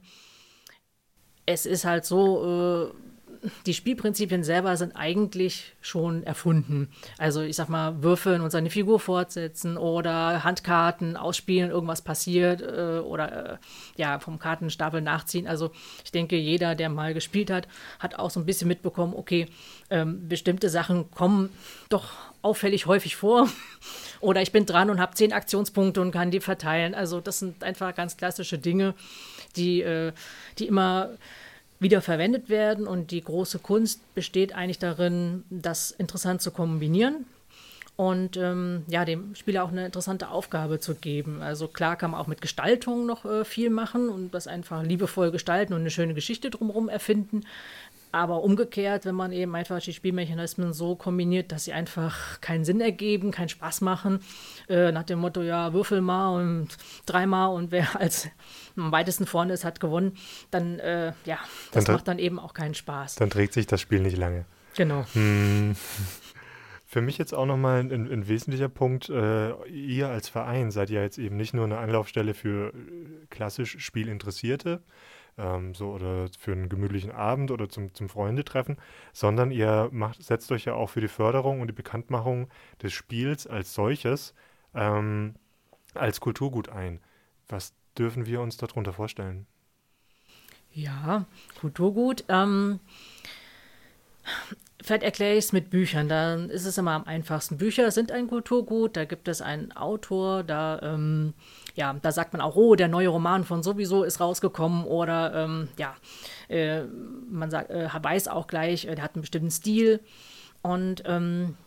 es 1.45 1.65
ist 1.65 1.85
halt 1.85 2.05
so, 2.05 2.93
äh, 2.93 3.16
die 3.65 3.73
Spielprinzipien 3.73 4.43
selber 4.43 4.77
sind 4.77 4.95
eigentlich 4.95 5.73
schon 5.81 6.23
erfunden. 6.23 6.89
Also 7.17 7.41
ich 7.41 7.55
sag 7.55 7.69
mal, 7.69 8.03
würfeln 8.03 8.41
und 8.41 8.51
seine 8.51 8.69
Figur 8.69 8.99
fortsetzen 8.99 9.77
oder 9.77 10.43
Handkarten 10.43 11.17
ausspielen, 11.17 11.71
irgendwas 11.71 12.01
passiert 12.01 12.61
äh, 12.61 12.99
oder 12.99 13.53
äh, 13.53 13.57
ja, 13.97 14.19
vom 14.19 14.39
Kartenstapel 14.39 15.01
nachziehen. 15.01 15.47
Also 15.47 15.71
ich 16.03 16.11
denke, 16.11 16.35
jeder, 16.35 16.75
der 16.75 16.89
mal 16.89 17.13
gespielt 17.13 17.49
hat, 17.49 17.67
hat 17.99 18.15
auch 18.15 18.29
so 18.29 18.39
ein 18.39 18.45
bisschen 18.45 18.67
mitbekommen, 18.67 19.13
okay, 19.15 19.47
ähm, 19.89 20.27
bestimmte 20.27 20.69
Sachen 20.69 21.11
kommen 21.11 21.49
doch 21.89 22.09
auffällig 22.41 22.85
häufig 22.85 23.15
vor. 23.15 23.49
Oder 24.19 24.41
ich 24.41 24.51
bin 24.51 24.65
dran 24.65 24.89
und 24.89 24.99
habe 24.99 25.15
zehn 25.15 25.33
Aktionspunkte 25.33 26.01
und 26.01 26.11
kann 26.11 26.31
die 26.31 26.39
verteilen. 26.39 26.95
Also 26.95 27.21
das 27.21 27.39
sind 27.39 27.63
einfach 27.63 27.93
ganz 27.93 28.17
klassische 28.17 28.57
Dinge, 28.57 28.95
die, 29.55 29.81
äh, 29.81 30.13
die 30.57 30.67
immer 30.67 31.11
wieder 31.79 32.01
verwendet 32.01 32.49
werden. 32.49 32.87
Und 32.87 33.11
die 33.11 33.21
große 33.21 33.59
Kunst 33.59 34.01
besteht 34.15 34.53
eigentlich 34.53 34.79
darin, 34.79 35.43
das 35.49 35.91
interessant 35.91 36.41
zu 36.41 36.51
kombinieren 36.51 37.25
und 37.97 38.37
ähm, 38.37 38.83
ja, 38.87 39.05
dem 39.05 39.33
Spieler 39.33 39.63
auch 39.63 39.71
eine 39.71 39.87
interessante 39.87 40.29
Aufgabe 40.29 40.79
zu 40.79 40.93
geben. 40.93 41.41
Also 41.41 41.67
klar 41.67 41.95
kann 41.95 42.11
man 42.11 42.21
auch 42.21 42.27
mit 42.27 42.41
Gestaltung 42.41 43.07
noch 43.07 43.25
äh, 43.25 43.43
viel 43.43 43.71
machen 43.71 44.09
und 44.09 44.35
das 44.35 44.45
einfach 44.45 44.83
liebevoll 44.83 45.31
gestalten 45.31 45.73
und 45.73 45.79
eine 45.79 45.89
schöne 45.89 46.13
Geschichte 46.13 46.51
drumherum 46.51 46.89
erfinden. 46.89 47.41
Aber 48.11 48.43
umgekehrt, 48.43 49.05
wenn 49.05 49.15
man 49.15 49.31
eben 49.31 49.53
einfach 49.55 49.81
die 49.81 49.93
Spielmechanismen 49.93 50.73
so 50.73 50.95
kombiniert, 50.95 51.51
dass 51.51 51.65
sie 51.65 51.73
einfach 51.73 52.39
keinen 52.41 52.63
Sinn 52.63 52.79
ergeben, 52.79 53.31
keinen 53.31 53.49
Spaß 53.49 53.81
machen, 53.81 54.21
äh, 54.69 54.91
nach 54.91 55.03
dem 55.03 55.19
Motto, 55.19 55.41
ja, 55.41 55.73
würfel 55.73 56.01
mal 56.01 56.35
und 56.35 56.77
dreimal 57.05 57.53
und 57.53 57.71
wer 57.71 57.87
als 57.99 58.29
am 58.77 58.91
weitesten 58.91 59.25
vorne 59.25 59.53
ist, 59.53 59.65
hat 59.65 59.79
gewonnen, 59.79 60.17
dann, 60.51 60.79
äh, 60.79 61.13
ja, 61.25 61.37
das 61.71 61.85
dann 61.85 61.95
macht 61.95 62.07
dann 62.07 62.19
eben 62.19 62.39
auch 62.39 62.53
keinen 62.53 62.75
Spaß. 62.75 63.15
Dann 63.15 63.29
trägt 63.29 63.53
sich 63.53 63.67
das 63.67 63.81
Spiel 63.81 63.99
nicht 63.99 64.17
lange. 64.17 64.45
Genau. 64.75 65.05
Hm. 65.13 65.75
Für 66.89 67.01
mich 67.01 67.17
jetzt 67.17 67.33
auch 67.33 67.45
nochmal 67.45 67.81
ein, 67.81 67.91
ein 67.91 68.27
wesentlicher 68.29 68.69
Punkt, 68.69 69.09
äh, 69.09 69.51
ihr 69.67 70.07
als 70.07 70.29
Verein 70.29 70.71
seid 70.71 70.89
ja 70.89 71.01
jetzt 71.01 71.17
eben 71.17 71.35
nicht 71.35 71.53
nur 71.53 71.65
eine 71.65 71.79
Anlaufstelle 71.79 72.33
für 72.33 72.71
klassisch 73.29 73.77
Spielinteressierte, 73.79 74.81
ähm, 75.37 75.73
so 75.73 75.91
oder 75.91 76.27
für 76.37 76.51
einen 76.51 76.69
gemütlichen 76.69 77.11
Abend 77.11 77.51
oder 77.51 77.69
zum, 77.69 77.93
zum 77.93 78.09
Freundetreffen, 78.09 78.77
sondern 79.13 79.51
ihr 79.51 79.89
macht, 79.91 80.21
setzt 80.23 80.51
euch 80.51 80.65
ja 80.65 80.73
auch 80.73 80.89
für 80.89 81.01
die 81.01 81.07
Förderung 81.07 81.61
und 81.61 81.67
die 81.67 81.73
Bekanntmachung 81.73 82.49
des 82.81 82.93
Spiels 82.93 83.47
als 83.47 83.73
solches 83.73 84.33
ähm, 84.73 85.35
als 85.93 86.19
Kulturgut 86.19 86.69
ein. 86.69 87.01
Was 87.47 87.73
dürfen 87.97 88.25
wir 88.25 88.41
uns 88.41 88.57
darunter 88.57 88.93
vorstellen? 88.93 89.47
Ja, 90.71 91.25
Kulturgut. 91.59 92.25
Ähm, 92.29 92.79
Vielleicht 94.83 95.03
erkläre 95.03 95.33
ich 95.33 95.45
es 95.45 95.53
mit 95.53 95.69
Büchern. 95.69 96.07
Dann 96.07 96.49
ist 96.49 96.65
es 96.65 96.77
immer 96.77 96.91
am 96.91 97.05
einfachsten. 97.05 97.57
Bücher 97.57 97.91
sind 97.91 98.11
ein 98.11 98.27
Kulturgut. 98.27 98.95
Da 98.95 99.05
gibt 99.05 99.27
es 99.27 99.41
einen 99.41 99.71
Autor, 99.73 100.43
da, 100.43 100.79
ähm, 100.81 101.33
ja, 101.75 101.93
da 102.01 102.11
sagt 102.11 102.31
man 102.33 102.41
auch, 102.41 102.55
oh, 102.55 102.75
der 102.75 102.87
neue 102.87 103.09
Roman 103.09 103.43
von 103.43 103.63
sowieso 103.63 104.03
ist 104.03 104.19
rausgekommen. 104.19 104.85
Oder 104.85 105.33
ähm, 105.33 105.67
ja, 105.77 105.95
äh, 106.47 106.83
man 107.29 107.49
sagt, 107.49 107.71
äh, 107.71 107.89
weiß 108.01 108.27
auch 108.27 108.47
gleich, 108.47 108.85
äh, 108.85 108.95
der 108.95 109.03
hat 109.03 109.15
einen 109.15 109.21
bestimmten 109.21 109.51
Stil. 109.51 109.99
Und 110.61 111.03
ähm, 111.05 111.57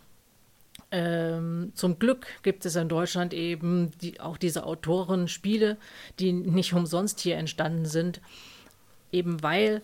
ähm, 0.92 1.72
zum 1.74 1.98
Glück 1.98 2.26
gibt 2.42 2.64
es 2.64 2.74
in 2.74 2.88
Deutschland 2.88 3.32
eben 3.32 3.92
die, 4.00 4.20
auch 4.20 4.36
diese 4.36 4.64
Autorenspiele, 4.64 5.76
die 6.18 6.32
nicht 6.32 6.72
umsonst 6.72 7.20
hier 7.20 7.36
entstanden 7.36 7.84
sind, 7.84 8.20
eben 9.12 9.42
weil 9.42 9.82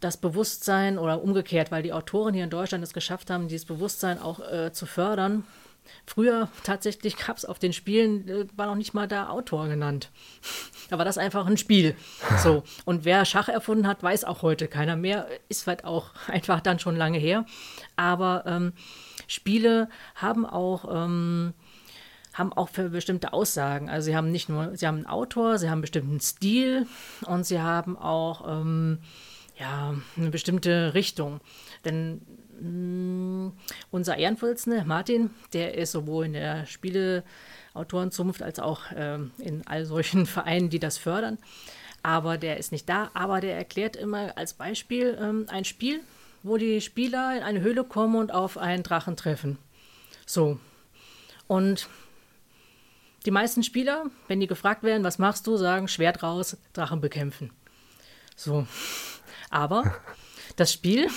das 0.00 0.16
Bewusstsein 0.16 0.98
oder 0.98 1.22
umgekehrt, 1.22 1.70
weil 1.70 1.82
die 1.82 1.92
Autoren 1.92 2.34
hier 2.34 2.44
in 2.44 2.50
Deutschland 2.50 2.84
es 2.84 2.92
geschafft 2.92 3.30
haben, 3.30 3.48
dieses 3.48 3.66
Bewusstsein 3.66 4.20
auch 4.20 4.40
äh, 4.40 4.72
zu 4.72 4.86
fördern. 4.86 5.44
Früher 6.04 6.48
tatsächlich 6.64 7.16
gab 7.16 7.36
es 7.36 7.44
auf 7.44 7.58
den 7.58 7.72
Spielen, 7.72 8.28
äh, 8.28 8.46
war 8.56 8.66
noch 8.66 8.74
nicht 8.74 8.94
mal 8.94 9.08
der 9.08 9.30
Autor 9.30 9.68
genannt. 9.68 10.10
Da 10.90 10.98
war 10.98 11.04
das 11.04 11.18
einfach 11.18 11.46
ein 11.46 11.56
Spiel. 11.56 11.94
So. 12.42 12.64
Und 12.84 13.04
wer 13.04 13.24
Schach 13.24 13.48
erfunden 13.48 13.86
hat, 13.86 14.02
weiß 14.02 14.24
auch 14.24 14.42
heute 14.42 14.68
keiner 14.68 14.96
mehr. 14.96 15.26
Ist 15.48 15.66
halt 15.66 15.84
auch 15.84 16.10
einfach 16.26 16.60
dann 16.60 16.78
schon 16.78 16.96
lange 16.96 17.18
her. 17.18 17.46
Aber 17.96 18.44
ähm, 18.46 18.72
Spiele 19.26 19.88
haben 20.14 20.46
auch. 20.46 20.86
Ähm, 20.90 21.54
haben 22.34 22.52
auch 22.52 22.68
für 22.68 22.90
bestimmte 22.90 23.32
Aussagen. 23.32 23.88
Also 23.88 24.06
sie 24.06 24.16
haben 24.16 24.30
nicht 24.30 24.50
nur, 24.50 24.76
sie 24.76 24.86
haben 24.86 24.96
einen 24.96 25.06
Autor, 25.06 25.56
sie 25.56 25.68
haben 25.68 25.76
einen 25.76 25.80
bestimmten 25.80 26.20
Stil 26.20 26.86
und 27.24 27.46
sie 27.46 27.62
haben 27.62 27.96
auch 27.96 28.46
ähm, 28.46 28.98
ja, 29.58 29.94
eine 30.16 30.30
bestimmte 30.30 30.94
Richtung. 30.94 31.40
Denn 31.84 32.20
mh, 32.60 33.48
mm, 33.48 33.52
unser 33.90 34.16
Ehrenvorsitzender, 34.16 34.84
Martin, 34.84 35.30
der 35.52 35.74
ist 35.74 35.92
sowohl 35.92 36.26
in 36.26 36.32
der 36.34 36.66
Spieleautorenzunft 36.66 38.42
als 38.42 38.58
auch 38.58 38.82
ähm, 38.94 39.30
in 39.38 39.66
all 39.66 39.86
solchen 39.86 40.26
Vereinen, 40.26 40.70
die 40.70 40.78
das 40.78 40.98
fördern. 40.98 41.38
Aber 42.02 42.38
der 42.38 42.58
ist 42.58 42.70
nicht 42.70 42.88
da, 42.88 43.10
aber 43.14 43.40
der 43.40 43.56
erklärt 43.56 43.96
immer 43.96 44.36
als 44.36 44.54
Beispiel 44.54 45.18
ähm, 45.20 45.46
ein 45.48 45.64
Spiel, 45.64 46.00
wo 46.42 46.56
die 46.56 46.80
Spieler 46.80 47.36
in 47.36 47.42
eine 47.42 47.60
Höhle 47.60 47.82
kommen 47.82 48.14
und 48.16 48.32
auf 48.32 48.58
einen 48.58 48.82
Drachen 48.82 49.16
treffen. 49.16 49.58
So. 50.24 50.60
Und 51.48 51.88
die 53.24 53.32
meisten 53.32 53.64
Spieler, 53.64 54.04
wenn 54.28 54.38
die 54.38 54.46
gefragt 54.46 54.84
werden, 54.84 55.02
was 55.02 55.18
machst 55.18 55.46
du, 55.48 55.56
sagen 55.56 55.88
Schwert 55.88 56.22
raus, 56.22 56.56
Drachen 56.74 57.00
bekämpfen. 57.00 57.50
So. 58.36 58.66
Aber 59.56 59.94
das 60.56 60.72
Spiel, 60.72 61.08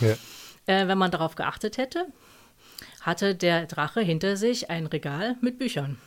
ja. 0.00 0.14
äh, 0.66 0.88
wenn 0.88 0.98
man 0.98 1.10
darauf 1.10 1.36
geachtet 1.36 1.78
hätte, 1.78 2.06
hatte 3.00 3.34
der 3.34 3.66
Drache 3.66 4.00
hinter 4.00 4.36
sich 4.36 4.70
ein 4.70 4.86
Regal 4.86 5.36
mit 5.40 5.58
Büchern. 5.58 5.98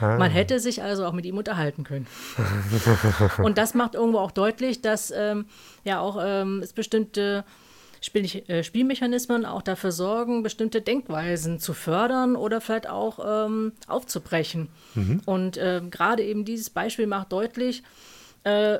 Ah. 0.00 0.16
Man 0.16 0.30
hätte 0.30 0.60
sich 0.60 0.82
also 0.82 1.04
auch 1.04 1.12
mit 1.12 1.26
ihm 1.26 1.36
unterhalten 1.36 1.84
können. 1.84 2.06
Und 3.38 3.58
das 3.58 3.74
macht 3.74 3.94
irgendwo 3.94 4.18
auch 4.18 4.30
deutlich, 4.30 4.80
dass 4.80 5.10
ähm, 5.10 5.46
ja 5.84 6.00
auch 6.00 6.18
ähm, 6.22 6.60
es 6.62 6.72
bestimmte 6.72 7.44
Spiel 8.00 8.24
äh, 8.48 8.62
Spielmechanismen 8.62 9.44
auch 9.44 9.62
dafür 9.62 9.90
sorgen, 9.90 10.44
bestimmte 10.44 10.80
Denkweisen 10.80 11.58
zu 11.58 11.74
fördern 11.74 12.36
oder 12.36 12.60
vielleicht 12.60 12.88
auch 12.88 13.46
ähm, 13.46 13.72
aufzubrechen. 13.88 14.68
Mhm. 14.94 15.20
Und 15.26 15.56
äh, 15.56 15.82
gerade 15.90 16.22
eben 16.22 16.44
dieses 16.44 16.70
Beispiel 16.70 17.08
macht 17.08 17.32
deutlich, 17.32 17.82
äh, 18.44 18.78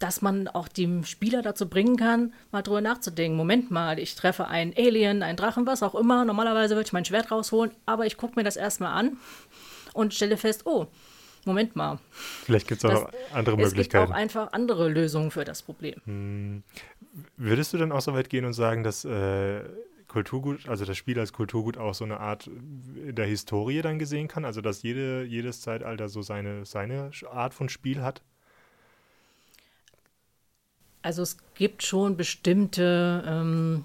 dass 0.00 0.22
man 0.22 0.48
auch 0.48 0.66
die 0.66 1.04
Spieler 1.04 1.42
dazu 1.42 1.68
bringen 1.68 1.96
kann, 1.96 2.32
mal 2.50 2.62
drüber 2.62 2.80
nachzudenken. 2.80 3.36
Moment 3.36 3.70
mal, 3.70 3.98
ich 3.98 4.16
treffe 4.16 4.48
einen 4.48 4.74
Alien, 4.76 5.22
einen 5.22 5.36
Drachen, 5.36 5.66
was 5.66 5.82
auch 5.82 5.94
immer. 5.94 6.24
Normalerweise 6.24 6.74
würde 6.74 6.86
ich 6.86 6.92
mein 6.92 7.04
Schwert 7.04 7.30
rausholen, 7.30 7.70
aber 7.86 8.06
ich 8.06 8.16
gucke 8.16 8.34
mir 8.36 8.42
das 8.42 8.56
erstmal 8.56 8.92
an 8.98 9.18
und 9.92 10.14
stelle 10.14 10.36
fest, 10.36 10.62
oh, 10.64 10.86
Moment 11.44 11.76
mal. 11.76 11.98
Vielleicht 12.10 12.68
gibt 12.68 12.84
es 12.84 12.90
auch 12.90 13.04
noch 13.04 13.12
andere 13.32 13.56
Möglichkeiten. 13.56 14.04
Es 14.04 14.08
gibt 14.08 14.10
auch 14.10 14.10
einfach 14.10 14.52
andere 14.52 14.88
Lösungen 14.88 15.30
für 15.30 15.44
das 15.44 15.62
Problem. 15.62 16.00
Hm. 16.04 16.62
Würdest 17.36 17.72
du 17.72 17.78
dann 17.78 17.92
auch 17.92 18.00
so 18.00 18.14
weit 18.14 18.30
gehen 18.30 18.44
und 18.44 18.52
sagen, 18.52 18.82
dass 18.82 19.04
äh, 19.04 19.62
Kulturgut, 20.06 20.68
also 20.68 20.84
das 20.84 20.96
Spiel 20.96 21.18
als 21.18 21.32
Kulturgut 21.32 21.78
auch 21.78 21.94
so 21.94 22.04
eine 22.04 22.20
Art 22.20 22.50
der 22.52 23.26
Historie 23.26 23.80
dann 23.82 23.98
gesehen 23.98 24.28
kann? 24.28 24.44
Also 24.44 24.60
dass 24.60 24.82
jede, 24.82 25.24
jedes 25.24 25.60
Zeitalter 25.60 26.08
so 26.08 26.22
seine, 26.22 26.64
seine 26.64 27.10
Art 27.30 27.54
von 27.54 27.68
Spiel 27.68 28.02
hat? 28.02 28.22
Also 31.02 31.22
es 31.22 31.38
gibt 31.54 31.82
schon 31.82 32.16
bestimmte, 32.16 33.24
ähm, 33.26 33.84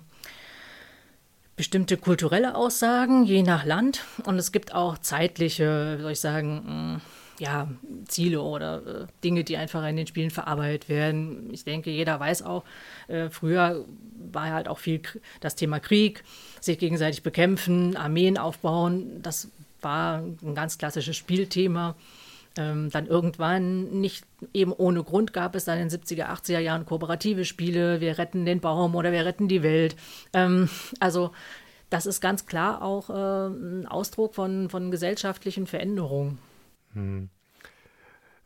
bestimmte 1.55 1.97
kulturelle 1.97 2.55
Aussagen, 2.55 3.23
je 3.25 3.43
nach 3.43 3.65
Land. 3.65 4.03
Und 4.25 4.37
es 4.37 4.51
gibt 4.51 4.75
auch 4.75 4.97
zeitliche, 4.97 5.97
soll 6.01 6.11
ich 6.11 6.19
sagen, 6.19 6.97
mm, 6.97 7.01
ja, 7.39 7.67
Ziele 8.07 8.41
oder 8.41 8.85
äh, 8.85 9.05
Dinge, 9.23 9.43
die 9.43 9.57
einfach 9.57 9.85
in 9.87 9.97
den 9.97 10.07
Spielen 10.07 10.31
verarbeitet 10.31 10.89
werden. 10.89 11.49
Ich 11.53 11.63
denke, 11.63 11.89
jeder 11.89 12.19
weiß 12.19 12.43
auch, 12.43 12.63
äh, 13.07 13.29
früher 13.29 13.85
war 14.31 14.51
halt 14.51 14.67
auch 14.67 14.79
viel 14.79 15.01
das 15.41 15.55
Thema 15.55 15.79
Krieg, 15.79 16.23
sich 16.61 16.77
gegenseitig 16.77 17.23
bekämpfen, 17.23 17.95
Armeen 17.97 18.37
aufbauen. 18.37 19.21
Das 19.21 19.49
war 19.81 20.17
ein 20.17 20.55
ganz 20.55 20.77
klassisches 20.77 21.15
Spielthema. 21.15 21.95
Ähm, 22.57 22.89
dann 22.89 23.05
irgendwann, 23.05 23.89
nicht 23.99 24.25
eben 24.53 24.71
ohne 24.71 25.03
Grund, 25.03 25.33
gab 25.33 25.55
es 25.55 25.65
dann 25.65 25.79
in 25.79 25.89
den 25.89 25.99
70er, 25.99 26.27
80er 26.27 26.59
Jahren 26.59 26.85
kooperative 26.85 27.43
Spiele, 27.43 27.99
wir 27.99 28.17
retten 28.17 28.45
den 28.45 28.61
Baum 28.61 28.95
oder 28.95 29.11
wir 29.11 29.25
retten 29.25 29.47
die 29.47 29.61
Welt. 29.61 29.95
Ähm, 30.33 30.69
also 30.99 31.31
das 31.89 32.05
ist 32.05 32.21
ganz 32.21 32.45
klar 32.45 32.81
auch 32.81 33.09
äh, 33.09 33.47
ein 33.47 33.87
Ausdruck 33.87 34.35
von, 34.35 34.69
von 34.69 34.91
gesellschaftlichen 34.91 35.67
Veränderungen. 35.67 36.39
Hm. 36.93 37.29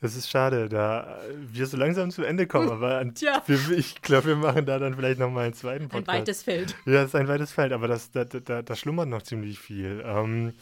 Das 0.02 0.16
ist 0.16 0.30
schade, 0.30 0.70
da 0.70 1.20
wir 1.36 1.68
so 1.68 1.76
langsam 1.76 2.10
zu 2.10 2.24
Ende 2.24 2.48
kommen, 2.48 2.70
aber 2.72 3.04
wir, 3.04 3.78
ich 3.78 4.02
glaube, 4.02 4.28
wir 4.28 4.36
machen 4.38 4.66
da 4.66 4.80
dann 4.80 4.96
vielleicht 4.96 5.20
nochmal 5.20 5.46
einen 5.46 5.54
zweiten 5.54 5.90
Podcast. 5.90 6.10
Ein 6.10 6.20
weites 6.22 6.44
Feld. 6.44 6.76
Ja, 6.86 7.02
es 7.02 7.10
ist 7.10 7.16
ein 7.16 7.28
weites 7.28 7.52
Feld, 7.52 7.74
aber 7.74 7.88
das, 7.88 8.12
da, 8.12 8.24
da, 8.24 8.62
da 8.62 8.76
schlummert 8.76 9.10
noch 9.10 9.22
ziemlich 9.22 9.60
viel. 9.60 10.02
Ähm, 10.06 10.54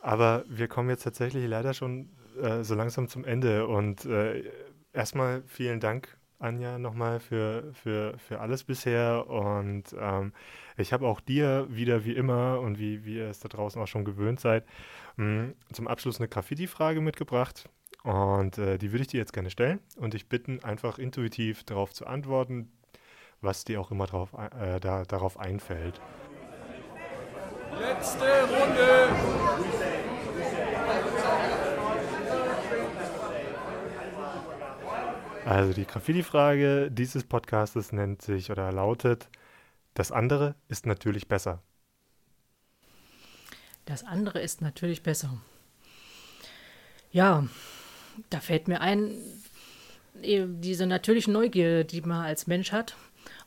aber 0.00 0.44
wir 0.48 0.68
kommen 0.68 0.90
jetzt 0.90 1.04
tatsächlich 1.04 1.46
leider 1.46 1.74
schon 1.74 2.08
äh, 2.38 2.64
so 2.64 2.74
langsam 2.74 3.08
zum 3.08 3.24
Ende. 3.24 3.66
Und 3.66 4.04
äh, 4.04 4.50
erstmal 4.92 5.42
vielen 5.46 5.80
Dank, 5.80 6.16
Anja, 6.38 6.78
nochmal 6.78 7.20
für, 7.20 7.72
für, 7.74 8.16
für 8.18 8.40
alles 8.40 8.64
bisher. 8.64 9.26
Und 9.28 9.84
ähm, 9.98 10.32
ich 10.76 10.92
habe 10.92 11.06
auch 11.06 11.20
dir 11.20 11.66
wieder 11.68 12.04
wie 12.04 12.12
immer 12.12 12.60
und 12.60 12.78
wie, 12.78 13.04
wie 13.04 13.16
ihr 13.16 13.28
es 13.28 13.40
da 13.40 13.48
draußen 13.48 13.80
auch 13.80 13.88
schon 13.88 14.04
gewöhnt 14.04 14.40
seid, 14.40 14.64
mh, 15.16 15.24
hm, 15.24 15.54
zum 15.72 15.88
Abschluss 15.88 16.18
eine 16.18 16.28
Graffiti-Frage 16.28 17.00
mitgebracht. 17.00 17.68
Und 18.04 18.58
äh, 18.58 18.78
die 18.78 18.92
würde 18.92 19.02
ich 19.02 19.08
dir 19.08 19.18
jetzt 19.18 19.32
gerne 19.32 19.50
stellen 19.50 19.80
und 19.96 20.14
dich 20.14 20.28
bitten, 20.28 20.62
einfach 20.62 20.98
intuitiv 20.98 21.64
darauf 21.64 21.92
zu 21.92 22.06
antworten, 22.06 22.70
was 23.40 23.64
dir 23.64 23.80
auch 23.80 23.90
immer 23.90 24.06
drauf, 24.06 24.30
äh, 24.34 24.80
da, 24.80 25.04
darauf 25.04 25.38
einfällt. 25.38 26.00
Letzte 27.78 28.24
Runde! 28.42 29.97
Also 35.46 35.72
die 35.72 35.86
Graffiti-Frage 35.86 36.90
dieses 36.90 37.24
Podcastes 37.24 37.92
nennt 37.92 38.22
sich 38.22 38.50
oder 38.50 38.70
lautet, 38.70 39.28
das 39.94 40.12
andere 40.12 40.54
ist 40.68 40.86
natürlich 40.86 41.26
besser. 41.26 41.62
Das 43.86 44.04
andere 44.04 44.40
ist 44.40 44.60
natürlich 44.60 45.02
besser. 45.02 45.38
Ja, 47.10 47.48
da 48.28 48.40
fällt 48.40 48.68
mir 48.68 48.82
ein, 48.82 49.12
diese 50.14 50.86
natürliche 50.86 51.30
Neugier, 51.30 51.84
die 51.84 52.02
man 52.02 52.24
als 52.24 52.46
Mensch 52.46 52.72
hat, 52.72 52.96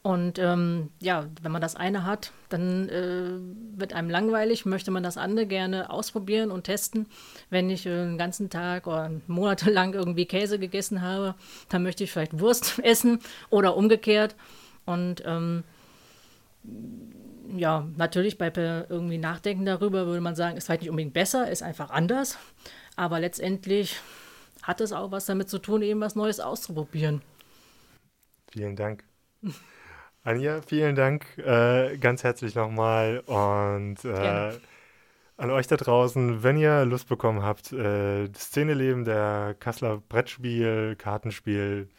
und 0.04 0.40
ähm, 0.40 0.90
ja, 1.00 1.28
wenn 1.44 1.52
man 1.52 1.62
das 1.62 1.76
eine 1.76 2.06
hat, 2.06 2.32
dann 2.50 2.90
äh, 2.90 3.80
wird 3.80 3.94
einem 3.94 4.10
langweilig, 4.10 4.66
möchte 4.66 4.90
man 4.90 5.04
das 5.04 5.16
andere 5.16 5.46
gerne 5.46 5.92
ausprobieren 5.92 6.50
und 6.50 6.64
testen. 6.64 7.06
Wenn 7.52 7.70
ich 7.70 7.86
äh, 7.86 7.92
einen 7.92 8.18
ganzen 8.18 8.50
Tag 8.50 8.88
oder 8.88 9.12
monatelang 9.28 9.94
irgendwie 9.96 10.26
Käse 10.26 10.58
gegessen 10.58 11.04
habe, 11.04 11.36
dann 11.70 11.84
möchte 11.84 12.04
ich 12.04 12.12
vielleicht 12.12 12.40
Wurst 12.40 12.80
essen 12.84 13.20
oder 13.52 13.78
umgekehrt. 13.78 14.36
Und 14.86 15.22
ähm, 15.24 15.64
ja, 17.56 17.88
natürlich 17.96 18.40
bei 18.40 18.52
irgendwie 18.90 19.20
Nachdenken 19.20 19.66
darüber 19.66 20.08
würde 20.08 20.22
man 20.22 20.36
sagen, 20.36 20.58
ist 20.58 20.66
vielleicht 20.66 20.82
nicht 20.82 20.90
unbedingt 20.90 21.14
besser, 21.14 21.52
ist 21.52 21.62
einfach 21.62 21.92
anders. 21.92 22.40
Aber 22.96 23.20
letztendlich 23.20 23.98
hat 24.64 24.82
es 24.82 24.94
auch 24.94 25.12
was 25.12 25.28
damit 25.28 25.48
zu 25.48 25.60
tun, 25.60 25.84
eben 25.84 26.02
was 26.02 26.16
Neues 26.16 26.40
auszuprobieren. 26.40 27.22
Vielen 28.52 28.76
Dank. 28.76 29.04
Anja, 30.24 30.62
vielen 30.62 30.94
Dank 30.94 31.26
äh, 31.40 31.98
ganz 31.98 32.24
herzlich 32.24 32.54
nochmal 32.54 33.22
und 33.26 34.06
äh, 34.06 34.52
an 35.38 35.50
euch 35.50 35.66
da 35.66 35.78
draußen, 35.78 36.44
wenn 36.44 36.58
ihr 36.58 36.86
Lust 36.86 37.10
bekommen 37.10 37.42
habt, 37.42 37.74
äh, 37.74 38.30
das 38.30 38.44
Szeneleben 38.44 39.04
der 39.04 39.56
Kasseler 39.60 39.98
Brettspiel, 39.98 40.96
Kartenspiel, 40.96 41.90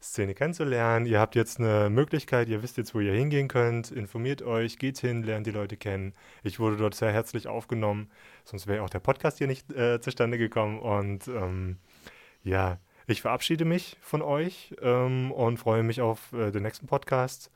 Szene 0.00 0.32
kennenzulernen. 0.32 1.04
Ihr 1.04 1.20
habt 1.20 1.34
jetzt 1.34 1.60
eine 1.60 1.90
Möglichkeit, 1.90 2.48
ihr 2.48 2.62
wisst 2.62 2.78
jetzt, 2.78 2.94
wo 2.94 3.00
ihr 3.00 3.12
hingehen 3.12 3.48
könnt. 3.48 3.90
Informiert 3.90 4.40
euch, 4.40 4.78
geht 4.78 4.96
hin, 4.96 5.22
lernt 5.22 5.46
die 5.46 5.50
Leute 5.50 5.76
kennen. 5.76 6.14
Ich 6.42 6.58
wurde 6.58 6.78
dort 6.78 6.94
sehr 6.94 7.12
herzlich 7.12 7.48
aufgenommen, 7.48 8.10
sonst 8.44 8.66
wäre 8.66 8.82
auch 8.82 8.88
der 8.88 9.00
Podcast 9.00 9.36
hier 9.36 9.46
nicht 9.46 9.70
äh, 9.74 10.00
zustande 10.00 10.38
gekommen. 10.38 10.78
Und 10.78 11.28
ähm, 11.28 11.76
ja, 12.42 12.78
ich 13.06 13.20
verabschiede 13.20 13.66
mich 13.66 13.98
von 14.00 14.22
euch 14.22 14.74
ähm, 14.80 15.32
und 15.32 15.58
freue 15.58 15.82
mich 15.82 16.00
auf 16.00 16.32
äh, 16.32 16.50
den 16.50 16.62
nächsten 16.62 16.86
Podcast. 16.86 17.50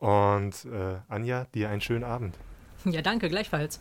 Und 0.00 0.64
äh, 0.64 0.96
Anja, 1.08 1.44
dir 1.54 1.68
einen 1.68 1.82
schönen 1.82 2.04
Abend. 2.04 2.34
Ja, 2.84 3.02
danke, 3.02 3.28
gleichfalls. 3.28 3.80